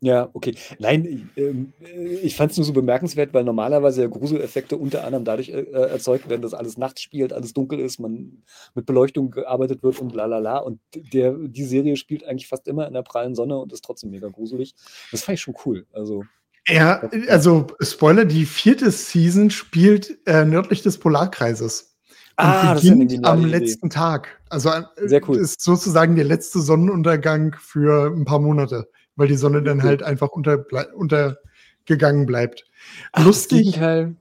Ja, 0.00 0.28
okay. 0.32 0.54
Nein, 0.78 1.30
ähm, 1.36 1.72
äh, 1.80 2.14
ich 2.18 2.36
fand 2.36 2.52
es 2.52 2.56
nur 2.56 2.64
so 2.64 2.72
bemerkenswert, 2.72 3.34
weil 3.34 3.42
normalerweise 3.44 4.02
ja 4.02 4.08
Gruseleffekte 4.08 4.76
unter 4.76 5.04
anderem 5.04 5.24
dadurch 5.24 5.48
äh, 5.48 5.60
äh, 5.60 5.90
erzeugt 5.90 6.28
werden, 6.28 6.42
dass 6.42 6.54
alles 6.54 6.78
nachts 6.78 7.02
spielt, 7.02 7.32
alles 7.32 7.52
dunkel 7.52 7.80
ist, 7.80 7.98
man 7.98 8.42
mit 8.74 8.86
Beleuchtung 8.86 9.30
gearbeitet 9.32 9.82
wird 9.82 9.98
und 9.98 10.14
lalala. 10.14 10.58
Und 10.58 10.80
der, 10.94 11.32
die 11.34 11.64
Serie 11.64 11.96
spielt 11.96 12.24
eigentlich 12.24 12.46
fast 12.48 12.68
immer 12.68 12.86
in 12.86 12.94
der 12.94 13.02
prallen 13.02 13.34
Sonne 13.34 13.58
und 13.58 13.72
ist 13.72 13.84
trotzdem 13.84 14.10
mega 14.10 14.28
gruselig. 14.28 14.74
Das 15.10 15.22
fand 15.24 15.34
ich 15.38 15.42
schon 15.42 15.54
cool. 15.66 15.84
Also, 15.92 16.24
Ja, 16.68 17.00
also 17.28 17.66
Spoiler, 17.80 18.24
die 18.24 18.44
vierte 18.46 18.90
Season 18.92 19.50
spielt 19.50 20.16
äh, 20.26 20.44
nördlich 20.44 20.82
des 20.82 20.98
Polarkreises. 20.98 21.96
Und 22.40 22.44
Ah, 22.46 22.74
das 22.74 22.84
ist 22.84 22.90
beginnt 22.96 23.26
am 23.26 23.40
Idee. 23.40 23.58
letzten 23.58 23.90
Tag. 23.90 24.40
Also 24.48 24.68
äh, 24.68 24.82
Sehr 25.08 25.28
cool. 25.28 25.38
ist 25.38 25.60
sozusagen 25.60 26.14
der 26.14 26.24
letzte 26.24 26.60
Sonnenuntergang 26.60 27.56
für 27.58 28.12
ein 28.14 28.24
paar 28.24 28.38
Monate, 28.38 28.88
weil 29.18 29.28
die 29.28 29.36
Sonne 29.36 29.62
dann 29.62 29.82
halt 29.82 30.02
einfach 30.02 30.28
unter, 30.28 30.64
untergegangen 30.94 32.24
bleibt. 32.24 32.64
ach, 33.12 33.24
lustig, 33.24 33.64
Gegenteil. 33.64 34.14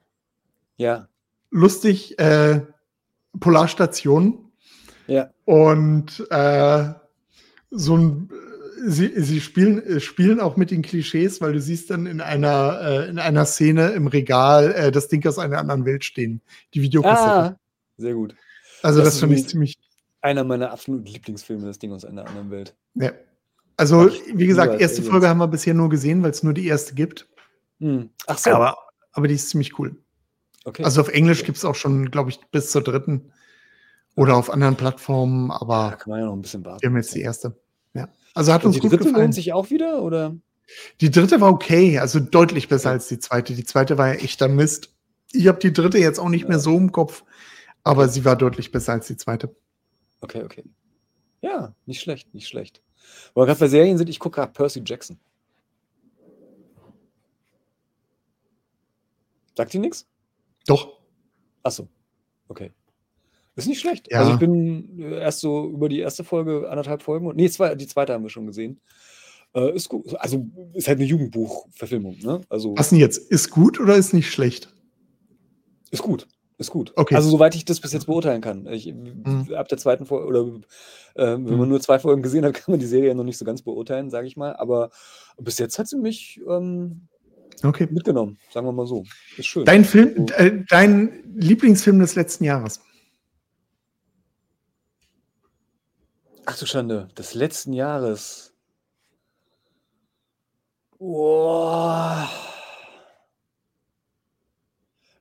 Ja, 0.75 1.07
lustig, 1.51 2.19
äh, 2.19 2.61
Polarstation 3.39 4.51
ja. 5.05 5.29
und 5.45 6.27
äh, 6.29 6.93
so 7.69 7.97
ein 7.97 8.29
Sie, 8.79 9.11
sie 9.19 9.41
spielen, 9.41 9.99
spielen 9.99 10.39
auch 10.39 10.55
mit 10.55 10.69
den 10.69 10.83
Klischees, 10.83 11.41
weil 11.41 11.51
du 11.51 11.59
siehst 11.59 11.89
dann 11.89 12.05
in 12.05 12.21
einer, 12.21 12.79
äh, 12.79 13.09
in 13.09 13.17
einer 13.17 13.43
Szene 13.45 13.89
im 13.89 14.05
Regal 14.05 14.71
äh, 14.71 14.91
das 14.91 15.07
Ding 15.07 15.25
aus 15.27 15.39
einer 15.39 15.57
anderen 15.57 15.83
Welt 15.83 16.05
stehen. 16.05 16.41
Die 16.75 16.83
Videokassette. 16.83 17.27
Ah, 17.27 17.59
sehr 17.97 18.13
gut. 18.13 18.35
also 18.83 18.99
das 18.99 19.15
das, 19.15 19.19
finde 19.19 19.35
ich 19.35 19.47
ziemlich. 19.47 19.79
Einer 20.21 20.43
meiner 20.43 20.69
absoluten 20.69 21.05
Lieblingsfilme, 21.05 21.65
das 21.65 21.79
Ding 21.79 21.91
aus 21.91 22.05
einer 22.05 22.27
anderen 22.27 22.51
Welt. 22.51 22.75
Ja. 22.93 23.13
Also, 23.77 24.09
wie 24.33 24.47
gesagt, 24.47 24.81
erste. 24.81 25.03
Folge 25.03 25.29
haben 25.29 25.37
wir 25.37 25.47
bisher 25.47 25.73
nur 25.73 25.89
gesehen, 25.89 26.23
weil 26.23 26.31
es 26.31 26.41
nur 26.43 26.53
die 26.53 26.65
erste 26.67 26.95
gibt. 26.95 27.27
Hm. 27.79 28.09
Ach 28.25 28.37
so, 28.37 28.49
Aber, 28.51 28.77
aber 29.11 29.27
die 29.27 29.35
ist 29.35 29.49
ziemlich 29.49 29.77
cool. 29.77 29.95
okay. 30.65 30.83
Also 30.83 31.01
auf 31.01 31.09
Englisch 31.09 31.39
Okay. 31.39 31.45
gibt 31.47 31.57
es 31.59 31.65
auch 31.65 31.75
schon, 31.75 32.09
glaube 32.09 32.31
ich, 32.31 32.39
bis 32.51 32.71
zur 32.71 32.81
dritten. 32.83 33.31
Oder 34.15 34.35
auf 34.35 34.49
anderen 34.49 34.75
Plattformen, 34.75 35.49
da 35.49 35.57
aber 35.61 35.91
kann 35.99 36.09
man 36.09 36.19
ja 36.21 36.25
noch 36.25 36.33
ein 36.33 36.41
bisschen 36.41 36.65
warten. 36.65 36.81
wir 36.81 36.89
haben 36.89 36.97
jetzt 36.97 37.13
die 37.13 37.21
erste. 37.21 37.55
Ja. 37.93 38.09
Also 38.33 38.51
hat 38.51 38.63
Und 38.63 38.69
uns 38.69 38.75
die 38.77 38.81
gut 38.81 38.93
dritte 38.93 39.03
gefallen. 39.05 39.25
lohnt 39.25 39.35
sich 39.35 39.53
auch 39.53 39.69
wieder, 39.69 40.01
oder? 40.01 40.35
Die 41.01 41.11
dritte 41.11 41.39
war 41.39 41.51
okay, 41.51 41.99
also 41.99 42.19
deutlich 42.19 42.67
besser 42.67 42.89
Okay. 42.89 42.93
als 42.95 43.07
die 43.09 43.19
zweite. 43.19 43.53
Die 43.53 43.63
zweite 43.63 43.99
war 43.99 44.07
ja 44.07 44.13
echter 44.15 44.47
Mist. 44.47 44.91
Ich 45.33 45.47
habe 45.47 45.59
die 45.59 45.71
dritte 45.71 45.99
jetzt 45.99 46.19
auch 46.19 46.29
nicht 46.29 46.43
Ja. 46.43 46.47
mehr 46.49 46.59
so 46.59 46.75
im 46.75 46.91
Kopf, 46.91 47.23
aber 47.83 48.09
sie 48.09 48.25
war 48.25 48.35
deutlich 48.35 48.71
besser 48.71 48.93
als 48.93 49.05
die 49.05 49.17
zweite. 49.17 49.55
Okay, 50.21 50.41
okay. 50.43 50.63
Ja, 51.41 51.75
nicht 51.85 52.01
schlecht, 52.01 52.33
nicht 52.33 52.47
schlecht. 52.47 52.81
Wo 53.33 53.41
wir 53.41 53.45
gerade 53.45 53.59
bei 53.59 53.67
Serien 53.67 53.97
sind, 53.97 54.09
ich 54.09 54.19
gucke 54.19 54.35
gerade 54.35 54.51
Percy 54.51 54.81
Jackson. 54.85 55.19
Sagt 59.55 59.73
die 59.73 59.79
nichts? 59.79 60.07
Doch. 60.67 60.99
Achso, 61.63 61.87
okay. 62.47 62.71
Ist 63.55 63.67
nicht 63.67 63.79
schlecht. 63.79 64.07
Ja. 64.11 64.19
Also 64.19 64.33
ich 64.33 64.39
bin 64.39 64.99
äh, 64.99 65.19
erst 65.19 65.39
so 65.39 65.67
über 65.67 65.89
die 65.89 65.99
erste 65.99 66.23
Folge, 66.23 66.69
anderthalb 66.69 67.01
Folgen, 67.01 67.25
und 67.25 67.35
nee, 67.35 67.49
zwei, 67.49 67.73
die 67.73 67.87
zweite 67.87 68.13
haben 68.13 68.23
wir 68.23 68.29
schon 68.29 68.45
gesehen. 68.45 68.79
Äh, 69.55 69.73
ist 69.75 69.89
gut. 69.89 70.15
Also 70.19 70.45
ist 70.73 70.87
halt 70.87 70.99
eine 70.99 71.07
Jugendbuchverfilmung, 71.07 72.19
ne? 72.19 72.41
Also 72.49 72.77
Was 72.77 72.89
denn 72.89 72.99
jetzt? 72.99 73.17
Ist 73.17 73.49
gut 73.49 73.79
oder 73.79 73.95
ist 73.95 74.13
nicht 74.13 74.29
schlecht? 74.31 74.71
ist 75.89 76.03
gut. 76.03 76.27
Ist 76.59 76.71
gut. 76.71 76.91
Okay. 76.95 77.15
Also 77.15 77.29
soweit 77.29 77.53
ich 77.53 77.65
das 77.65 77.79
bis 77.79 77.93
jetzt 77.93 78.07
beurteilen 78.07 78.41
kann. 78.41 78.65
Ich, 78.67 78.87
Mhm. 78.91 79.53
Ab 79.55 79.67
der 79.67 79.77
zweiten 79.77 80.05
Folge 80.07 80.25
oder 80.25 80.39
äh, 81.15 81.33
wenn 81.33 81.43
man 81.43 81.59
Mhm. 81.61 81.69
nur 81.69 81.81
zwei 81.81 81.99
Folgen 81.99 82.23
gesehen 82.23 82.43
hat, 82.45 82.53
kann 82.55 82.71
man 82.71 82.79
die 82.79 82.87
Serie 82.87 83.13
noch 83.13 83.23
nicht 83.23 83.37
so 83.37 83.45
ganz 83.45 83.61
beurteilen, 83.61 84.09
sage 84.09 84.27
ich 84.27 84.37
mal. 84.37 84.55
Aber 84.55 84.89
bis 85.37 85.59
jetzt 85.59 85.77
hat 85.77 85.87
sie 85.87 85.97
mich 85.97 86.41
ähm, 86.49 87.07
Okay. 87.63 87.87
mitgenommen, 87.91 88.37
sagen 88.51 88.65
wir 88.67 88.71
mal 88.71 88.87
so. 88.87 89.03
Ist 89.37 89.47
schön. 89.47 89.65
Dein 89.65 89.83
Film, 89.85 90.25
Also, 90.29 90.33
äh, 90.33 90.63
dein 90.69 91.23
Lieblingsfilm 91.35 91.99
des 91.99 92.15
letzten 92.15 92.43
Jahres? 92.43 92.81
ach 96.45 96.57
du 96.57 96.65
Schande, 96.65 97.09
des 97.17 97.33
letzten 97.35 97.73
Jahres. 97.73 98.53
Boah. 100.97 102.27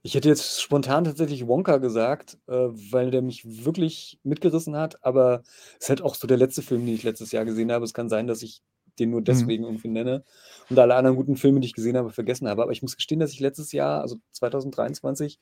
Ich 0.07 0.15
hätte 0.15 0.29
jetzt 0.29 0.63
spontan 0.63 1.03
tatsächlich 1.03 1.49
Wonka 1.49 1.79
gesagt, 1.79 2.39
äh, 2.47 2.53
weil 2.53 3.11
der 3.11 3.23
mich 3.23 3.65
wirklich 3.65 4.21
mitgerissen 4.23 4.77
hat, 4.77 5.05
aber 5.05 5.43
es 5.81 5.87
ist 5.87 5.89
halt 5.89 6.01
auch 6.01 6.15
so 6.15 6.29
der 6.29 6.37
letzte 6.37 6.63
Film, 6.63 6.87
den 6.87 6.95
ich 6.95 7.03
letztes 7.03 7.33
Jahr 7.33 7.45
gesehen 7.45 7.73
habe. 7.73 7.85
Es 7.85 7.93
kann 7.93 8.09
sein, 8.09 8.29
dass 8.29 8.43
ich 8.43 8.63
den 9.01 9.11
nur 9.11 9.23
Mhm. 9.23 9.25
deswegen 9.25 9.65
irgendwie 9.65 9.89
nenne 9.89 10.23
und 10.71 10.79
alle 10.79 10.95
anderen 10.95 11.17
guten 11.17 11.35
Filme, 11.35 11.59
die 11.59 11.67
ich 11.67 11.75
gesehen 11.75 11.97
habe, 11.97 12.13
vergessen 12.13 12.47
habe. 12.47 12.63
Aber 12.63 12.71
ich 12.71 12.83
muss 12.83 12.95
gestehen, 12.95 13.19
dass 13.19 13.33
ich 13.33 13.41
letztes 13.41 13.73
Jahr, 13.73 14.01
also 14.01 14.19
2023, 14.31 15.41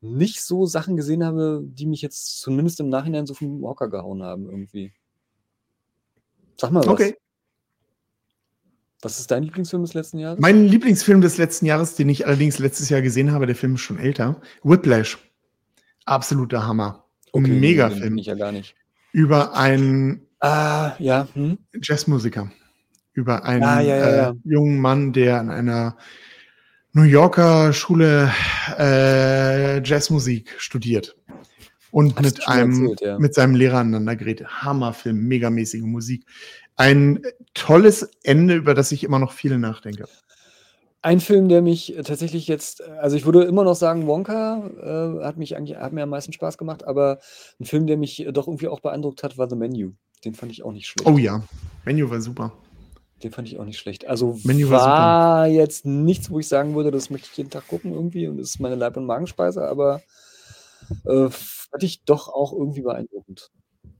nicht 0.00 0.42
so 0.42 0.66
Sachen 0.66 0.96
gesehen 0.96 1.24
habe, 1.24 1.62
die 1.62 1.86
mich 1.86 2.02
jetzt 2.02 2.40
zumindest 2.40 2.80
im 2.80 2.88
Nachhinein 2.88 3.26
so 3.26 3.34
vom 3.34 3.64
Hocker 3.64 3.88
gehauen 3.88 4.24
haben 4.24 4.50
irgendwie. 4.50 4.94
Sag 6.56 6.72
mal 6.72 6.80
was. 6.80 6.88
Okay. 6.88 7.16
Was 9.02 9.18
ist 9.20 9.30
dein 9.30 9.42
Lieblingsfilm 9.42 9.82
des 9.82 9.94
letzten 9.94 10.18
Jahres? 10.18 10.40
Mein 10.40 10.64
Lieblingsfilm 10.66 11.20
des 11.20 11.36
letzten 11.38 11.66
Jahres, 11.66 11.94
den 11.96 12.08
ich 12.08 12.26
allerdings 12.26 12.58
letztes 12.58 12.88
Jahr 12.88 13.02
gesehen 13.02 13.32
habe, 13.32 13.46
der 13.46 13.54
Film 13.56 13.74
ist 13.74 13.82
schon 13.82 13.98
älter. 13.98 14.40
Whiplash. 14.62 15.18
Absoluter 16.06 16.66
Hammer. 16.66 17.04
Okay, 17.32 17.48
nee, 17.48 17.60
Mega 17.60 17.88
den 17.88 17.98
Film. 17.98 18.08
bin 18.10 18.18
ich 18.18 18.26
ja 18.26 18.34
gar 18.34 18.52
nicht. 18.52 18.74
Über 19.12 19.54
einen 19.54 20.22
Ah, 20.40 20.92
ja. 20.98 21.26
Hm? 21.34 21.58
Jazzmusiker. 21.82 22.50
Über 23.12 23.44
einen 23.44 23.62
Ja, 23.62 23.80
ja, 23.80 23.96
ja, 24.16 24.30
äh, 24.30 24.34
jungen 24.44 24.78
Mann, 24.78 25.12
der 25.12 25.40
an 25.40 25.50
einer 25.50 25.96
New 26.92 27.02
Yorker 27.02 27.72
Schule 27.72 28.30
äh, 28.78 29.82
Jazzmusik 29.82 30.54
studiert. 30.58 31.16
Und 31.90 32.16
Hast 32.16 32.24
mit 32.24 32.48
einem, 32.48 32.88
erzählt, 32.90 33.18
mit 33.20 33.34
seinem 33.34 33.54
Lehrer 33.54 33.78
aneinander 33.78 34.16
gerät. 34.16 34.44
Hammerfilm, 34.46 35.26
megamäßige 35.28 35.82
Musik. 35.82 36.26
Ein 36.76 37.22
tolles 37.54 38.10
Ende, 38.22 38.54
über 38.54 38.74
das 38.74 38.92
ich 38.92 39.02
immer 39.02 39.18
noch 39.18 39.32
viel 39.32 39.58
nachdenke. 39.58 40.04
Ein 41.02 41.20
Film, 41.20 41.48
der 41.48 41.62
mich 41.62 41.94
tatsächlich 42.04 42.48
jetzt, 42.48 42.82
also 42.82 43.16
ich 43.16 43.24
würde 43.24 43.44
immer 43.44 43.64
noch 43.64 43.76
sagen, 43.76 44.06
Wonka 44.06 45.18
äh, 45.20 45.24
hat 45.24 45.36
mich 45.36 45.56
eigentlich, 45.56 45.78
hat 45.78 45.92
mir 45.92 46.02
am 46.02 46.10
meisten 46.10 46.32
Spaß 46.32 46.58
gemacht, 46.58 46.84
aber 46.84 47.20
ein 47.60 47.64
Film, 47.64 47.86
der 47.86 47.96
mich 47.96 48.26
doch 48.32 48.48
irgendwie 48.48 48.68
auch 48.68 48.80
beeindruckt 48.80 49.22
hat, 49.22 49.38
war 49.38 49.48
The 49.48 49.56
Menu. 49.56 49.92
Den 50.24 50.34
fand 50.34 50.50
ich 50.50 50.64
auch 50.64 50.72
nicht 50.72 50.88
schlecht. 50.88 51.08
Oh 51.08 51.16
ja, 51.16 51.42
Menu 51.84 52.10
war 52.10 52.20
super. 52.20 52.52
Den 53.22 53.30
fand 53.30 53.48
ich 53.48 53.58
auch 53.58 53.64
nicht 53.64 53.78
schlecht. 53.78 54.06
Also 54.06 54.38
Menu 54.42 54.68
war 54.68 54.80
war 54.80 55.46
jetzt 55.46 55.86
nichts, 55.86 56.30
wo 56.30 56.40
ich 56.40 56.48
sagen 56.48 56.74
würde, 56.74 56.90
das 56.90 57.08
möchte 57.08 57.28
ich 57.30 57.36
jeden 57.36 57.50
Tag 57.50 57.68
gucken 57.68 57.92
irgendwie 57.92 58.26
und 58.26 58.38
das 58.38 58.50
ist 58.50 58.60
meine 58.60 58.74
Leib- 58.74 58.96
und 58.96 59.06
Magenspeise, 59.06 59.66
aber 59.66 60.02
äh, 61.04 61.28
fand 61.30 61.82
ich 61.82 62.02
doch 62.04 62.28
auch 62.28 62.52
irgendwie 62.52 62.82
beeindruckend. 62.82 63.50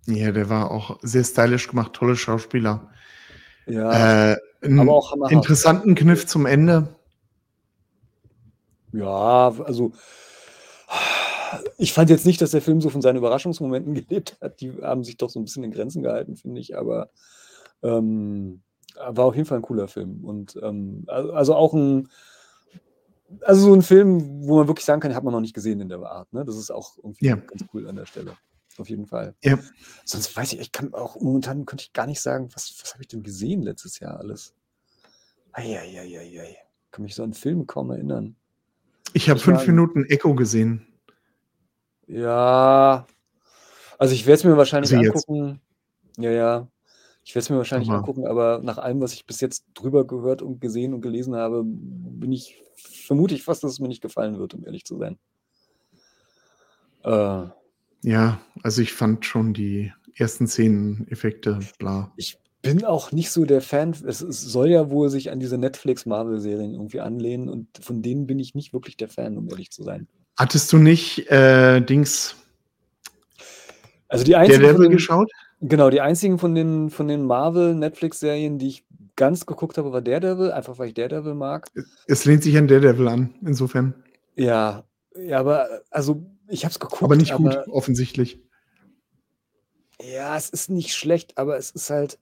Ja, 0.07 0.31
der 0.33 0.49
war 0.49 0.71
auch 0.71 0.99
sehr 1.03 1.25
stylisch 1.25 1.69
gemacht, 1.69 1.93
tolle 1.93 2.17
Schauspieler. 2.17 2.89
Ja, 3.67 4.33
Äh, 4.33 4.37
aber 4.63 4.93
auch 4.93 5.13
hammerhart. 5.13 5.33
interessanten 5.33 5.95
Kniff 5.95 6.27
zum 6.27 6.47
Ende. 6.47 6.95
Ja, 8.93 9.49
also 9.65 9.93
ich 11.79 11.93
fand 11.93 12.11
jetzt 12.11 12.27
nicht, 12.27 12.41
dass 12.41 12.53
der 12.53 12.63
Film 12.63 12.81
so 12.81 12.89
von 12.91 13.03
seinen 13.03 13.17
Überraschungsmomenten 13.17 13.95
gelebt 14.09 14.37
hat. 14.41 14.61
Die 14.61 14.73
haben 14.83 15.05
sich 15.05 15.17
doch 15.17 15.31
so 15.31 15.41
ein 15.41 15.45
bisschen 15.45 15.65
in 15.65 15.73
Grenzen 15.73 16.03
gehalten, 16.03 16.37
finde 16.37 16.61
ich, 16.61 16.77
aber 16.79 17.11
ähm, 17.83 18.63
war 18.97 19.27
auf 19.27 19.35
jeden 19.37 19.47
Fall 19.47 19.59
ein 19.59 19.63
cooler 19.63 19.89
Film. 19.89 20.25
Und 20.25 20.59
ähm, 20.63 21.05
also, 21.09 21.33
also 21.33 21.55
auch 21.55 21.75
ein, 21.75 22.09
also 23.43 23.67
so 23.67 23.75
ein 23.75 23.83
Film, 23.83 24.47
wo 24.47 24.57
man 24.59 24.69
wirklich 24.69 24.85
sagen 24.87 25.01
kann, 25.01 25.15
hat 25.15 25.25
man 25.25 25.33
noch 25.33 25.41
nicht 25.41 25.55
gesehen 25.55 25.81
in 25.81 25.89
der 25.89 25.99
Art. 26.01 26.33
Ne? 26.33 26.45
Das 26.45 26.57
ist 26.57 26.71
auch 26.71 26.97
irgendwie 26.99 27.27
Ja. 27.27 27.37
ganz 27.37 27.65
cool 27.75 27.89
an 27.89 27.97
der 27.97 28.07
Stelle. 28.07 28.33
Auf 28.79 28.89
jeden 28.89 29.07
Fall. 29.07 29.35
Ja. 29.43 29.59
Sonst 30.05 30.37
weiß 30.37 30.53
ich, 30.53 30.61
ich 30.61 30.73
kann 30.73 30.93
auch 30.93 31.19
momentan 31.21 31.65
könnte 31.65 31.83
ich 31.85 31.93
gar 31.93 32.07
nicht 32.07 32.21
sagen, 32.21 32.49
was, 32.55 32.75
was 32.83 32.93
habe 32.93 33.03
ich 33.03 33.09
denn 33.09 33.23
gesehen 33.23 33.63
letztes 33.63 33.99
Jahr 34.01 34.19
alles? 34.19 34.55
Eieieiei. 35.53 36.57
Kann 36.91 37.05
mich 37.05 37.15
so 37.15 37.23
an 37.23 37.33
Filme 37.33 37.65
kaum 37.65 37.91
erinnern. 37.91 38.37
Ich 39.15 39.31
habe 39.31 39.41
fünf 39.41 39.67
Minuten 39.67 40.05
Echo 40.05 40.35
gesehen. 40.35 40.87
Ja, 42.07 43.07
also 43.99 44.15
ich 44.15 44.27
werde 44.27 44.39
es 44.39 44.45
mir 44.45 44.57
wahrscheinlich 44.57 44.95
Also 44.95 45.07
angucken. 45.07 45.61
Ja, 46.19 46.31
ja. 46.31 46.69
Ich 47.25 47.35
werde 47.35 47.43
es 47.45 47.51
mir 47.51 47.57
wahrscheinlich 47.57 47.89
Aber- 47.89 47.99
angucken, 47.99 48.27
aber 48.27 48.61
nach 48.63 48.79
allem, 48.79 49.01
was 49.01 49.13
ich 49.15 49.27
bis 49.27 49.41
jetzt 49.41 49.65
drüber 49.75 50.07
gehört 50.07 50.43
und 50.43 50.61
gesehen 50.61 50.95
und 50.95 51.01
gelesen 51.01 51.35
habe, 51.35 51.63
bin 51.65 52.31
ich 52.33 52.63
vermute 52.77 53.35
ich 53.35 53.43
fast, 53.43 53.65
dass 53.65 53.73
es 53.73 53.81
mir 53.81 53.89
nicht 53.89 54.03
gefallen 54.03 54.39
wird, 54.39 54.55
um 54.55 54.65
ehrlich 54.65 54.85
zu 54.85 54.99
sein. 54.99 55.19
Äh, 57.03 57.47
Ja, 58.07 58.41
also 58.63 58.83
ich 58.83 58.93
fand 58.93 59.27
schon 59.27 59.53
die 59.53 59.93
ersten 60.15 60.47
Szenen, 60.47 61.09
Effekte, 61.11 61.59
bla. 61.81 62.13
ich 62.17 62.39
bin 62.63 62.85
auch 62.85 63.11
nicht 63.11 63.33
so 63.33 63.45
der 63.45 63.61
Fan. 63.61 63.97
Es, 64.07 64.21
es 64.21 64.41
soll 64.43 64.69
ja 64.69 64.91
wohl 64.91 65.11
sich 65.11 65.33
an 65.33 65.41
diese 65.41 65.59
Netflix-Marvel-Serien 65.59 66.75
irgendwie 66.75 67.01
anlehnen 67.01 67.49
und 67.49 67.67
von 67.81 68.03
denen 68.03 68.29
bin 68.29 68.39
ich 68.39 68.55
nicht 68.55 68.73
wirklich 68.73 68.97
der 68.97 69.09
Fan, 69.09 69.37
um 69.37 69.49
ehrlich 69.51 69.73
zu 69.73 69.83
sein. 69.83 70.07
Hattest 70.39 70.73
du 70.73 70.79
nicht 70.79 71.29
äh, 71.33 71.81
Dings 71.81 72.37
Also 74.07 74.23
die 74.23 74.31
der 74.31 74.41
einzigen 74.41 74.63
Devil 74.63 74.87
den, 74.87 74.93
geschaut? 74.93 75.29
Genau, 75.61 75.91
die 75.91 76.01
einzigen 76.01 76.39
von 76.39 76.55
den, 76.55 76.91
von 76.91 77.09
den 77.09 77.25
Marvel-Netflix-Serien, 77.25 78.59
die 78.59 78.69
ich 78.69 78.85
ganz 79.17 79.47
geguckt 79.47 79.79
habe, 79.79 79.93
war 79.93 80.01
Daredevil, 80.01 80.53
einfach 80.53 80.79
weil 80.79 80.89
ich 80.89 80.95
Daredevil 80.95 81.35
mag. 81.35 81.67
Es 82.07 82.25
lehnt 82.25 82.45
sich 82.45 82.57
an 82.57 82.69
Daredevil 82.69 83.09
an, 83.09 83.35
insofern. 83.45 83.95
Ja, 84.37 84.85
ja, 85.19 85.41
aber 85.41 85.67
also 85.91 86.25
ich 86.49 86.65
habe 86.65 86.73
es 86.73 86.79
geguckt, 86.81 87.03
Aber 87.03 87.17
nicht 87.17 87.35
gut, 87.35 87.57
aber 87.57 87.73
offensichtlich. 87.73 88.41
ja, 90.01 90.37
es 90.37 90.51
ist 90.51 90.71
nicht 90.71 90.95
schlecht, 90.95 91.39
aber 91.39 91.57
es 91.57 91.71
ist 91.71 91.91
halt, 91.91 92.19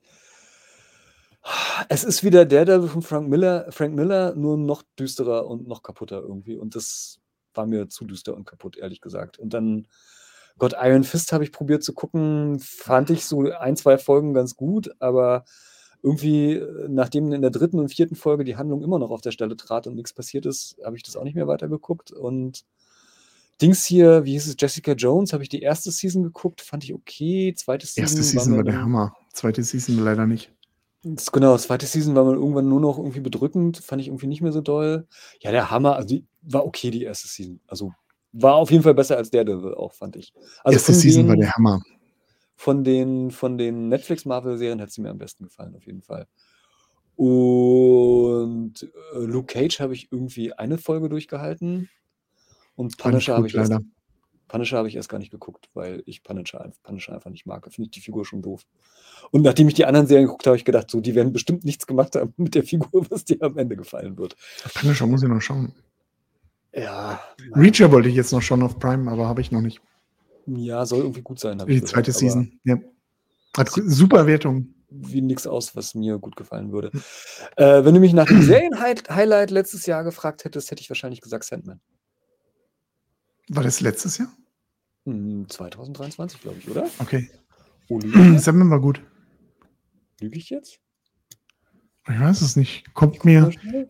es 1.89 2.05
ist 2.05 2.25
wieder 2.25 2.47
Daredevil 2.47 2.89
von 2.89 3.03
Frank 3.03 3.29
Miller, 3.29 3.71
Frank 3.71 3.95
Miller, 3.95 4.35
nur 4.35 4.57
noch 4.57 4.83
düsterer 4.99 5.47
und 5.47 5.69
noch 5.69 5.83
kaputter 5.83 6.21
irgendwie. 6.21 6.57
Und 6.57 6.75
das 6.75 7.21
war 7.53 7.67
mir 7.67 7.89
zu 7.89 8.05
düster 8.05 8.35
und 8.35 8.47
kaputt, 8.47 8.77
ehrlich 8.77 9.01
gesagt. 9.01 9.39
Und 9.39 9.53
dann 9.53 9.87
Gott, 10.59 10.75
Iron 10.81 11.05
Fist 11.05 11.33
habe 11.33 11.45
ich 11.45 11.53
probiert 11.53 11.83
zu 11.83 11.93
gucken, 11.93 12.61
fand 12.61 13.11
ich 13.11 13.25
so 13.27 13.51
ein, 13.51 13.77
zwei 13.77 13.99
Folgen 13.99 14.35
ganz 14.35 14.57
gut, 14.57 14.91
aber 15.01 15.45
irgendwie, 16.03 16.55
äh, 16.55 16.89
nachdem 16.89 17.33
in 17.33 17.43
der 17.43 17.51
dritten 17.51 17.79
und 17.81 17.89
vierten 17.89 18.15
Folge 18.15 18.45
die 18.45 18.57
Handlung 18.57 18.83
immer 18.83 18.99
noch 18.99 19.11
auf 19.11 19.21
der 19.21 19.33
Stelle 19.33 19.57
trat 19.57 19.87
und 19.87 19.95
nichts 19.97 20.13
passiert 20.13 20.47
ist, 20.47 20.77
habe 20.85 20.97
ich 20.97 21.03
das 21.03 21.17
auch 21.17 21.25
nicht 21.25 21.35
mehr 21.35 21.49
weitergeguckt. 21.49 22.13
Und 22.13 22.65
Dings 23.63 23.85
hier, 23.85 24.25
wie 24.25 24.33
hieß 24.33 24.49
es, 24.49 24.57
Jessica 24.59 24.93
Jones, 24.93 25.33
habe 25.33 25.43
ich 25.43 25.49
die 25.49 25.61
erste 25.63 25.91
Season 25.91 26.23
geguckt, 26.25 26.61
fand 26.61 26.85
ich 26.85 26.93
okay. 26.95 27.55
Zweite 27.57 27.87
Season, 27.87 28.03
Erste 28.03 28.23
Season 28.23 28.53
war 28.53 28.59
war 28.59 28.65
der 28.65 28.81
Hammer. 28.83 29.15
Zweite 29.33 29.63
Season 29.63 29.99
leider 30.05 30.27
nicht. 30.27 30.53
das- 31.05 31.31
Genau, 31.33 31.57
zweite 31.59 31.87
Season 31.87 32.15
war 32.15 32.25
man 32.25 32.35
irgendwann 32.35 32.69
nur 32.69 32.81
noch 32.81 32.99
irgendwie 32.99 33.21
bedrückend, 33.21 33.79
fand 33.79 34.01
ich 34.03 34.09
irgendwie 34.09 34.27
nicht 34.27 34.41
mehr 34.43 34.53
so 34.53 34.61
doll. 34.61 35.07
Ja, 35.41 35.51
der 35.53 35.71
Hammer, 35.71 35.97
also 35.97 36.09
die 36.09 36.25
war 36.43 36.65
okay, 36.67 36.91
die 36.91 37.03
erste 37.05 37.29
Season. 37.29 37.61
Also 37.67 37.93
war 38.33 38.57
auf 38.57 38.71
jeden 38.73 38.83
Fall 38.83 38.95
besser 38.95 39.17
als 39.17 39.31
Daredevil 39.31 39.75
auch, 39.75 39.95
fand 39.95 40.17
ich. 40.17 40.33
Also 40.65 40.77
Erste 40.77 40.93
Season 40.95 41.29
war 41.29 41.35
den, 41.37 41.41
der 41.43 41.53
Hammer. 41.53 41.81
von 42.57 42.83
den, 42.83 43.31
von 43.31 43.57
den 43.59 43.89
Netflix-Marvel-Serien 43.89 44.81
hat 44.81 44.91
sie 44.91 45.01
mir 45.03 45.11
am 45.11 45.19
besten 45.19 45.45
gefallen, 45.45 45.77
auf 45.77 45.87
jeden 45.87 46.03
Fall. 46.03 46.27
Und 47.17 48.83
äh, 49.15 49.19
Luke 49.19 49.47
Cage 49.53 49.79
habe 49.81 49.95
ich 49.95 50.11
irgendwie 50.11 50.53
eine 50.53 50.79
Folge 50.79 51.09
durchgehalten. 51.09 51.89
Und 52.77 52.97
Punisher 52.99 53.37
habe 53.37 53.47
ich 53.47 53.55
erst, 53.55 53.71
leider. 53.71 53.85
Punisher 54.49 54.79
habe 54.79 54.89
ich 54.89 54.97
erst 54.97 55.09
gar 55.09 55.19
nicht 55.19 55.31
geguckt, 55.31 55.69
weil 55.75 56.03
ich 56.07 56.23
Punisher, 56.23 56.71
Punisher 56.83 57.15
einfach 57.15 57.31
nicht 57.31 57.47
mag. 57.47 57.65
Finde 57.65 57.87
ich 57.87 57.91
die 57.91 58.01
Figur 58.01 58.25
schon 58.25 58.43
doof. 58.43 58.63
Und 59.31 59.43
nachdem 59.43 59.69
ich 59.69 59.75
die 59.75 59.85
anderen 59.85 60.07
Serien 60.07 60.27
geguckt 60.27 60.45
habe, 60.45 60.51
habe 60.51 60.59
ich 60.59 60.65
gedacht, 60.65 60.91
so, 60.91 61.01
die 61.01 61.15
werden 61.15 61.33
bestimmt 61.33 61.65
nichts 61.65 61.87
gemacht 61.87 62.15
haben 62.17 62.33
mit 62.37 62.55
der 62.55 62.63
Figur, 62.63 63.07
was 63.11 63.25
dir 63.25 63.39
am 63.41 63.57
Ende 63.59 63.77
gefallen 63.77 64.17
wird. 64.19 64.37
Punisher 64.75 65.07
muss 65.07 65.23
ich 65.23 65.29
noch 65.29 65.41
schauen. 65.41 65.73
Ja, 66.77 67.21
Reacher 67.55 67.93
wollte 67.93 68.09
ich 68.09 68.17
jetzt 68.17 68.33
noch 68.33 68.43
schauen 68.43 68.63
auf 68.63 68.79
Prime, 68.81 69.09
aber 69.11 69.29
habe 69.29 69.41
ich 69.41 69.53
noch 69.53 69.61
nicht. 69.61 69.81
ja, 70.47 70.85
soll 70.85 71.01
irgendwie 71.01 71.23
gut 71.23 71.39
sein, 71.39 71.59
Die 71.69 71.83
zweite 71.85 72.11
aber 72.11 72.19
Season. 72.19 72.59
Ja. 72.65 72.79
Hat 73.57 73.71
super 73.71 74.27
Wertung. 74.27 74.75
wie 74.91 75.21
nichts 75.21 75.47
aus, 75.47 75.77
was 75.77 75.95
mir 75.95 76.19
gut 76.19 76.35
gefallen 76.35 76.73
würde. 76.73 76.91
Äh, 77.57 77.85
wenn 77.85 77.95
du 77.95 78.01
mich 78.01 78.13
nach 78.13 78.27
dem 78.27 78.43
Serien-Highlight 78.43 79.53
letztes 79.53 79.87
Jahr 79.87 80.03
gefragt 80.03 80.45
hättest, 80.45 80.71
hätte 80.73 80.83
ich 80.83 80.91
wahrscheinlich 80.91 81.21
gesagt 81.21 81.45
Sandman. 81.45 81.81
War 83.49 83.63
das 83.63 83.81
letztes 83.81 84.19
Jahr? 84.19 84.29
Hm, 85.07 85.47
2023, 85.49 86.41
glaube 86.41 86.59
ich, 86.59 86.69
oder? 86.71 86.89
Okay. 86.99 87.31
Oh, 87.89 87.99
ich? 88.03 88.41
Sandman 88.41 88.71
war 88.71 88.81
gut. 88.81 89.03
Lüge 90.21 90.39
ich 90.39 90.51
jetzt? 90.51 90.81
Ich 92.09 92.21
weiß 92.21 92.41
es 92.41 92.57
nicht. 92.57 92.93
Kommt 92.95 93.25
mal 93.25 93.51
mir. 93.51 93.87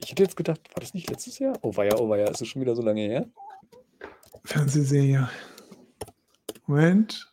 Ich 0.00 0.10
hätte 0.10 0.22
jetzt 0.22 0.36
gedacht, 0.36 0.60
war 0.74 0.80
das 0.80 0.94
nicht 0.94 1.10
letztes 1.10 1.38
Jahr? 1.38 1.58
Oh 1.62 1.76
weia, 1.76 1.96
oh 1.98 2.08
weia, 2.08 2.28
ist 2.30 2.40
das 2.40 2.48
schon 2.48 2.62
wieder 2.62 2.76
so 2.76 2.82
lange 2.82 3.00
her? 3.02 3.26
Fernsehserie. 4.44 5.28
Moment. 6.66 7.32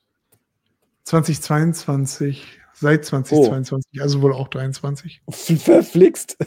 2022. 1.03 2.59
Seit 2.73 3.05
2022. 3.05 4.01
Also 4.01 4.21
wohl 4.21 4.33
auch 4.33 4.47
23. 4.47 5.21
Verflixt. 5.29 6.37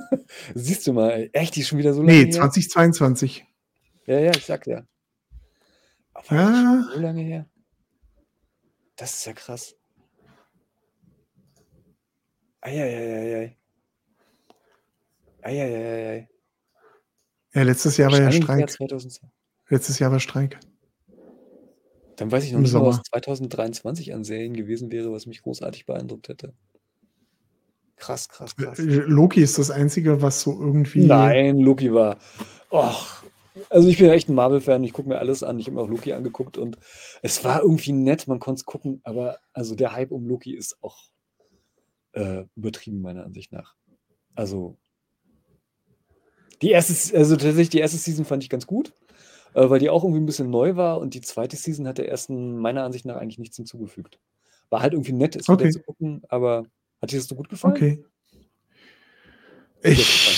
Siehst 0.54 0.86
du 0.86 0.92
mal, 0.92 1.30
echt, 1.32 1.56
die 1.56 1.60
ist 1.60 1.68
schon 1.68 1.78
wieder 1.78 1.94
so 1.94 2.02
lange 2.02 2.12
Nee, 2.12 2.24
her? 2.24 2.32
2022. 4.08 4.10
Ja, 4.10 4.18
ja, 4.20 4.30
ich 4.34 4.44
sag 4.46 4.66
ja. 4.66 4.82
Aber 6.14 6.34
Ja. 6.34 6.84
so 6.94 7.00
lange 7.00 7.22
her. 7.22 7.46
Das 8.96 9.14
ist 9.14 9.26
ja 9.26 9.32
krass. 9.32 9.74
Eieieiei. 12.60 13.56
Eieieiei. 15.42 16.28
Ja, 17.54 17.62
letztes 17.62 17.96
Jahr 17.96 18.10
war 18.10 18.20
ja 18.20 18.32
Streik. 18.32 18.68
2002. 18.70 19.28
Letztes 19.68 19.98
Jahr 19.98 20.10
war 20.10 20.20
Streik. 20.20 20.58
Dann 22.16 22.32
weiß 22.32 22.44
ich 22.44 22.52
noch 22.52 22.60
nicht 22.60 22.72
mal, 22.72 22.80
was 22.84 22.96
Sommer. 22.96 23.04
2023 23.04 24.12
an 24.12 24.24
Serien 24.24 24.54
gewesen 24.54 24.90
wäre, 24.90 25.12
was 25.12 25.26
mich 25.26 25.42
großartig 25.42 25.86
beeindruckt 25.86 26.28
hätte. 26.28 26.52
Krass, 27.96 28.28
krass, 28.28 28.56
krass. 28.56 28.78
Äh, 28.78 28.82
Loki 28.82 29.40
ist 29.40 29.58
das 29.58 29.70
Einzige, 29.70 30.20
was 30.20 30.40
so 30.42 30.52
irgendwie. 30.60 31.04
Nein, 31.06 31.58
Loki 31.58 31.92
war. 31.92 32.18
Och, 32.70 33.22
also 33.70 33.88
ich 33.88 33.98
bin 33.98 34.10
echt 34.10 34.28
ein 34.28 34.34
Marvel-Fan, 34.34 34.84
ich 34.84 34.92
gucke 34.92 35.08
mir 35.08 35.18
alles 35.18 35.42
an, 35.42 35.58
ich 35.58 35.66
habe 35.66 35.76
mir 35.76 35.82
auch 35.82 35.88
Loki 35.88 36.12
angeguckt 36.12 36.58
und 36.58 36.78
es 37.22 37.44
war 37.44 37.62
irgendwie 37.62 37.92
nett, 37.92 38.28
man 38.28 38.38
konnte 38.40 38.60
es 38.60 38.64
gucken, 38.64 39.00
aber 39.04 39.38
also 39.52 39.74
der 39.74 39.92
Hype 39.92 40.10
um 40.10 40.26
Loki 40.26 40.54
ist 40.54 40.76
auch 40.82 40.98
äh, 42.12 42.44
übertrieben, 42.56 43.00
meiner 43.00 43.24
Ansicht 43.24 43.52
nach. 43.52 43.74
Also 44.34 44.76
die 46.62 46.70
erste, 46.70 47.16
also 47.16 47.36
tatsächlich 47.36 47.70
die 47.70 47.78
erste 47.78 47.98
Season 47.98 48.24
fand 48.24 48.42
ich 48.42 48.50
ganz 48.50 48.66
gut, 48.66 48.92
äh, 49.54 49.68
weil 49.68 49.78
die 49.78 49.90
auch 49.90 50.02
irgendwie 50.02 50.20
ein 50.20 50.26
bisschen 50.26 50.50
neu 50.50 50.76
war 50.76 51.00
und 51.00 51.14
die 51.14 51.20
zweite 51.20 51.56
Season 51.56 51.86
hat 51.86 51.98
der 51.98 52.08
ersten 52.08 52.58
meiner 52.58 52.84
Ansicht 52.84 53.04
nach 53.04 53.16
eigentlich 53.16 53.38
nichts 53.38 53.56
hinzugefügt. 53.56 54.18
War 54.70 54.82
halt 54.82 54.92
irgendwie 54.92 55.12
nett, 55.12 55.36
es 55.36 55.48
wieder 55.48 55.54
Okay. 55.54 55.70
zu 55.70 55.80
gucken, 55.80 56.22
aber 56.28 56.64
hat 57.00 57.12
dir 57.12 57.18
das 57.18 57.26
so 57.26 57.36
gut 57.36 57.48
gefallen? 57.48 57.74
Okay. 57.74 58.04
Ich, 59.82 60.37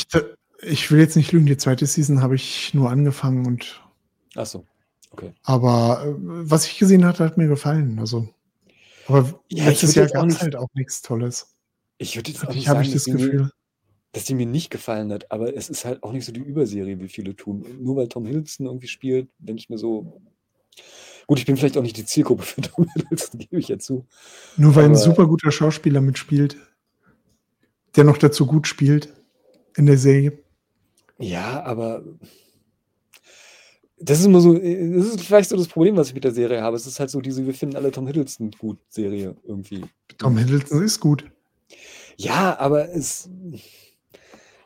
ich 0.63 0.91
will 0.91 0.99
jetzt 1.01 1.17
nicht 1.17 1.33
lügen, 1.33 1.47
die 1.47 1.57
zweite 1.57 1.87
Season 1.87 2.23
habe 2.23 2.35
ich 2.35 2.75
nur 2.75 2.91
angefangen 2.91 3.47
und 3.47 3.83
Achso, 4.35 4.65
okay. 5.11 5.33
aber 5.43 6.05
äh, 6.07 6.15
was 6.19 6.67
ich 6.67 6.79
gesehen 6.79 7.05
hatte, 7.05 7.25
hat 7.25 7.37
mir 7.39 7.49
gefallen. 7.49 7.99
Also, 7.99 8.29
aber 9.07 9.41
Ja, 9.51 9.67
letztes 9.67 9.95
Jahr 9.95 10.07
gab 10.09 10.27
es 10.29 10.41
halt 10.41 10.57
auch 10.57 10.69
nichts 10.75 11.03
Tolles. 11.03 11.55
Ich 11.99 12.17
würde 12.17 12.31
jetzt 12.31 12.47
auch 12.47 12.55
nicht 12.55 12.67
sagen, 12.67 12.83
ich 12.83 12.93
dass 12.93 13.05
das 13.05 13.05
die 13.05 13.13
mir- 13.13 13.19
Gefühl. 13.31 13.51
dass 14.13 14.25
die 14.25 14.35
mir 14.35 14.47
nicht 14.47 14.71
gefallen 14.71 15.13
hat, 15.13 15.31
aber 15.31 15.55
es 15.57 15.69
ist 15.69 15.85
halt 15.85 16.03
auch 16.03 16.13
nicht 16.13 16.25
so 16.25 16.33
die 16.33 16.41
Überserie, 16.41 17.01
wie 17.01 17.09
viele 17.09 17.35
tun. 17.37 17.65
Nur 17.81 17.97
weil 17.97 18.09
Tom 18.09 18.25
Hiddleston 18.27 18.67
irgendwie 18.67 18.89
spielt, 18.89 19.29
denke 19.39 19.61
ich 19.61 19.69
mir 19.71 19.79
so, 19.79 20.21
gut, 21.27 21.39
ich 21.39 21.47
bin 21.47 21.57
vielleicht 21.57 21.77
auch 21.77 21.83
nicht 21.83 21.97
die 21.97 22.05
Zielgruppe 22.05 22.43
für 22.43 22.61
Tom 22.63 22.87
Hiddleston, 22.95 23.41
gebe 23.41 23.59
ich 23.59 23.69
ja 23.69 23.79
zu. 23.79 24.07
Nur 24.57 24.75
weil 24.75 24.85
ein 24.85 24.91
aber- 24.93 25.01
super 25.01 25.27
guter 25.27 25.51
Schauspieler 25.51 26.01
mitspielt, 26.01 26.57
der 27.97 28.05
noch 28.05 28.19
dazu 28.19 28.47
gut 28.47 28.67
spielt 28.69 29.13
in 29.77 29.87
der 29.87 29.99
Serie. 29.99 30.39
Ja, 31.21 31.63
aber 31.65 32.03
das 33.99 34.21
ist 34.21 34.25
immer 34.25 34.41
so, 34.41 34.55
das 34.55 34.63
ist 34.63 35.21
vielleicht 35.21 35.51
so 35.51 35.57
das 35.57 35.69
Problem, 35.69 35.97
was 35.97 36.09
ich 36.09 36.15
mit 36.15 36.25
der 36.25 36.33
Serie 36.33 36.63
habe. 36.63 36.77
Es 36.77 36.87
ist 36.87 36.99
halt 36.99 37.11
so 37.11 37.21
diese, 37.21 37.47
wir 37.47 37.53
finden 37.55 37.77
alle 37.77 37.91
Tom 37.91 38.07
Hiddleston 38.07 38.51
gut 38.53 38.79
Serie 38.89 39.37
irgendwie. 39.45 39.85
Tom 40.17 40.39
Hiddleston 40.39 40.83
ist 40.83 41.01
gut. 41.01 41.31
Ja, 42.17 42.59
aber 42.59 42.89
es, 42.95 43.29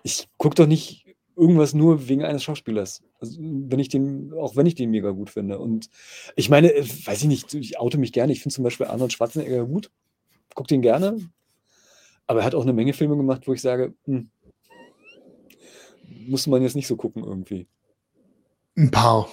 ich 0.05 0.29
gucke 0.39 0.55
doch 0.55 0.67
nicht 0.67 1.05
irgendwas 1.37 1.75
nur 1.75 2.09
wegen 2.09 2.23
eines 2.23 2.45
Schauspielers. 2.45 3.03
Also, 3.19 3.39
wenn 3.41 3.81
ich 3.81 3.89
den, 3.89 4.33
auch 4.35 4.55
wenn 4.55 4.67
ich 4.67 4.77
den 4.77 4.91
mega 4.91 5.11
gut 5.11 5.31
finde. 5.31 5.59
Und 5.59 5.91
ich 6.37 6.49
meine, 6.49 6.73
äh, 6.73 6.85
weiß 6.85 7.23
ich 7.23 7.29
nicht, 7.29 7.53
ich 7.55 7.79
oute 7.81 7.99
mich 7.99 8.13
gerne. 8.13 8.33
Ich 8.33 8.41
finde 8.41 8.55
zum 8.55 8.63
Beispiel 8.63 8.87
Arnold 8.87 9.13
Schwarzenegger 9.13 9.67
gut. 9.67 9.91
Guck 10.55 10.69
den 10.69 10.83
gerne. 10.83 11.19
Aber 12.29 12.41
er 12.41 12.47
hat 12.47 12.55
auch 12.55 12.63
eine 12.63 12.73
Menge 12.73 12.93
Filme 12.93 13.17
gemacht, 13.17 13.49
wo 13.49 13.53
ich 13.53 13.61
sage, 13.61 13.95
hm, 14.05 14.31
musste 16.27 16.51
man 16.51 16.63
jetzt 16.63 16.77
nicht 16.77 16.87
so 16.87 16.97
gucken 16.97 17.25
irgendwie. 17.25 17.67
Ein 18.77 18.91
paar. 18.91 19.29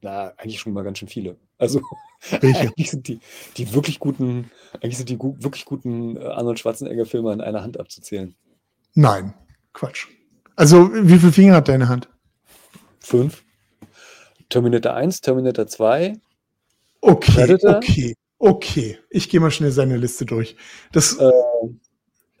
Na, 0.00 0.32
eigentlich 0.36 0.60
schon 0.60 0.72
mal 0.72 0.84
ganz 0.84 0.98
schön 0.98 1.08
viele. 1.08 1.36
Also 1.58 1.80
Welche? 2.40 2.60
eigentlich 2.60 2.90
sind 2.90 3.08
die, 3.08 3.20
die 3.56 3.72
wirklich 3.74 3.98
guten, 3.98 4.50
eigentlich 4.74 4.96
sind 4.96 5.08
die 5.08 5.16
gu 5.18 5.36
wirklich 5.38 5.64
guten 5.64 6.16
äh, 6.16 6.24
Arnold 6.24 6.58
Schwarzenegger-Filme 6.58 7.30
an 7.32 7.40
einer 7.40 7.62
Hand 7.62 7.78
abzuzählen. 7.78 8.34
Nein, 8.94 9.34
Quatsch. 9.72 10.06
Also, 10.56 10.92
wie 10.92 11.18
viele 11.18 11.32
Finger 11.32 11.54
hat 11.56 11.68
deine 11.68 11.88
Hand? 11.88 12.08
Fünf. 13.00 13.42
Terminator 14.48 14.94
1, 14.94 15.20
Terminator 15.22 15.66
2. 15.66 16.20
Okay, 17.00 17.32
Predator? 17.32 17.76
okay, 17.76 18.14
okay. 18.38 18.98
Ich 19.10 19.28
gehe 19.28 19.40
mal 19.40 19.50
schnell 19.50 19.72
seine 19.72 19.96
Liste 19.96 20.26
durch. 20.26 20.56
Das, 20.92 21.16
Äh, 21.16 21.30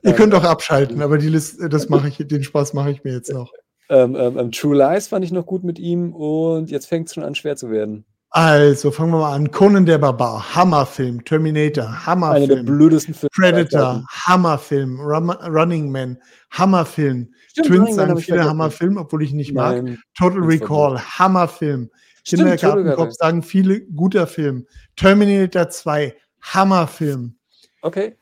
ihr 0.02 0.10
ähm, 0.10 0.16
könnt 0.16 0.34
auch 0.34 0.44
abschalten, 0.44 1.02
aber 1.02 1.18
die 1.18 1.28
Liste, 1.28 1.68
das 1.68 1.88
mache 1.88 2.08
ich, 2.08 2.16
den 2.18 2.42
Spaß 2.42 2.74
mache 2.74 2.90
ich 2.90 3.04
mir 3.04 3.12
jetzt 3.12 3.32
noch. 3.32 3.52
ähm, 3.88 4.16
ähm, 4.16 4.38
ähm, 4.38 4.52
True 4.52 4.76
Lies 4.76 5.08
fand 5.08 5.24
ich 5.24 5.32
noch 5.32 5.46
gut 5.46 5.64
mit 5.64 5.78
ihm 5.78 6.12
und 6.14 6.70
jetzt 6.70 6.86
fängt 6.86 7.08
es 7.08 7.14
schon 7.14 7.24
an 7.24 7.34
schwer 7.34 7.56
zu 7.56 7.70
werden. 7.70 8.04
Also, 8.34 8.90
fangen 8.90 9.12
wir 9.12 9.18
mal 9.18 9.34
an. 9.34 9.50
Conan 9.50 9.84
der 9.84 9.98
Barbar, 9.98 10.54
Hammerfilm. 10.54 11.22
Terminator, 11.22 11.84
Einer 11.84 11.92
der 11.92 12.06
Hammerfilm. 12.06 12.64
blödesten 12.64 13.12
Filme. 13.12 13.30
Predator. 13.34 14.06
Hammerfilm. 14.08 14.98
Rum, 15.00 15.28
Running 15.30 15.92
Man, 15.92 16.16
Hammerfilm. 16.50 17.28
Stimmt, 17.48 17.66
Twins 17.66 17.94
sagen 17.96 18.16
viele. 18.16 18.44
Hammerfilm, 18.44 18.96
obwohl 18.96 19.22
ich 19.22 19.34
nicht 19.34 19.52
mag. 19.52 19.82
Nein. 19.82 19.98
Total 20.16 20.40
Twins 20.40 20.62
war 20.62 20.92
Recall, 20.94 20.98
Hammerfilm. 21.18 21.90
Kindergartenkopf 22.24 22.96
Total 22.96 23.12
sagen 23.12 23.42
viele, 23.42 23.82
guter 23.82 24.26
Film. 24.26 24.66
Terminator 24.96 25.68
2, 25.68 26.14
Hammerfilm. 26.40 27.36
Okay, 27.82 28.16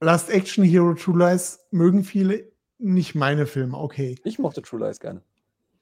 Last 0.00 0.28
Action 0.28 0.64
Hero 0.64 0.94
True 0.94 1.18
Lies 1.18 1.58
mögen 1.70 2.04
viele, 2.04 2.52
nicht 2.78 3.14
meine 3.14 3.46
Filme, 3.46 3.78
okay. 3.78 4.16
ich 4.24 4.38
mochte 4.38 4.60
True 4.60 4.86
Lies 4.86 5.00
gerne. 5.00 5.22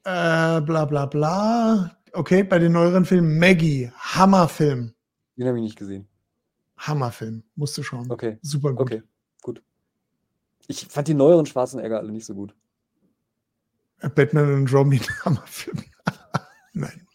Äh, 0.05 0.61
bla 0.61 0.85
bla 0.85 1.05
bla. 1.05 1.97
Okay, 2.13 2.43
bei 2.43 2.59
den 2.59 2.71
neueren 2.71 3.03
Filmen 3.03 3.37
Maggie, 3.39 3.91
Hammerfilm. 3.97 4.93
Den 5.35 5.47
habe 5.47 5.57
ich 5.57 5.63
nicht 5.63 5.77
gesehen. 5.77 6.07
Hammerfilm, 6.77 7.43
musst 7.55 7.77
du 7.77 7.83
schauen. 7.83 8.09
Okay, 8.09 8.37
Super 8.41 8.71
gut. 8.71 8.81
okay, 8.81 9.03
gut. 9.41 9.61
Ich 10.67 10.87
fand 10.87 11.07
die 11.07 11.13
neueren 11.13 11.45
Schwarzenegger 11.45 11.99
alle 11.99 12.11
nicht 12.11 12.25
so 12.25 12.33
gut. 12.35 12.55
Äh, 13.99 14.09
Batman 14.09 14.53
und 14.53 14.73
Robin, 14.73 15.01
Hammerfilm. 15.25 15.83
Nein. 16.73 17.05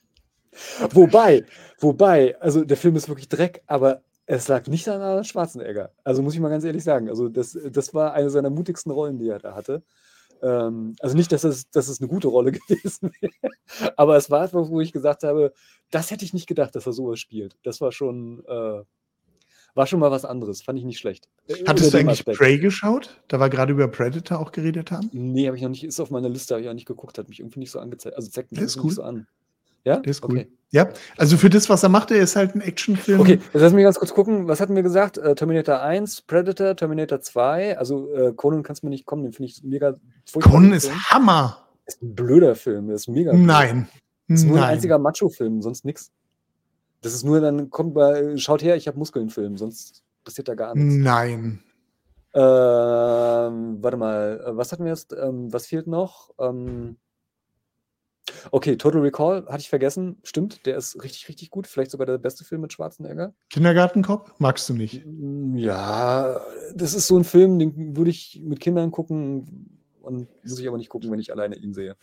Wobei, 0.91 1.47
wobei, 1.79 2.39
also 2.41 2.65
der 2.65 2.77
Film 2.77 2.97
ist 2.97 3.09
wirklich 3.09 3.29
Dreck, 3.29 3.63
aber 3.67 4.03
es 4.37 4.47
lag 4.47 4.67
nicht 4.69 4.89
an 4.89 5.03
Arnold 5.03 5.27
Schwarzenegger. 5.27 5.93
Also 6.05 6.23
muss 6.23 6.35
ich 6.35 6.41
mal 6.41 6.51
ganz 6.51 6.65
ehrlich 6.65 6.85
sagen. 6.85 7.09
Also 7.09 7.29
das, 7.29 7.59
das 7.71 7.95
war 7.95 8.15
eine 8.15 8.31
seiner 8.31 8.51
mutigsten 8.51 8.93
Rollen, 8.93 9.19
die 9.19 9.29
er 9.29 9.41
da 9.41 9.55
hatte. 9.55 9.83
Ähm, 10.41 10.95
also 11.01 11.17
nicht, 11.17 11.33
dass 11.33 11.43
es, 11.43 11.69
dass 11.71 11.89
es 11.89 12.01
eine 12.01 12.09
gute 12.09 12.29
Rolle 12.29 12.53
gewesen 12.69 13.11
wäre, 13.21 13.93
aber 13.97 14.17
es 14.17 14.31
war 14.31 14.45
etwas, 14.45 14.71
wo 14.71 14.81
ich 14.81 14.93
gesagt 14.93 15.25
habe, 15.25 15.53
das 15.91 16.13
hätte 16.13 16.25
ich 16.25 16.33
nicht 16.33 16.47
gedacht, 16.47 16.77
dass 16.77 16.87
er 16.87 16.93
sowas 16.93 17.19
spielt. 17.19 17.57
Das 17.65 17.81
war 17.81 17.91
schon, 17.91 18.45
äh, 18.47 18.83
war 19.75 19.87
schon 19.87 19.99
mal 19.99 20.13
was 20.13 20.25
anderes. 20.25 20.63
Fand 20.63 20.79
ich 20.79 20.85
nicht 20.85 20.99
schlecht. 20.99 21.29
Äh, 21.49 21.65
Hattest 21.67 21.93
du 21.93 21.99
eigentlich 21.99 22.21
Aspekt. 22.21 22.39
Prey 22.39 22.59
geschaut? 22.59 23.21
Da 23.27 23.41
wir 23.41 23.51
gerade 23.51 23.73
über 23.73 23.89
Predator 23.89 24.39
auch 24.39 24.53
geredet 24.53 24.93
haben. 24.93 25.11
Nee, 25.13 25.49
habe 25.49 25.57
ich 25.57 25.63
noch 25.63 25.71
nicht, 25.71 25.83
ist 25.83 25.99
auf 25.99 26.11
meiner 26.11 26.29
Liste, 26.29 26.55
habe 26.55 26.63
ich 26.63 26.69
auch 26.69 26.75
nicht 26.75 26.87
geguckt, 26.87 27.19
hat 27.19 27.29
mich 27.29 27.41
irgendwie 27.41 27.59
nicht 27.59 27.73
so 27.73 27.81
angezeigt. 27.81 28.15
Also 28.17 28.31
zeigt 28.31 28.53
mich 28.53 28.61
irgendwie 28.61 28.79
nicht 28.79 28.85
cool. 28.85 28.93
so 28.93 29.03
an. 29.03 29.27
Ja? 29.85 29.97
Der 29.99 30.11
ist 30.11 30.25
cool. 30.25 30.39
Okay. 30.39 30.49
Ja, 30.73 30.89
also 31.17 31.37
für 31.37 31.51
das, 31.51 31.69
was 31.69 31.83
er 31.83 31.89
macht, 31.89 32.13
er 32.13 32.19
ist 32.19 32.37
halt 32.37 32.55
ein 32.55 32.61
Actionfilm. 32.61 33.21
Okay, 33.21 33.41
jetzt 33.53 33.61
lass 33.61 33.73
mich 33.73 33.83
ganz 33.83 33.99
kurz 33.99 34.15
gucken. 34.15 34.47
Was 34.47 34.61
hatten 34.61 34.77
wir 34.77 34.85
gesagt? 34.85 35.19
Äh, 35.19 35.35
Terminator 35.35 35.81
1, 35.81 36.23
Predator, 36.23 36.77
Terminator 36.77 37.21
2. 37.21 37.77
Also 37.77 38.15
äh, 38.15 38.33
Conan 38.35 38.63
kannst 38.63 38.83
du 38.83 38.87
mir 38.87 38.91
nicht 38.91 39.05
kommen, 39.05 39.25
den 39.25 39.33
finde 39.33 39.51
ich 39.51 39.65
mega 39.65 39.97
furchtbar. 40.27 40.53
Conan 40.53 40.73
ist 40.73 40.87
Film. 40.87 41.11
Hammer. 41.11 41.67
ist 41.87 42.01
ein 42.03 42.15
blöder 42.15 42.55
Film, 42.55 42.91
ist 42.91 43.09
mega 43.09 43.33
blöd. 43.33 43.47
Nein. 43.47 43.89
Das 44.29 44.41
ist 44.41 44.47
nur 44.47 44.59
ein 44.59 44.61
Nein. 44.61 44.71
einziger 44.75 44.99
Macho-Film, 45.01 45.61
sonst 45.61 45.85
nix. 45.85 46.13
Das 47.01 47.15
ist 47.15 47.25
nur 47.25 47.41
dann, 47.41 47.71
kommt 47.71 47.95
bei, 47.95 48.37
schaut 48.37 48.63
her, 48.63 48.77
ich 48.77 48.87
habe 48.87 48.97
Muskeln-Film, 48.99 49.57
sonst 49.57 50.05
passiert 50.23 50.47
da 50.47 50.55
gar 50.55 50.77
nichts. 50.77 50.95
Nein. 50.95 51.65
Ähm, 52.33 53.79
warte 53.83 53.97
mal, 53.97 54.41
äh, 54.47 54.57
was 54.57 54.71
hatten 54.71 54.85
wir 54.85 54.93
jetzt? 54.93 55.13
Ähm, 55.13 55.53
was 55.53 55.67
fehlt 55.67 55.89
noch? 55.89 56.31
Ähm, 56.39 56.97
okay, 58.51 58.77
Total 58.77 59.01
Recall 59.01 59.47
hatte 59.47 59.61
ich 59.61 59.69
vergessen. 59.69 60.19
Stimmt, 60.23 60.67
der 60.67 60.77
ist 60.77 61.03
richtig, 61.03 61.29
richtig 61.29 61.51
gut. 61.51 61.67
Vielleicht 61.67 61.91
sogar 61.91 62.07
der 62.07 62.19
beste 62.19 62.45
Film 62.45 62.61
mit 62.63 62.73
Schwarzenegger. 62.73 63.35
Kindergartenkopf 63.51 64.33
magst 64.39 64.69
du 64.69 64.75
nicht. 64.75 65.05
Mm, 65.07 65.57
Ja, 65.57 66.41
das 66.75 66.95
ist 66.95 67.07
so 67.07 67.17
ein 67.19 67.25
Film, 67.25 67.59
den 67.59 67.97
würde 67.97 68.11
ich 68.11 68.41
mit 68.43 68.61
Kindern 68.61 68.91
gucken 68.91 69.79
und 70.03 70.29
muss 70.45 70.59
ich 70.59 70.69
aber 70.69 70.79
nicht 70.79 70.89
gucken, 70.91 71.11
wenn 71.11 71.21
ich 71.21 71.33
alleine 71.33 71.57
ihn 71.57 71.75
sehe. 71.75 71.97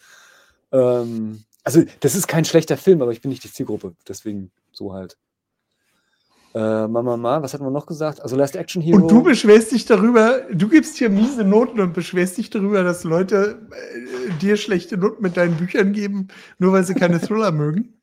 Ähm, 0.71 1.43
also, 1.63 1.83
das 1.99 2.15
ist 2.15 2.27
kein 2.27 2.45
schlechter 2.45 2.77
Film, 2.77 3.01
aber 3.01 3.11
ich 3.11 3.21
bin 3.21 3.29
nicht 3.29 3.43
die 3.43 3.51
Zielgruppe, 3.51 3.95
deswegen 4.07 4.51
so 4.71 4.93
halt. 4.93 5.17
Äh, 6.53 6.87
Mama, 6.87 7.17
Ma, 7.17 7.41
was 7.41 7.53
hatten 7.53 7.65
wir 7.65 7.71
noch 7.71 7.85
gesagt? 7.85 8.21
Also 8.21 8.35
Last 8.35 8.55
Action 8.55 8.81
Hero. 8.81 8.97
Und 8.97 9.11
du 9.11 9.21
beschwerst 9.21 9.71
dich 9.71 9.85
darüber, 9.85 10.41
du 10.51 10.67
gibst 10.69 10.97
hier 10.97 11.09
miese 11.09 11.43
Noten 11.43 11.79
und 11.79 11.93
beschwerst 11.93 12.37
dich 12.37 12.49
darüber, 12.49 12.83
dass 12.83 13.03
Leute 13.03 13.67
äh, 13.71 14.33
dir 14.41 14.57
schlechte 14.57 14.97
Noten 14.97 15.21
mit 15.21 15.37
deinen 15.37 15.55
Büchern 15.55 15.93
geben, 15.93 16.29
nur 16.57 16.73
weil 16.73 16.83
sie 16.83 16.95
keine 16.95 17.19
Thriller 17.19 17.51
mögen. 17.51 18.01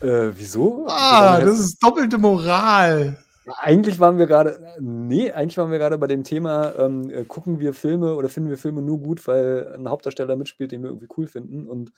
Äh, 0.00 0.30
wieso? 0.36 0.86
Ah, 0.88 1.40
das 1.40 1.58
ist 1.58 1.82
doppelte 1.82 2.18
Moral. 2.18 3.18
Eigentlich 3.58 3.98
waren 3.98 4.18
wir 4.18 4.26
gerade, 4.26 4.60
nee, 4.80 5.32
eigentlich 5.32 5.56
waren 5.58 5.70
wir 5.70 5.78
gerade 5.78 5.96
bei 5.98 6.06
dem 6.06 6.24
Thema, 6.24 6.74
ähm, 6.78 7.08
äh, 7.10 7.24
gucken 7.24 7.58
wir 7.58 7.72
Filme 7.74 8.14
oder 8.14 8.28
finden 8.28 8.50
wir 8.50 8.58
Filme 8.58 8.82
nur 8.82 8.98
gut, 8.98 9.26
weil 9.26 9.74
ein 9.76 9.88
Hauptdarsteller 9.88 10.36
mitspielt, 10.36 10.72
den 10.72 10.82
wir 10.82 10.90
irgendwie 10.90 11.08
cool 11.16 11.26
finden. 11.26 11.66
Und 11.66 11.90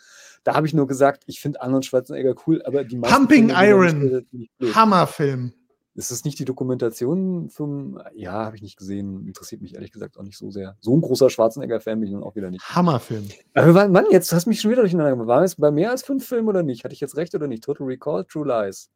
da 0.45 0.55
habe 0.55 0.67
ich 0.67 0.73
nur 0.75 0.87
gesagt, 0.87 1.25
ich 1.27 1.41
finde 1.41 1.61
Arnold 1.61 1.85
Schwarzenegger 1.85 2.35
cool, 2.47 2.63
aber 2.65 2.85
die 2.85 2.97
meisten 2.97 3.17
Pumping 3.17 3.49
Filme, 3.51 3.67
Iron. 3.67 4.27
Hammerfilm. 4.75 5.53
Ist 5.95 6.11
das 6.11 6.25
nicht 6.25 6.39
die 6.39 6.47
Dokumentation 6.47 7.51
vom, 7.51 8.01
ja, 8.15 8.33
habe 8.47 8.57
ich 8.57 8.63
nicht 8.63 8.79
gesehen, 8.79 9.27
interessiert 9.27 9.61
mich 9.61 9.75
ehrlich 9.75 9.93
gesagt 9.93 10.17
auch 10.17 10.23
nicht 10.23 10.39
so 10.39 10.51
sehr. 10.51 10.77
So 10.81 10.97
ein 10.97 11.03
großer 11.03 11.29
Schwarzenegger-Fan 11.29 12.01
bin 12.01 12.07
ich 12.09 12.15
nun 12.15 12.23
auch 12.23 12.35
wieder 12.35 12.51
nicht. 12.51 12.65
Hammerfilm. 12.75 13.29
Aber 13.53 13.75
waren, 13.75 13.93
Mann, 13.93 14.07
jetzt 14.11 14.33
hast 14.33 14.47
du 14.47 14.51
mich 14.51 14.61
schon 14.63 14.71
wieder 14.71 14.81
durcheinander 14.81 15.11
gemacht. 15.11 15.29
Waren 15.29 15.45
es 15.45 15.57
bei 15.57 15.71
mehr 15.71 15.91
als 15.91 16.03
fünf 16.03 16.27
Filmen 16.27 16.49
oder 16.49 16.63
nicht? 16.63 16.85
Hatte 16.85 16.95
ich 16.95 17.01
jetzt 17.01 17.17
recht 17.19 17.35
oder 17.35 17.47
nicht? 17.47 17.63
Total 17.63 17.87
Recall, 17.87 18.25
True 18.25 18.47
Lies. 18.47 18.89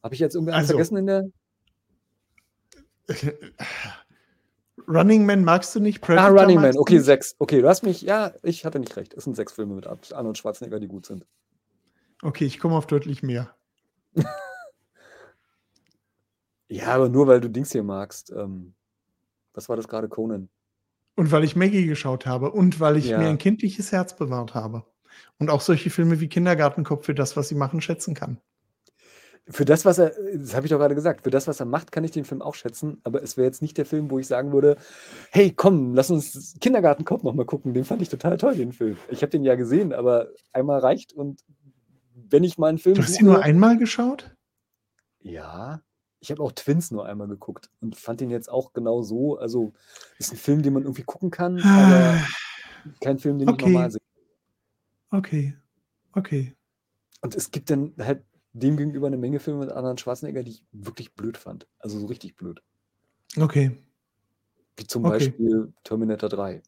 Habe 0.00 0.14
ich 0.14 0.20
jetzt 0.20 0.34
irgendwas 0.36 0.54
Also- 0.54 0.68
vergessen 0.74 0.96
in 0.98 1.06
der? 1.06 1.24
Running 4.86 5.26
Man 5.26 5.44
magst 5.44 5.74
du 5.74 5.80
nicht? 5.80 6.02
Ah, 6.02 6.06
Predator 6.06 6.40
Running 6.40 6.60
Man, 6.60 6.76
okay, 6.78 6.98
sechs. 6.98 7.34
Okay, 7.38 7.60
du 7.60 7.68
hast 7.68 7.82
mich, 7.82 8.02
ja, 8.02 8.32
ich 8.42 8.64
hatte 8.64 8.78
nicht 8.78 8.96
recht. 8.96 9.14
Es 9.14 9.24
sind 9.24 9.36
sechs 9.36 9.52
Filme 9.52 9.74
mit 9.74 9.86
Arnold 9.86 10.38
Schwarzenegger, 10.38 10.80
die 10.80 10.88
gut 10.88 11.06
sind. 11.06 11.26
Okay, 12.22 12.44
ich 12.44 12.58
komme 12.58 12.76
auf 12.76 12.86
deutlich 12.86 13.22
mehr. 13.22 13.54
Ja, 16.70 16.88
aber 16.88 17.08
nur 17.08 17.26
weil 17.26 17.40
du 17.40 17.48
Dings 17.48 17.72
hier 17.72 17.82
magst. 17.82 18.30
Ähm, 18.30 18.74
was 19.54 19.70
war 19.70 19.76
das 19.76 19.88
gerade, 19.88 20.06
Conan? 20.08 20.50
Und 21.16 21.32
weil 21.32 21.42
ich 21.42 21.56
Maggie 21.56 21.86
geschaut 21.86 22.26
habe 22.26 22.50
und 22.52 22.78
weil 22.78 22.98
ich 22.98 23.06
Ja. 23.06 23.18
mir 23.18 23.28
ein 23.28 23.38
kindliches 23.38 23.90
Herz 23.90 24.14
bewahrt 24.14 24.54
habe. 24.54 24.84
Und 25.38 25.48
auch 25.48 25.62
solche 25.62 25.88
Filme 25.88 26.20
wie 26.20 26.28
Kindergartenkopf 26.28 27.06
für 27.06 27.14
das, 27.14 27.36
was 27.36 27.48
sie 27.48 27.54
machen, 27.54 27.80
schätzen 27.80 28.14
kann. 28.14 28.38
Für 29.50 29.64
das, 29.64 29.84
was 29.84 29.98
er, 29.98 30.12
das 30.34 30.54
habe 30.54 30.66
ich 30.66 30.70
doch 30.70 30.78
gerade 30.78 30.94
gesagt, 30.94 31.22
für 31.24 31.30
das, 31.30 31.46
was 31.48 31.60
er 31.60 31.66
macht, 31.66 31.90
kann 31.90 32.04
ich 32.04 32.10
den 32.10 32.24
Film 32.24 32.42
auch 32.42 32.54
schätzen, 32.54 33.00
aber 33.04 33.22
es 33.22 33.36
wäre 33.36 33.46
jetzt 33.46 33.62
nicht 33.62 33.78
der 33.78 33.86
Film, 33.86 34.10
wo 34.10 34.18
ich 34.18 34.26
sagen 34.26 34.52
würde, 34.52 34.76
hey, 35.30 35.52
komm, 35.52 35.94
lass 35.94 36.10
uns 36.10 36.56
Kindergartenkopf 36.60 37.22
nochmal 37.22 37.46
gucken. 37.46 37.72
Den 37.72 37.84
fand 37.84 38.02
ich 38.02 38.08
total 38.10 38.36
toll, 38.36 38.56
den 38.56 38.72
Film. 38.72 38.98
Ich 39.08 39.22
habe 39.22 39.30
den 39.30 39.44
ja 39.44 39.54
gesehen, 39.54 39.92
aber 39.92 40.28
einmal 40.52 40.80
reicht 40.80 41.12
und 41.14 41.42
wenn 42.14 42.44
ich 42.44 42.58
mal 42.58 42.68
einen 42.68 42.78
Film 42.78 42.96
Du 42.96 43.02
hast 43.02 43.18
ihn 43.20 43.26
nur 43.26 43.42
einmal 43.42 43.78
geschaut? 43.78 44.34
Ja, 45.20 45.80
ich 46.20 46.30
habe 46.30 46.42
auch 46.42 46.52
Twins 46.52 46.90
nur 46.90 47.06
einmal 47.06 47.28
geguckt 47.28 47.70
und 47.80 47.96
fand 47.96 48.20
den 48.20 48.30
jetzt 48.30 48.50
auch 48.50 48.72
genau 48.72 49.02
so. 49.02 49.38
Also 49.38 49.72
ist 50.18 50.32
ein 50.32 50.36
Film, 50.36 50.62
den 50.62 50.74
man 50.74 50.82
irgendwie 50.82 51.04
gucken 51.04 51.30
kann, 51.30 51.60
aber 51.60 52.18
kein 53.00 53.18
Film, 53.18 53.38
den 53.38 53.48
ich 53.48 53.52
Ah. 53.52 53.54
Okay. 53.54 53.70
normal 53.72 53.90
sehe. 53.92 54.00
Okay. 55.10 55.56
Okay. 56.12 56.54
Und 57.22 57.34
es 57.34 57.50
gibt 57.50 57.70
dann 57.70 57.94
halt 57.98 58.22
dem 58.52 58.76
gegenüber 58.76 59.06
eine 59.06 59.16
Menge 59.18 59.40
Filme 59.40 59.60
mit 59.60 59.70
Arnold 59.72 60.00
Schwarzenegger, 60.00 60.42
die 60.42 60.52
ich 60.52 60.64
wirklich 60.72 61.14
blöd 61.14 61.36
fand. 61.36 61.66
Also 61.78 61.98
so 61.98 62.06
richtig 62.06 62.36
blöd. 62.36 62.60
Okay. 63.38 63.76
Wie 64.76 64.86
zum 64.86 65.04
Okay. 65.04 65.18
Beispiel 65.18 65.72
Terminator 65.84 66.28
3. 66.28 66.62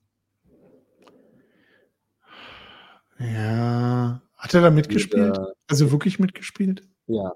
Ja. 3.18 4.22
Hat 4.36 4.54
er 4.54 4.62
da 4.62 4.70
mitgespielt? 4.70 5.36
Dieser- 5.36 5.52
Also 5.68 5.90
wirklich 5.92 6.18
mitgespielt? 6.18 6.86
Ja, 7.06 7.34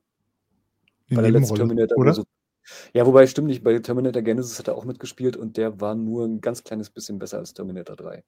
Eine 1.10 1.16
bei 1.16 1.22
der 1.22 1.30
letzten 1.32 1.54
Terminator. 1.56 1.98
oder? 1.98 2.14
So, 2.14 2.24
ja, 2.94 3.04
wobei 3.06 3.26
stimmt 3.26 3.48
nicht, 3.48 3.62
bei 3.62 3.78
Terminator 3.78 4.22
Genesis 4.22 4.58
hat 4.58 4.68
er 4.68 4.76
auch 4.76 4.84
mitgespielt 4.84 5.36
und 5.36 5.56
der 5.56 5.80
war 5.80 5.94
nur 5.94 6.24
ein 6.24 6.40
ganz 6.40 6.64
kleines 6.64 6.88
bisschen 6.90 7.18
besser 7.18 7.38
als 7.38 7.52
Terminator 7.52 7.96
3. 7.96 8.24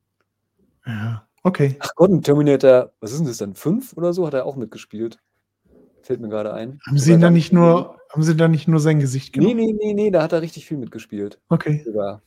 Ja. 0.87 1.27
Okay. 1.43 1.77
Ach 1.79 1.95
Gott, 1.95 2.11
ein 2.11 2.23
Terminator, 2.23 2.93
was 3.01 3.13
ist 3.13 3.19
denn 3.21 3.27
das 3.29 3.39
dann? 3.39 3.55
5 3.55 3.97
oder 3.97 4.13
so 4.13 4.27
hat 4.27 4.35
er 4.35 4.45
auch 4.45 4.57
mitgespielt. 4.57 5.19
Fällt 6.07 6.21
mir 6.21 6.29
gerade 6.29 6.55
ein. 6.55 6.79
Haben 6.87 6.99
Sie 6.99 7.19
da 7.19 7.31
nicht 7.31 7.53
nur, 7.53 7.99
haben 8.11 8.23
Sie 8.23 8.37
da 8.37 8.47
nicht 8.47 8.69
nur 8.69 8.79
sein 8.79 9.01
Gesicht 9.01 9.35
Nee, 9.35 9.55
genommen? 9.55 9.77
nee, 9.77 9.87
nee, 9.87 9.93
nee, 9.93 10.11
da 10.13 10.23
hat 10.23 10.33
er 10.33 10.41
richtig 10.41 10.65
viel 10.65 10.77
mitgespielt. 10.79 11.41
Okay. 11.49 11.83
Sogar. 11.85 12.23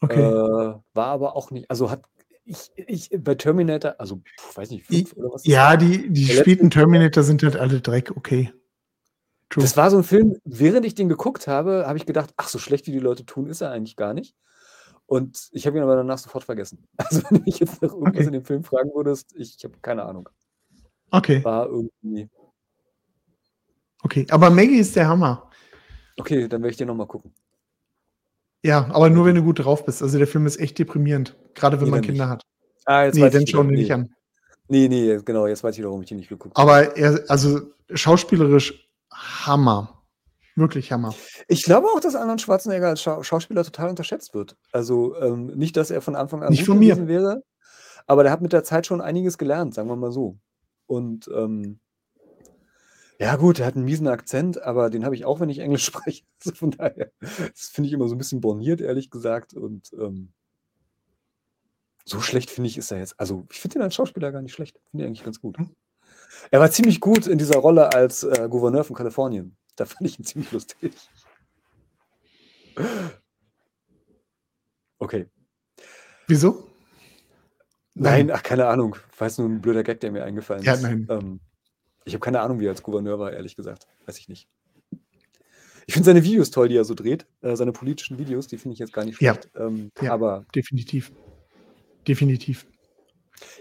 Okay. 0.00 0.22
Äh, 0.22 0.74
war 0.94 1.06
aber 1.06 1.36
auch 1.36 1.50
nicht, 1.50 1.70
also 1.70 1.90
hat 1.90 2.02
ich, 2.46 2.70
ich 2.74 3.10
bei 3.18 3.34
Terminator, 3.34 3.96
also 3.98 4.16
puh, 4.16 4.22
weiß 4.54 4.70
nicht, 4.70 4.86
5 4.86 5.12
oder 5.14 5.30
was? 5.30 5.44
ja, 5.44 5.76
die, 5.76 6.10
die 6.10 6.24
späten 6.24 6.70
Terminator 6.70 7.22
sind 7.22 7.42
halt 7.42 7.54
alle 7.56 7.82
Dreck. 7.82 8.14
Okay. 8.16 8.50
True. 9.50 9.62
Das 9.62 9.76
war 9.76 9.90
so 9.90 9.98
ein 9.98 10.04
Film, 10.04 10.38
während 10.44 10.86
ich 10.86 10.94
den 10.94 11.10
geguckt 11.10 11.48
habe, 11.48 11.84
habe 11.86 11.98
ich 11.98 12.06
gedacht, 12.06 12.32
ach, 12.38 12.48
so 12.48 12.58
schlecht 12.58 12.86
wie 12.86 12.92
die 12.92 12.98
Leute 12.98 13.26
tun, 13.26 13.46
ist 13.46 13.60
er 13.60 13.72
eigentlich 13.72 13.96
gar 13.96 14.14
nicht. 14.14 14.34
Und 15.04 15.50
ich 15.52 15.66
habe 15.66 15.76
ihn 15.76 15.82
aber 15.82 15.96
danach 15.96 16.18
sofort 16.18 16.44
vergessen. 16.44 16.88
Also 16.96 17.20
wenn 17.28 17.40
du 17.40 17.44
mich 17.44 17.58
jetzt 17.58 17.82
nach 17.82 17.92
irgendwas 17.92 18.14
Okay. 18.14 18.26
in 18.26 18.32
dem 18.32 18.44
Film 18.46 18.64
fragen 18.64 18.90
würdest, 18.94 19.34
ich 19.36 19.58
habe 19.64 19.74
keine 19.82 20.04
Ahnung. 20.04 20.30
Okay. 21.10 21.44
War 21.44 21.66
irgendwie. 21.66 22.30
Okay. 24.02 24.26
Aber 24.30 24.50
Maggie 24.50 24.78
ist 24.78 24.96
der 24.96 25.08
Hammer. 25.08 25.50
Okay, 26.18 26.48
dann 26.48 26.62
werde 26.62 26.70
ich 26.72 26.76
den 26.76 26.88
nochmal 26.88 27.06
gucken. 27.06 27.32
Ja, 28.62 28.88
aber 28.92 29.08
nur 29.08 29.24
wenn 29.24 29.34
du 29.34 29.42
gut 29.42 29.58
drauf 29.64 29.84
bist. 29.86 30.02
Also 30.02 30.18
der 30.18 30.26
Film 30.26 30.46
ist 30.46 30.58
echt 30.60 30.78
deprimierend. 30.78 31.36
Gerade 31.54 31.78
wenn 31.78 31.86
Nee, 31.86 31.90
man 31.92 32.00
Kinder 32.02 32.24
nicht. 32.26 32.32
hat. 32.32 32.42
Ah, 32.84 33.04
jetzt 33.04 33.14
Nee, 33.14 33.22
weiß 33.22 33.32
dann 33.32 33.42
ich 33.42 33.50
schauen 33.50 33.68
wir 33.68 33.76
Nee. 33.76 33.82
nicht 33.82 33.92
an. 33.92 34.14
nee, 34.68 34.88
nee, 34.88 35.18
genau, 35.24 35.46
jetzt 35.46 35.62
weiß 35.64 35.76
ich 35.78 35.84
warum 35.84 36.02
ich 36.02 36.08
den 36.08 36.18
nicht 36.18 36.28
geguckt 36.28 36.56
habe. 36.56 36.70
Aber 36.70 36.96
er, 36.96 37.24
also 37.28 37.60
schauspielerisch 37.92 38.88
Hammer. 39.12 40.02
Wirklich 40.56 40.92
Hammer. 40.92 41.14
Ich 41.48 41.62
glaube 41.64 41.86
auch, 41.88 42.00
dass 42.00 42.14
Arnold 42.14 42.40
Schwarzenegger 42.40 42.88
als 42.88 43.00
Schau 43.02 43.22
Schauspieler 43.22 43.64
total 43.64 43.88
unterschätzt 43.90 44.34
wird. 44.34 44.56
Also 44.72 45.16
ähm, 45.20 45.46
nicht, 45.56 45.76
dass 45.76 45.90
er 45.90 46.02
von 46.02 46.16
Anfang 46.16 46.42
an 46.42 46.50
Nicht 46.50 46.60
gut 46.60 46.66
von 46.68 46.78
mir. 46.78 46.94
gewesen 46.94 47.08
wäre, 47.08 47.42
aber 48.06 48.24
der 48.24 48.32
hat 48.32 48.42
mit 48.42 48.52
der 48.52 48.64
Zeit 48.64 48.86
schon 48.86 49.00
einiges 49.00 49.38
gelernt, 49.38 49.74
sagen 49.74 49.88
wir 49.88 49.96
mal 49.96 50.12
so. 50.12 50.36
Und 50.86 51.30
ähm, 51.34 51.78
ja 53.20 53.36
gut, 53.36 53.60
er 53.60 53.66
hat 53.66 53.76
einen 53.76 53.84
miesen 53.84 54.08
Akzent, 54.08 54.62
aber 54.62 54.88
den 54.90 55.04
habe 55.04 55.14
ich 55.14 55.24
auch, 55.26 55.40
wenn 55.40 55.50
ich 55.50 55.58
Englisch 55.58 55.84
spreche. 55.86 56.24
Also 56.44 56.54
von 56.56 56.70
daher, 56.70 57.12
das 57.20 57.68
finde 57.68 57.88
ich 57.88 57.92
immer 57.92 58.08
so 58.08 58.14
ein 58.14 58.18
bisschen 58.18 58.40
borniert, 58.40 58.80
ehrlich 58.80 59.10
gesagt. 59.10 59.52
Und 59.54 59.92
ähm, 59.92 60.32
so 62.04 62.20
schlecht 62.20 62.50
finde 62.50 62.68
ich 62.68 62.78
ist 62.78 62.90
er 62.90 62.98
jetzt. 62.98 63.20
Also 63.20 63.46
ich 63.52 63.60
finde 63.60 63.78
ihn 63.78 63.82
als 63.82 63.94
Schauspieler 63.94 64.32
gar 64.32 64.42
nicht 64.42 64.54
schlecht. 64.54 64.80
Finde 64.90 65.04
ich 65.04 65.08
eigentlich 65.08 65.24
ganz 65.24 65.40
gut. 65.40 65.58
Hm. 65.58 65.70
Er 66.50 66.60
war 66.60 66.70
ziemlich 66.70 67.00
gut 67.00 67.26
in 67.26 67.38
dieser 67.38 67.58
Rolle 67.58 67.92
als 67.92 68.22
äh, 68.22 68.48
Gouverneur 68.48 68.84
von 68.84 68.96
Kalifornien. 68.96 69.56
Da 69.76 69.84
fand 69.84 70.02
ich 70.08 70.18
ihn 70.18 70.24
ziemlich 70.24 70.50
lustig. 70.52 70.94
Okay. 74.98 75.26
Wieso? 76.26 76.66
Nein, 77.94 78.30
ach, 78.30 78.42
keine 78.42 78.66
Ahnung. 78.66 78.96
Weiß 79.18 79.38
nur 79.38 79.48
ein 79.48 79.60
blöder 79.60 79.82
Gag, 79.82 80.00
der 80.00 80.12
mir 80.12 80.24
eingefallen 80.24 80.62
Ja, 80.62 80.74
ist. 80.74 80.82
nein. 80.82 81.06
Ähm, 81.10 81.40
ich 82.04 82.14
habe 82.14 82.20
keine 82.20 82.40
Ahnung, 82.40 82.60
wie 82.60 82.66
er 82.66 82.70
als 82.70 82.82
Gouverneur 82.82 83.18
war, 83.18 83.32
ehrlich 83.32 83.56
gesagt. 83.56 83.86
Weiß 84.06 84.18
ich 84.18 84.28
nicht. 84.28 84.48
Ich 85.86 85.94
finde 85.94 86.06
seine 86.06 86.22
Videos 86.22 86.50
toll, 86.50 86.68
die 86.68 86.76
er 86.76 86.84
so 86.84 86.94
dreht. 86.94 87.26
Äh, 87.42 87.56
seine 87.56 87.72
politischen 87.72 88.18
Videos, 88.18 88.46
die 88.46 88.58
finde 88.58 88.74
ich 88.74 88.78
jetzt 88.78 88.92
gar 88.92 89.04
nicht 89.04 89.20
Ja. 89.20 89.34
schlecht. 89.34 89.50
Ähm, 89.56 89.90
Ja. 90.00 90.12
Aber 90.12 90.44
Definitiv. 90.54 91.12
Definitiv. 92.06 92.66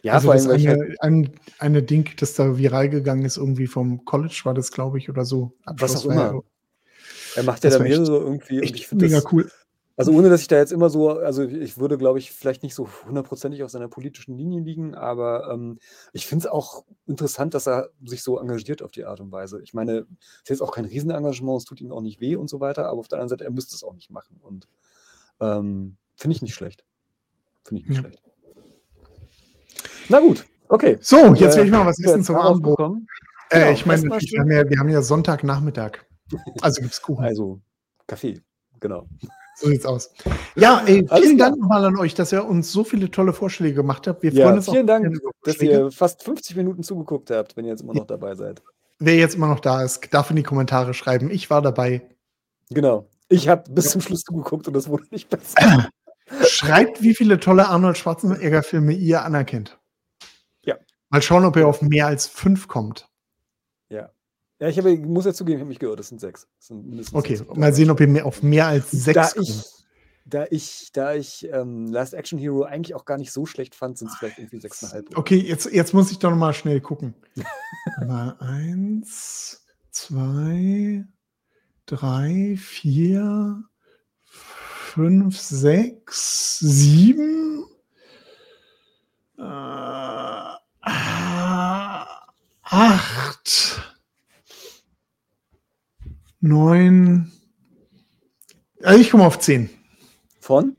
ja, 0.03 0.13
also 0.13 0.27
vor 0.27 0.35
das 0.35 0.43
allem, 0.47 0.51
weil 0.53 0.59
ich 0.61 0.67
halt, 0.67 1.01
eine, 1.01 1.25
ein, 1.27 1.31
eine 1.57 1.83
Ding, 1.83 2.09
das 2.17 2.33
da 2.35 2.57
viral 2.57 2.89
gegangen 2.89 3.25
ist, 3.25 3.37
irgendwie 3.37 3.67
vom 3.67 4.05
College 4.05 4.41
war 4.43 4.53
das, 4.53 4.71
glaube 4.71 4.97
ich, 4.97 5.09
oder 5.09 5.25
so. 5.25 5.53
Was 5.65 5.95
auch 5.97 6.05
immer. 6.05 6.41
er 7.35 7.43
macht 7.43 7.63
ja 7.63 7.69
das 7.69 7.79
da 7.79 7.85
echt- 7.85 7.97
mehrere 7.97 8.17
irgendwie. 8.17 8.57
Und 8.57 8.63
ich 8.63 8.73
Echt 8.75 8.85
finde 8.85 9.05
mega 9.05 9.21
das, 9.21 9.31
cool. 9.33 9.51
Also 9.99 10.13
ohne, 10.13 10.29
dass 10.29 10.39
ich 10.39 10.47
da 10.47 10.55
jetzt 10.57 10.71
immer 10.71 10.89
so, 10.89 11.09
also 11.09 11.43
ich 11.43 11.77
würde, 11.77 11.97
glaube 11.97 12.19
ich, 12.19 12.31
vielleicht 12.31 12.63
nicht 12.63 12.73
so 12.73 12.87
hundertprozentig 13.05 13.63
auf 13.63 13.69
seiner 13.69 13.89
politischen 13.89 14.37
Linie 14.37 14.61
liegen, 14.61 14.95
aber 14.95 15.51
ähm, 15.51 15.77
ich 16.13 16.25
finde 16.25 16.45
es 16.45 16.51
auch 16.51 16.85
interessant, 17.05 17.53
dass 17.53 17.67
er 17.67 17.89
sich 18.05 18.23
so 18.23 18.39
engagiert 18.39 18.81
auf 18.81 18.91
die 18.91 19.03
Art 19.03 19.19
und 19.19 19.29
Weise. 19.33 19.61
Ich 19.61 19.73
meine, 19.73 19.97
es 19.97 20.05
ist 20.43 20.49
jetzt 20.51 20.61
auch 20.61 20.71
kein 20.71 20.85
Riesenengagement, 20.85 21.57
es 21.57 21.65
tut 21.65 21.81
ihm 21.81 21.91
auch 21.91 21.99
nicht 21.99 22.21
weh 22.21 22.37
und 22.37 22.49
so 22.49 22.61
weiter, 22.61 22.87
aber 22.87 22.99
auf 23.01 23.09
der 23.09 23.17
anderen 23.17 23.27
Seite, 23.27 23.43
er 23.43 23.51
müsste 23.51 23.75
es 23.75 23.83
auch 23.83 23.93
nicht 23.93 24.09
machen. 24.09 24.39
Und 24.41 24.69
ähm, 25.41 25.97
finde 26.15 26.35
ich 26.37 26.41
nicht 26.41 26.55
schlecht. 26.55 26.85
Finde 27.65 27.81
ich 27.81 27.89
nicht 27.89 27.97
Ja. 27.97 28.03
schlecht. 28.03 28.23
Na 30.07 30.21
gut, 30.21 30.45
okay. 30.69 30.97
So, 31.01 31.17
jetzt 31.35 31.55
Äh, 31.55 31.59
will 31.59 31.65
ich 31.65 31.71
mal 31.71 31.85
was 31.85 31.99
essen 31.99 32.15
jetzt 32.19 32.25
zum 32.27 32.37
Abendbrot. 32.37 32.79
Äh, 33.49 33.59
Genau, 33.59 33.71
ich 33.71 33.85
meine, 33.85 34.03
wir 34.03 34.39
haben, 34.39 34.51
ja, 34.51 34.69
wir 34.69 34.79
haben 34.79 34.89
ja 34.89 35.01
Sonntagnachmittag. 35.01 36.05
Also 36.61 36.81
gibt's 36.81 37.01
Kuchen. 37.01 37.25
Also, 37.25 37.59
Kaffee, 38.07 38.41
genau. 38.79 39.07
So 39.59 39.67
sieht's 39.67 39.85
aus. 39.85 40.13
Ja, 40.55 40.81
ey, 40.85 41.05
Alles 41.09 41.25
vielen. 41.25 41.37
Dank 41.37 41.59
nochmal 41.59 41.83
an 41.83 41.97
euch, 41.97 42.13
dass 42.13 42.31
ihr 42.31 42.45
uns 42.45 42.71
so 42.71 42.85
viele 42.85 43.11
tolle 43.11 43.33
Vorschläge 43.33 43.75
gemacht 43.75 44.07
habt. 44.07 44.23
Wir 44.23 44.31
Ja, 44.31 44.45
freuen 44.45 44.57
uns 44.57 44.69
vielen 44.69 44.83
auch 44.83 44.93
Dank, 45.01 45.17
dass 45.43 45.61
ihr 45.61 45.91
fast 45.91 46.23
50 46.23 46.55
Minuten 46.55 46.81
zugeguckt 46.81 47.29
habt, 47.29 47.57
wenn 47.57 47.65
ihr 47.65 47.71
jetzt 47.71 47.81
immer 47.81 47.93
noch 47.93 48.07
dabei 48.07 48.35
seid. 48.35 48.61
Wer 48.99 49.17
jetzt 49.17 49.35
immer 49.35 49.47
noch 49.47 49.59
da 49.59 49.83
ist, 49.83 50.13
darf 50.13 50.29
in 50.29 50.37
die 50.37 50.43
Kommentare 50.43 50.93
schreiben. 50.93 51.29
Ich 51.29 51.49
war 51.49 51.61
dabei. 51.61 52.07
Genau. 52.69 53.09
Ich 53.27 53.49
habe 53.49 53.69
bis 53.69 53.91
zum 53.91 53.99
Schluss 53.99 54.21
zugeguckt 54.21 54.67
und 54.67 54.73
das 54.73 54.87
wurde 54.87 55.03
nicht 55.11 55.29
besser. 55.29 55.89
Schreibt, 56.47 57.01
wie 57.01 57.13
viele 57.13 57.37
tolle 57.39 57.67
Arnold 57.67 57.97
Schwarzenegger-Filme 57.97 58.93
ihr 58.93 59.23
anerkennt. 59.23 59.77
Ja. 60.63 60.77
Mal 61.09 61.21
schauen, 61.21 61.43
ob 61.43 61.57
ihr 61.57 61.67
auf 61.67 61.81
mehr 61.81 62.07
als 62.07 62.27
fünf 62.27 62.69
kommt. 62.69 63.08
Ja. 64.59 64.67
Ich 64.67 64.77
habe, 64.77 64.97
muss 64.97 65.25
ja 65.25 65.33
zugeben, 65.33 65.57
ich 65.57 65.61
habe 65.61 65.69
mich 65.69 65.79
gehört, 65.79 65.99
das 65.99 66.09
sind 66.09 66.19
sechs. 66.19 66.47
Das 66.57 66.67
sind 66.67 67.13
okay, 67.13 67.39
mal 67.55 67.73
sehen, 67.73 67.89
ob 67.89 67.99
ihr 68.01 68.07
mehr, 68.07 68.25
auf 68.25 68.43
mehr 68.43 68.67
als 68.67 68.91
sechs 68.91 69.33
da 69.33 69.41
ich, 69.41 69.63
da 70.25 70.45
ich, 70.49 70.91
da 70.91 71.13
ich 71.13 71.47
ähm, 71.51 71.87
Last 71.87 72.13
Action 72.13 72.37
Hero 72.37 72.63
eigentlich 72.63 72.93
auch 72.93 73.05
gar 73.05 73.17
nicht 73.17 73.31
so 73.31 73.45
schlecht 73.45 73.73
fand, 73.73 73.97
sind 73.97 74.09
es 74.09 74.17
vielleicht 74.17 74.37
irgendwie 74.37 74.59
sechseinhalb. 74.59 75.17
Okay, 75.17 75.37
jetzt, 75.37 75.71
jetzt 75.71 75.93
muss 75.93 76.11
ich 76.11 76.19
doch 76.19 76.29
noch 76.29 76.37
mal 76.37 76.53
schnell 76.53 76.81
gucken. 76.81 77.13
mal 78.05 78.35
eins, 78.39 79.65
zwei, 79.91 81.05
drei, 81.85 82.57
vier, 82.57 83.63
fünf, 84.25 85.37
sechs, 85.37 86.59
sieben, 86.59 87.65
äh, 89.37 89.41
acht, 92.71 93.28
neun. 96.39 97.31
Also 98.81 98.99
ich 98.99 99.11
komme 99.11 99.25
auf 99.25 99.39
zehn. 99.39 99.69
Von? 100.39 100.77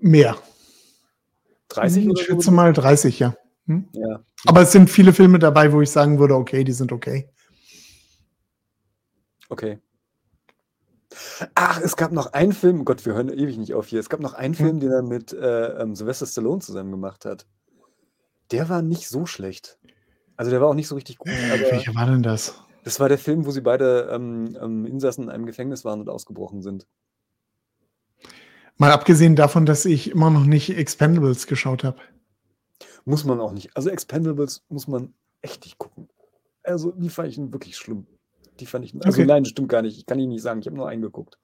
Mehr. 0.00 0.36
30 1.68 2.06
Ich 2.06 2.22
schätze 2.24 2.50
mal 2.50 2.72
30, 2.72 3.18
ja. 3.18 3.34
Hm? 3.66 3.88
Ja. 3.92 4.24
Aber 4.44 4.62
es 4.62 4.72
sind 4.72 4.90
viele 4.90 5.12
Filme 5.12 5.38
dabei, 5.38 5.72
wo 5.72 5.80
ich 5.80 5.90
sagen 5.90 6.18
würde, 6.18 6.34
okay, 6.34 6.64
die 6.64 6.72
sind 6.72 6.92
okay. 6.92 7.28
Okay. 9.48 9.78
Ach, 11.54 11.80
es 11.80 11.96
gab 11.96 12.12
noch 12.12 12.32
einen 12.32 12.52
Film, 12.52 12.80
oh 12.80 12.84
Gott, 12.84 13.04
wir 13.04 13.14
hören 13.14 13.28
ewig 13.28 13.58
nicht 13.58 13.74
auf 13.74 13.86
hier. 13.86 14.00
Es 14.00 14.08
gab 14.08 14.20
noch 14.20 14.34
einen 14.34 14.54
Film, 14.54 14.80
den 14.80 14.90
er 14.90 15.02
mit 15.02 15.32
äh, 15.32 15.80
ähm, 15.80 15.94
Sylvester 15.94 16.26
Stallone 16.26 16.60
zusammen 16.60 16.90
gemacht 16.90 17.24
hat. 17.24 17.46
Der 18.50 18.68
war 18.68 18.82
nicht 18.82 19.08
so 19.08 19.26
schlecht. 19.26 19.78
Also 20.36 20.50
der 20.50 20.60
war 20.60 20.68
auch 20.68 20.74
nicht 20.74 20.88
so 20.88 20.94
richtig 20.94 21.18
gut. 21.18 21.30
Äh, 21.30 21.70
welcher 21.70 21.94
war 21.94 22.06
denn 22.06 22.22
das? 22.22 22.54
Das 22.84 23.00
war 23.00 23.08
der 23.08 23.18
Film, 23.18 23.46
wo 23.46 23.50
sie 23.50 23.60
beide 23.60 24.08
ähm, 24.12 24.56
ähm, 24.60 24.86
Insassen 24.86 25.24
in 25.24 25.30
einem 25.30 25.46
Gefängnis 25.46 25.84
waren 25.84 26.00
und 26.00 26.08
ausgebrochen 26.08 26.62
sind. 26.62 26.86
Mal 28.76 28.90
abgesehen 28.90 29.36
davon, 29.36 29.66
dass 29.66 29.84
ich 29.84 30.10
immer 30.10 30.30
noch 30.30 30.44
nicht 30.44 30.70
Expendables 30.76 31.46
geschaut 31.46 31.84
habe. 31.84 31.98
Muss 33.04 33.24
man 33.24 33.40
auch 33.40 33.52
nicht. 33.52 33.76
Also 33.76 33.90
Expendables 33.90 34.64
muss 34.68 34.88
man 34.88 35.14
echt 35.40 35.64
nicht 35.64 35.78
gucken. 35.78 36.08
Also 36.62 36.92
die 36.92 37.10
fand 37.10 37.28
ich 37.28 37.38
wirklich 37.38 37.76
schlimm. 37.76 38.06
Die 38.60 38.66
fand 38.66 38.84
ich. 38.84 38.94
Also 38.94 39.20
Okay. 39.20 39.26
nein, 39.26 39.44
das 39.44 39.50
stimmt 39.50 39.68
gar 39.68 39.82
nicht. 39.82 39.98
Ich 39.98 40.06
kann 40.06 40.18
Ihnen 40.18 40.32
nicht 40.32 40.42
sagen. 40.42 40.60
Ich 40.60 40.66
habe 40.66 40.76
nur 40.76 40.88
einen 40.88 41.02
geguckt. 41.02 41.38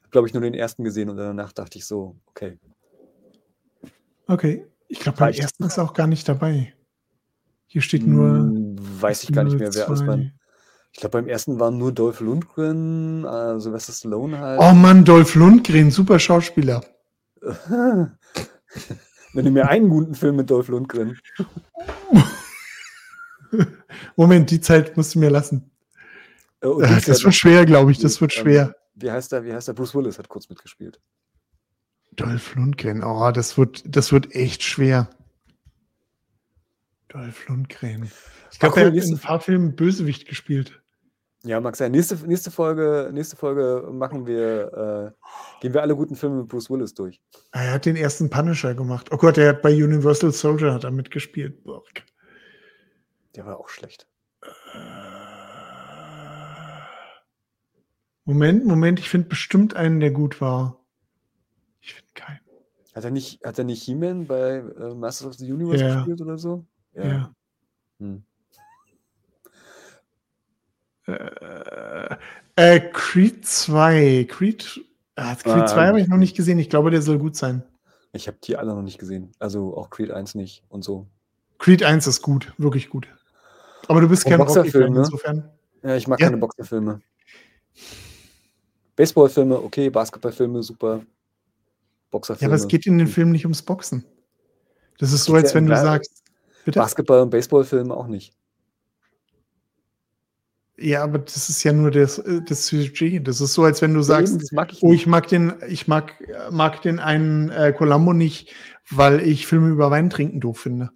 Habe, 0.00 0.10
glaube 0.10 0.28
ich, 0.28 0.34
nur 0.34 0.42
den 0.42 0.54
ersten 0.54 0.84
gesehen 0.84 1.08
und 1.08 1.16
danach 1.16 1.52
dachte 1.52 1.78
ich 1.78 1.86
so, 1.86 2.16
okay. 2.26 2.58
Okay. 4.26 4.66
Ich 4.88 5.00
glaube, 5.00 5.18
beim 5.18 5.34
ersten 5.34 5.64
ist 5.64 5.78
auch 5.78 5.92
gar 5.92 6.06
nicht 6.06 6.28
dabei. 6.28 6.74
Hier 7.66 7.82
steht 7.82 8.06
nur. 8.06 8.28
Hm, 8.38 8.76
weiß 9.00 9.24
ich 9.24 9.32
gar 9.32 9.44
nicht 9.44 9.58
mehr, 9.58 9.72
wer 9.74 9.86
zwei. 9.86 10.06
beim. 10.06 10.32
Ich 10.98 11.00
glaube, 11.00 11.18
beim 11.18 11.28
ersten 11.28 11.60
waren 11.60 11.78
nur 11.78 11.92
Dolph 11.92 12.18
Lundgren, 12.18 13.24
äh, 13.24 13.60
Sylvester 13.60 13.92
Stallone 13.92 14.36
halt. 14.40 14.60
Oh 14.60 14.72
Mann, 14.72 15.04
Dolph 15.04 15.36
Lundgren, 15.36 15.92
super 15.92 16.18
Schauspieler. 16.18 16.84
Wenn 17.40 18.18
du 19.32 19.50
mir 19.52 19.68
einen 19.68 19.90
guten 19.90 20.16
Film 20.16 20.34
mit 20.34 20.50
Dolph 20.50 20.66
Lundgren. 20.66 21.16
Moment, 24.16 24.50
die 24.50 24.60
Zeit 24.60 24.96
musst 24.96 25.14
du 25.14 25.20
mir 25.20 25.30
lassen. 25.30 25.70
Dings 26.64 27.04
Das 27.06 27.20
ja 27.20 27.26
wird 27.26 27.34
schwer, 27.36 27.64
glaube 27.64 27.92
ich. 27.92 28.00
Das 28.00 28.20
wird 28.20 28.32
schwer. 28.32 28.74
Wie 28.96 29.12
heißt 29.12 29.30
der? 29.30 29.44
Wie 29.44 29.52
heißt 29.52 29.68
der? 29.68 29.74
Bruce 29.74 29.94
Willis 29.94 30.18
hat 30.18 30.28
kurz 30.28 30.48
mitgespielt. 30.48 31.00
Dolph 32.16 32.56
Lundgren, 32.56 33.04
oh, 33.04 33.30
das 33.30 33.56
wird, 33.56 33.84
das 33.86 34.10
wird 34.10 34.34
echt 34.34 34.64
schwer. 34.64 35.08
Dolph 37.06 37.46
Lundgren. 37.46 38.10
Ich 38.50 38.58
glaube, 38.58 38.74
cool, 38.74 38.82
er 38.82 38.86
hat 38.88 38.94
in 38.94 39.14
ein 39.14 39.20
paar 39.20 39.38
Filmen 39.38 39.76
Bösewicht 39.76 40.26
gespielt. 40.26 40.82
Ja, 41.44 41.60
mag 41.60 41.76
sein. 41.76 41.92
Nächste, 41.92 42.16
nächste 42.26 42.50
Folge, 42.50 43.10
nächste 43.12 43.36
Folge 43.36 43.88
machen 43.92 44.26
wir, 44.26 45.14
äh, 45.16 45.60
gehen 45.60 45.72
wir 45.72 45.82
alle 45.82 45.94
guten 45.94 46.16
Filme 46.16 46.40
mit 46.40 46.48
Bruce 46.48 46.68
Willis 46.68 46.94
durch. 46.94 47.20
Er 47.52 47.72
hat 47.74 47.86
den 47.86 47.94
ersten 47.96 48.28
Punisher 48.28 48.74
gemacht. 48.74 49.08
Oh 49.12 49.16
Gott, 49.16 49.38
er 49.38 49.50
hat 49.50 49.62
bei 49.62 49.72
Universal 49.72 50.32
Soldier 50.32 50.74
hat 50.74 50.84
er 50.84 50.90
mitgespielt. 50.90 51.62
Boah. 51.62 51.82
Der 53.36 53.46
war 53.46 53.58
auch 53.58 53.68
schlecht. 53.68 54.08
Moment, 58.24 58.66
Moment, 58.66 58.98
ich 59.00 59.08
finde 59.08 59.28
bestimmt 59.28 59.74
einen, 59.74 60.00
der 60.00 60.10
gut 60.10 60.40
war. 60.40 60.84
Ich 61.80 61.94
finde 61.94 62.12
keinen. 62.14 62.40
Hat 62.94 63.04
er 63.04 63.10
nicht, 63.10 63.44
hat 63.44 63.58
er 63.58 63.64
nicht 63.64 63.82
He-Man 63.84 64.26
bei 64.26 64.56
äh, 64.56 64.94
Masters 64.94 65.28
of 65.28 65.34
the 65.34 65.50
Universe 65.52 65.84
Ja. 65.84 65.94
gespielt 65.96 66.20
oder 66.20 66.36
so? 66.36 66.66
Ja. 66.94 67.32
Hm. 68.00 68.24
Äh, 71.08 72.16
äh, 72.76 72.80
Creed 72.92 73.46
2. 73.46 74.26
Creed, 74.28 74.80
ah, 75.16 75.34
Creed 75.34 75.62
Ah, 75.62 75.66
2 75.66 75.86
habe 75.86 76.00
ich 76.00 76.08
noch 76.08 76.16
nicht 76.18 76.36
gesehen. 76.36 76.58
Ich 76.58 76.68
glaube, 76.70 76.90
der 76.90 77.02
soll 77.02 77.18
gut 77.18 77.36
sein. 77.36 77.62
Ich 78.12 78.26
habe 78.26 78.38
die 78.42 78.56
alle 78.56 78.74
noch 78.74 78.82
nicht 78.82 78.98
gesehen. 78.98 79.32
Also 79.38 79.76
auch 79.76 79.90
Creed 79.90 80.10
1 80.10 80.34
nicht 80.34 80.64
und 80.68 80.82
so. 80.84 81.06
Creed 81.58 81.82
1 81.82 82.06
ist 82.06 82.22
gut, 82.22 82.52
wirklich 82.58 82.88
gut. 82.90 83.08
Aber 83.86 84.00
du 84.00 84.08
bist 84.08 84.24
Und 84.24 84.30
kein 84.30 84.38
Boxerfilm, 84.38 84.92
ne? 84.92 85.00
insofern. 85.00 85.50
Ja, 85.82 85.96
ich 85.96 86.06
mag 86.08 86.20
Ja. 86.20 86.26
keine 86.26 86.38
Boxerfilme. 86.38 87.00
Baseballfilme, 88.96 89.62
okay, 89.62 89.90
Basketballfilme, 89.90 90.62
super. 90.62 90.96
Ja, 90.98 91.04
Boxerfilme. 92.10 92.52
aber 92.54 92.60
es 92.62 92.68
geht 92.68 92.86
in 92.86 92.98
den 92.98 93.06
Film 93.06 93.30
nicht 93.30 93.44
ums 93.44 93.62
Boxen. 93.62 94.04
Das 94.98 95.12
ist 95.12 95.24
so, 95.24 95.34
als 95.34 95.50
ja 95.50 95.56
wenn 95.56 95.66
du 95.66 95.76
sagst, 95.76 96.24
bitte? 96.64 96.80
Basketball- 96.80 97.20
und 97.20 97.30
Baseballfilme 97.30 97.94
auch 97.94 98.08
nicht. 98.08 98.32
Ja, 100.80 101.02
aber 101.02 101.18
das 101.18 101.48
ist 101.48 101.64
ja 101.64 101.72
nur 101.72 101.90
das, 101.90 102.18
äh, 102.18 102.40
das 102.40 102.66
Sujet. 102.66 103.26
Das 103.26 103.40
ist 103.40 103.54
so, 103.54 103.64
als 103.64 103.82
wenn 103.82 103.94
du 103.94 103.98
Eben, 103.98 104.04
sagst, 104.04 104.52
mag 104.52 104.72
ich 104.72 104.82
oh, 104.82 104.92
ich 104.92 105.06
mag 105.06 105.26
den, 105.26 105.54
ich 105.68 105.88
mag, 105.88 106.14
mag 106.50 106.80
den 106.82 107.00
einen 107.00 107.50
äh, 107.50 107.72
Columbo 107.76 108.12
nicht, 108.12 108.54
weil 108.90 109.20
ich 109.20 109.46
Filme 109.46 109.70
über 109.70 109.90
Wein 109.90 110.08
trinken 110.08 110.40
doof 110.40 110.60
finde. 110.60 110.90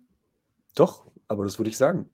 Doch, 0.77 1.07
aber 1.27 1.45
das 1.45 1.59
würde 1.59 1.71
ich 1.71 1.77
sagen. 1.77 2.09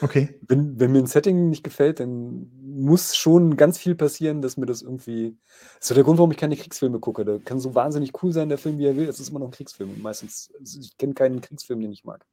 Okay. 0.00 0.40
Wenn, 0.48 0.80
wenn 0.80 0.92
mir 0.92 1.00
ein 1.00 1.06
Setting 1.06 1.50
nicht 1.50 1.62
gefällt, 1.62 2.00
dann 2.00 2.50
muss 2.62 3.14
schon 3.14 3.56
ganz 3.56 3.78
viel 3.78 3.94
passieren, 3.94 4.42
dass 4.42 4.56
mir 4.56 4.66
das 4.66 4.82
irgendwie. 4.82 5.36
Das 5.74 5.82
ist 5.82 5.88
so 5.88 5.94
der 5.94 6.04
Grund, 6.04 6.18
warum 6.18 6.32
ich 6.32 6.38
keine 6.38 6.56
Kriegsfilme 6.56 6.98
gucke. 6.98 7.24
Der 7.24 7.40
kann 7.40 7.60
so 7.60 7.74
wahnsinnig 7.74 8.12
cool 8.22 8.32
sein, 8.32 8.48
der 8.48 8.58
Film, 8.58 8.78
wie 8.78 8.86
er 8.86 8.96
will. 8.96 9.08
Es 9.08 9.20
ist 9.20 9.28
immer 9.28 9.38
noch 9.38 9.48
ein 9.48 9.52
Kriegsfilm. 9.52 9.90
Und 9.90 10.02
meistens, 10.02 10.50
also 10.58 10.80
ich 10.80 10.96
kenne 10.96 11.14
keinen 11.14 11.40
Kriegsfilm, 11.40 11.80
den 11.80 11.92
ich 11.92 12.04
mag. 12.04 12.24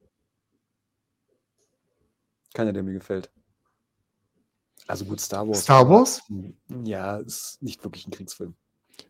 Keiner, 2.54 2.74
der 2.74 2.84
mir 2.84 2.94
gefällt. 2.94 3.30
Also 4.88 5.06
gut, 5.06 5.22
Star 5.22 5.48
Wars. 5.48 5.62
Star 5.62 5.90
Wars? 5.90 6.22
Ja, 6.84 7.18
ist 7.18 7.62
nicht 7.62 7.84
wirklich 7.84 8.08
ein 8.08 8.12
Kriegsfilm. 8.12 8.56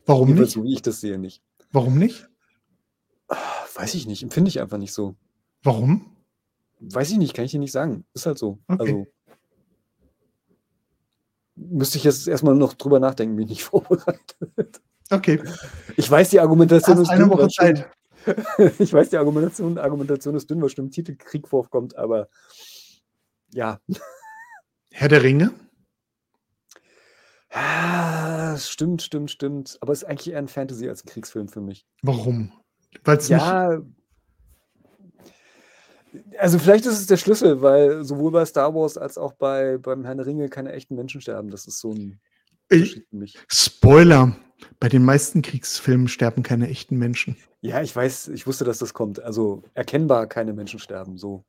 Warum 0.05 0.27
Jedenfalls 0.27 0.49
nicht? 0.49 0.55
So 0.55 0.63
wie 0.63 0.73
ich 0.73 0.81
das 0.81 1.01
sehe, 1.01 1.17
nicht. 1.17 1.41
Warum 1.71 1.97
nicht? 1.97 2.27
Weiß 3.75 3.95
ich 3.95 4.05
nicht. 4.05 4.23
Empfinde 4.23 4.49
ich 4.49 4.59
einfach 4.59 4.77
nicht 4.77 4.93
so. 4.93 5.15
Warum? 5.63 6.17
Weiß 6.79 7.11
ich 7.11 7.17
nicht, 7.17 7.33
kann 7.33 7.45
ich 7.45 7.51
dir 7.51 7.59
nicht 7.59 7.71
sagen. 7.71 8.05
Ist 8.13 8.25
halt 8.25 8.37
so. 8.37 8.59
Okay. 8.67 8.81
Also. 8.81 9.07
Müsste 11.55 11.97
ich 11.97 12.03
jetzt 12.03 12.27
erstmal 12.27 12.55
noch 12.55 12.73
drüber 12.73 12.99
nachdenken, 12.99 13.35
bin 13.35 13.45
ich 13.45 13.51
nicht 13.51 13.63
vorbereitet. 13.65 14.81
Okay. 15.09 15.41
Ich 15.97 16.09
weiß, 16.09 16.29
die 16.29 16.39
Argumentation 16.39 16.97
ist 16.99 17.09
eine 17.09 17.23
dünn, 17.23 17.31
Woche 17.31 17.47
Zeit. 17.49 17.89
Ich 18.77 18.93
weiß, 18.93 19.09
die 19.09 19.17
Argumentation, 19.17 19.79
Argumentation 19.79 20.35
ist 20.35 20.47
dünn, 20.47 20.61
weil 20.61 20.69
schon 20.69 20.85
im 20.85 20.91
Titel 20.91 21.15
Krieg 21.15 21.47
vorkommt, 21.47 21.95
aber 21.95 22.29
ja. 23.51 23.79
Herr 24.91 25.07
der 25.07 25.23
Ringe? 25.23 25.51
Ah, 27.49 28.57
Stimmt, 28.57 29.01
stimmt, 29.01 29.31
stimmt. 29.31 29.77
Aber 29.81 29.93
es 29.93 30.03
ist 30.03 30.07
eigentlich 30.07 30.31
eher 30.31 30.39
ein 30.39 30.47
Fantasy 30.47 30.87
als 30.87 31.03
ein 31.03 31.07
Kriegsfilm 31.09 31.47
für 31.47 31.61
mich. 31.61 31.85
Warum? 32.01 32.51
Weil 33.03 33.17
es 33.17 33.29
nicht. 33.29 33.39
Ja. 33.41 33.81
Also 36.37 36.59
vielleicht 36.59 36.85
ist 36.85 36.99
es 36.99 37.07
der 37.07 37.17
Schlüssel, 37.17 37.61
weil 37.61 38.03
sowohl 38.03 38.31
bei 38.31 38.45
Star 38.45 38.75
Wars 38.75 38.97
als 38.97 39.17
auch 39.17 39.33
bei, 39.33 39.77
beim 39.77 40.03
Herrn 40.03 40.17
der 40.17 40.25
Ringe 40.25 40.49
keine 40.49 40.73
echten 40.73 40.95
Menschen 40.95 41.21
sterben. 41.21 41.49
Das 41.49 41.67
ist 41.67 41.79
so 41.79 41.91
ein 41.93 42.19
Ich, 42.69 42.79
Unterschied 42.81 43.07
für 43.09 43.15
mich. 43.15 43.39
Spoiler. 43.47 44.35
Bei 44.79 44.89
den 44.89 45.03
meisten 45.03 45.41
Kriegsfilmen 45.41 46.07
sterben 46.07 46.43
keine 46.43 46.67
echten 46.67 46.97
Menschen. 46.97 47.37
Ja, 47.61 47.81
ich 47.81 47.95
weiß, 47.95 48.27
ich 48.27 48.45
wusste, 48.45 48.63
dass 48.65 48.77
das 48.77 48.93
kommt. 48.93 49.19
Also 49.21 49.63
erkennbar 49.73 50.27
keine 50.27 50.53
Menschen 50.53 50.79
sterben, 50.79 51.17
so. 51.17 51.45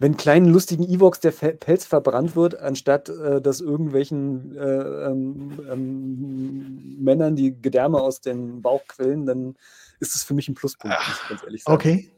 Wenn 0.00 0.16
kleinen 0.16 0.46
lustigen 0.46 0.82
Evox 0.82 1.20
der 1.20 1.30
Pelz 1.30 1.84
verbrannt 1.84 2.34
wird, 2.34 2.58
anstatt 2.58 3.10
äh, 3.10 3.42
dass 3.42 3.60
irgendwelchen 3.60 4.56
äh, 4.56 4.60
ähm, 4.62 5.60
ähm, 5.70 6.96
Männern 6.98 7.36
die 7.36 7.60
Gedärme 7.60 8.00
aus 8.00 8.22
dem 8.22 8.62
Bauch 8.62 8.82
quillen, 8.86 9.26
dann 9.26 9.56
ist 10.00 10.16
es 10.16 10.22
für 10.22 10.32
mich 10.32 10.48
ein 10.48 10.54
Pluspunkt, 10.54 10.96
muss 10.96 11.20
ich 11.22 11.28
ganz 11.28 11.42
ehrlich 11.42 11.62
sagen. 11.64 11.74
Okay. 11.74 12.10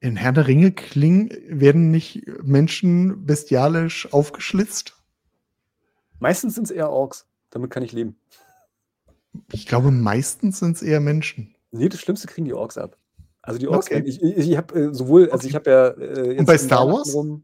In 0.00 0.16
Herr 0.16 0.32
der 0.32 0.46
Ringe 0.46 0.72
klingen, 0.72 1.30
werden 1.48 1.90
nicht 1.90 2.22
Menschen 2.42 3.24
bestialisch 3.24 4.12
aufgeschlitzt? 4.12 4.94
Meistens 6.18 6.54
sind 6.54 6.64
es 6.64 6.70
eher 6.70 6.90
Orks. 6.90 7.26
Damit 7.48 7.70
kann 7.70 7.82
ich 7.82 7.92
leben. 7.92 8.20
Ich 9.52 9.66
glaube, 9.66 9.90
meistens 9.90 10.58
sind 10.58 10.76
es 10.76 10.82
eher 10.82 11.00
Menschen. 11.00 11.54
Nee, 11.70 11.88
das 11.88 12.00
Schlimmste 12.00 12.26
kriegen 12.26 12.44
die 12.44 12.52
Orks 12.52 12.76
ab. 12.76 12.98
Also 13.50 13.58
die 13.58 13.66
Okay. 13.68 13.76
Orks-Welt. 13.76 14.08
Ich, 14.08 14.22
ich, 14.22 14.36
ich 14.50 14.56
habe 14.56 14.78
äh, 14.78 14.94
sowohl, 14.94 15.30
also 15.30 15.46
ich 15.46 15.54
Okay. 15.56 15.70
habe 15.70 15.98
ja 15.98 16.22
äh, 16.32 16.38
Und 16.38 16.46
bei 16.46 16.56
Star 16.58 16.86
Wars? 16.88 17.14
rum 17.14 17.42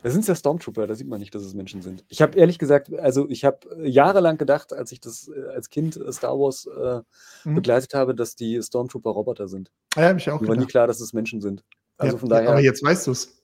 da 0.00 0.10
sind 0.10 0.20
es 0.20 0.28
ja 0.28 0.36
Stormtrooper, 0.36 0.86
da 0.86 0.94
sieht 0.94 1.08
man 1.08 1.18
nicht, 1.18 1.34
dass 1.34 1.42
es 1.42 1.54
Menschen 1.54 1.82
sind. 1.82 2.04
Ich 2.08 2.22
habe 2.22 2.38
ehrlich 2.38 2.60
gesagt, 2.60 2.92
also 3.00 3.28
ich 3.28 3.44
habe 3.44 3.58
äh, 3.80 3.88
jahrelang 3.88 4.38
gedacht, 4.38 4.72
als 4.72 4.92
ich 4.92 5.00
das 5.00 5.26
äh, 5.28 5.48
als 5.52 5.70
Kind 5.70 5.96
äh, 5.96 6.12
Star 6.12 6.38
Wars 6.38 6.66
äh, 6.66 7.00
Mhm. 7.48 7.56
begleitet 7.56 7.94
habe, 7.94 8.14
dass 8.14 8.36
die 8.36 8.62
Stormtrooper 8.62 9.10
Roboter 9.10 9.48
sind. 9.48 9.72
Ja, 9.96 10.02
habe 10.10 10.18
ich 10.20 10.30
auch 10.30 10.40
Mir 10.40 10.48
war 10.48 10.56
nie 10.56 10.66
klar, 10.66 10.86
dass 10.86 11.00
es 11.00 11.12
Menschen 11.12 11.40
sind. 11.40 11.64
Also 11.96 12.14
Ja, 12.14 12.20
von 12.20 12.28
daher. 12.28 12.48
aber 12.50 12.60
jetzt 12.60 12.80
weißt 12.82 13.08
du 13.08 13.10
es. 13.10 13.42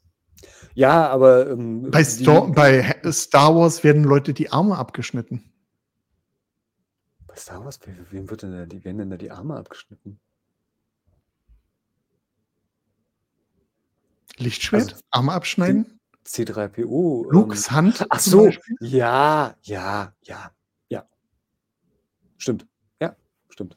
Ja, 0.74 1.09
aber 1.09 1.51
ähm, 1.51 1.90
Bei, 1.90 1.99
die- 2.05 2.05
Star 2.05 2.47
bei 2.53 2.95
Star 3.11 3.55
Wars 3.57 3.82
werden 3.82 4.05
Leute 4.05 4.32
die 4.32 4.51
Arme 4.53 4.78
abgeschnitten. 4.78 5.42
Bei 7.26 7.34
Star 7.34 7.64
Wars, 7.64 7.80
we- 7.84 7.97
wem 8.12 8.30
wird 8.30 8.42
denn 8.42 8.53
da, 8.53 8.64
die 8.66 8.84
werden 8.84 8.99
denn 8.99 9.11
da 9.11 9.16
die 9.16 9.32
Arme 9.32 9.57
abgeschnitten? 9.57 10.20
Lichtschwert? 14.39 14.93
Also, 14.93 15.05
Arme 15.11 15.32
abschneiden? 15.32 15.99
C3PO. 16.26 17.30
Lukes 17.30 17.68
ähm, 17.68 17.74
Hand? 17.74 18.07
ach 18.09 18.20
so, 18.20 18.45
Beispiel? 18.45 18.76
ja, 18.80 19.55
ja, 19.62 20.14
ja, 20.22 20.51
ja. 20.89 21.09
Stimmt. 22.39 22.66
Ja, 23.01 23.14
stimmt. 23.49 23.76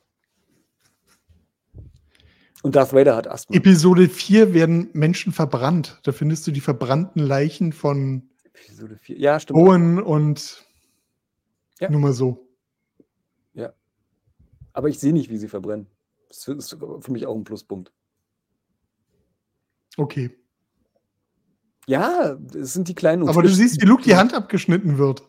Und 2.63 2.75
Darth 2.75 2.93
Vader 2.93 3.15
hat 3.15 3.27
Asthma. 3.27 3.55
Episode 3.55 4.09
4 4.09 4.53
werden 4.53 4.89
Menschen 4.93 5.31
verbrannt. 5.31 5.99
Da 6.03 6.11
findest 6.11 6.47
du 6.47 6.51
die 6.51 6.61
verbrannten 6.61 7.21
Leichen 7.21 7.71
von 7.71 8.29
Episode 8.43 8.97
4. 8.97 9.17
Ja, 9.17 9.39
stimmt. 9.39 9.59
Owen 9.59 10.01
und 10.01 10.65
Ja. 11.79 11.89
nur 11.89 12.01
mal 12.01 12.13
so. 12.13 12.47
Aber 14.77 14.89
ich 14.89 14.99
sehe 14.99 15.11
nicht, 15.11 15.31
wie 15.31 15.37
sie 15.37 15.47
verbrennen. 15.47 15.87
Das 16.27 16.47
ist 16.47 16.77
für 16.99 17.11
mich 17.11 17.25
auch 17.25 17.35
ein 17.35 17.43
Pluspunkt. 17.43 17.91
Okay. 19.97 20.37
Ja, 21.87 22.37
es 22.53 22.73
sind 22.73 22.89
die 22.89 22.95
kleinen 22.95 23.27
Aber 23.27 23.41
du 23.41 23.49
siehst, 23.49 23.81
wie 23.81 23.85
Luke 23.85 24.03
die 24.03 24.15
Hand 24.15 24.33
abgeschnitten 24.33 24.97
wird. 24.97 25.23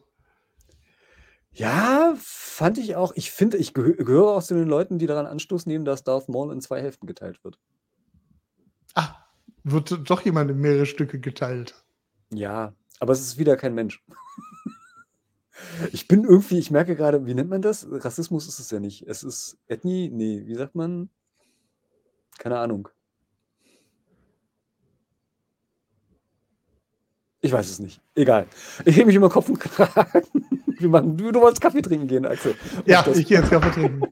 Ja, 1.52 2.14
fand 2.18 2.78
ich 2.78 2.96
auch. 2.96 3.12
Ich 3.14 3.30
finde, 3.30 3.56
ich 3.56 3.74
gehö 3.74 3.94
gehöre 3.94 4.36
auch 4.36 4.42
zu 4.42 4.54
den 4.54 4.68
Leuten, 4.68 4.98
die 4.98 5.06
daran 5.06 5.26
Anstoß 5.26 5.66
nehmen, 5.66 5.84
dass 5.84 6.04
Darth 6.04 6.28
Maul 6.28 6.52
in 6.52 6.60
zwei 6.60 6.80
Hälften 6.80 7.06
geteilt 7.06 7.42
wird. 7.44 7.58
Ah, 8.94 9.14
wird 9.62 10.10
doch 10.10 10.20
jemand 10.22 10.50
in 10.50 10.58
mehrere 10.58 10.86
Stücke 10.86 11.20
geteilt. 11.20 11.74
Ja, 12.32 12.74
aber 12.98 13.12
es 13.12 13.20
ist 13.20 13.38
wieder 13.38 13.56
kein 13.56 13.74
Mensch. 13.74 14.04
Ich 15.92 16.06
bin 16.06 16.24
irgendwie, 16.24 16.58
ich 16.58 16.70
merke 16.70 16.94
gerade, 16.94 17.26
wie 17.26 17.34
nennt 17.34 17.50
man 17.50 17.62
das? 17.62 17.86
Rassismus 17.90 18.46
ist 18.46 18.58
es 18.60 18.70
ja 18.70 18.78
nicht. 18.78 19.06
Es 19.06 19.22
ist 19.22 19.58
Ethnie? 19.66 20.08
Nee, 20.08 20.42
wie 20.46 20.54
sagt 20.54 20.74
man? 20.74 21.10
Keine 22.38 22.58
Ahnung. 22.58 22.88
Ich 27.40 27.52
weiß 27.52 27.70
es 27.70 27.78
nicht. 27.78 28.00
Egal. 28.14 28.46
Ich 28.84 28.96
hebe 28.96 29.06
mich 29.06 29.16
immer 29.16 29.28
Kopf 29.28 29.48
und 29.48 29.58
Kragen. 29.60 30.22
Wir 30.80 30.88
machen, 30.88 31.16
du, 31.16 31.30
du 31.32 31.40
wolltest 31.40 31.60
Kaffee 31.60 31.82
trinken 31.82 32.06
gehen, 32.06 32.24
Axel. 32.26 32.54
Ja, 32.86 33.02
das- 33.02 33.16
ich 33.18 33.26
gehe 33.26 33.38
jetzt 33.38 33.50
Kaffee 33.50 33.70
trinken. 33.70 34.02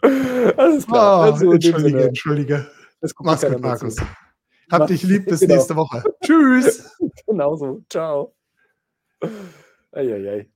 Alles 0.56 0.86
klar. 0.86 1.20
Ah, 1.20 1.24
Also 1.32 1.52
entschuldige, 1.52 1.88
Sinne, 1.90 2.02
entschuldige. 2.04 2.66
das 3.00 3.12
Mach's 3.20 3.42
gut, 3.42 3.52
zu. 3.52 3.58
Markus. 3.58 3.96
Hab 4.70 4.80
Mach- 4.80 4.86
dich 4.86 5.02
lieb, 5.02 5.24
bis 5.26 5.40
Genau. 5.40 5.54
nächste 5.54 5.76
Woche. 5.76 6.02
Tschüss. 6.22 6.94
Genauso. 7.26 7.82
Ciao. 7.90 8.34
Eieiei. 9.92 10.48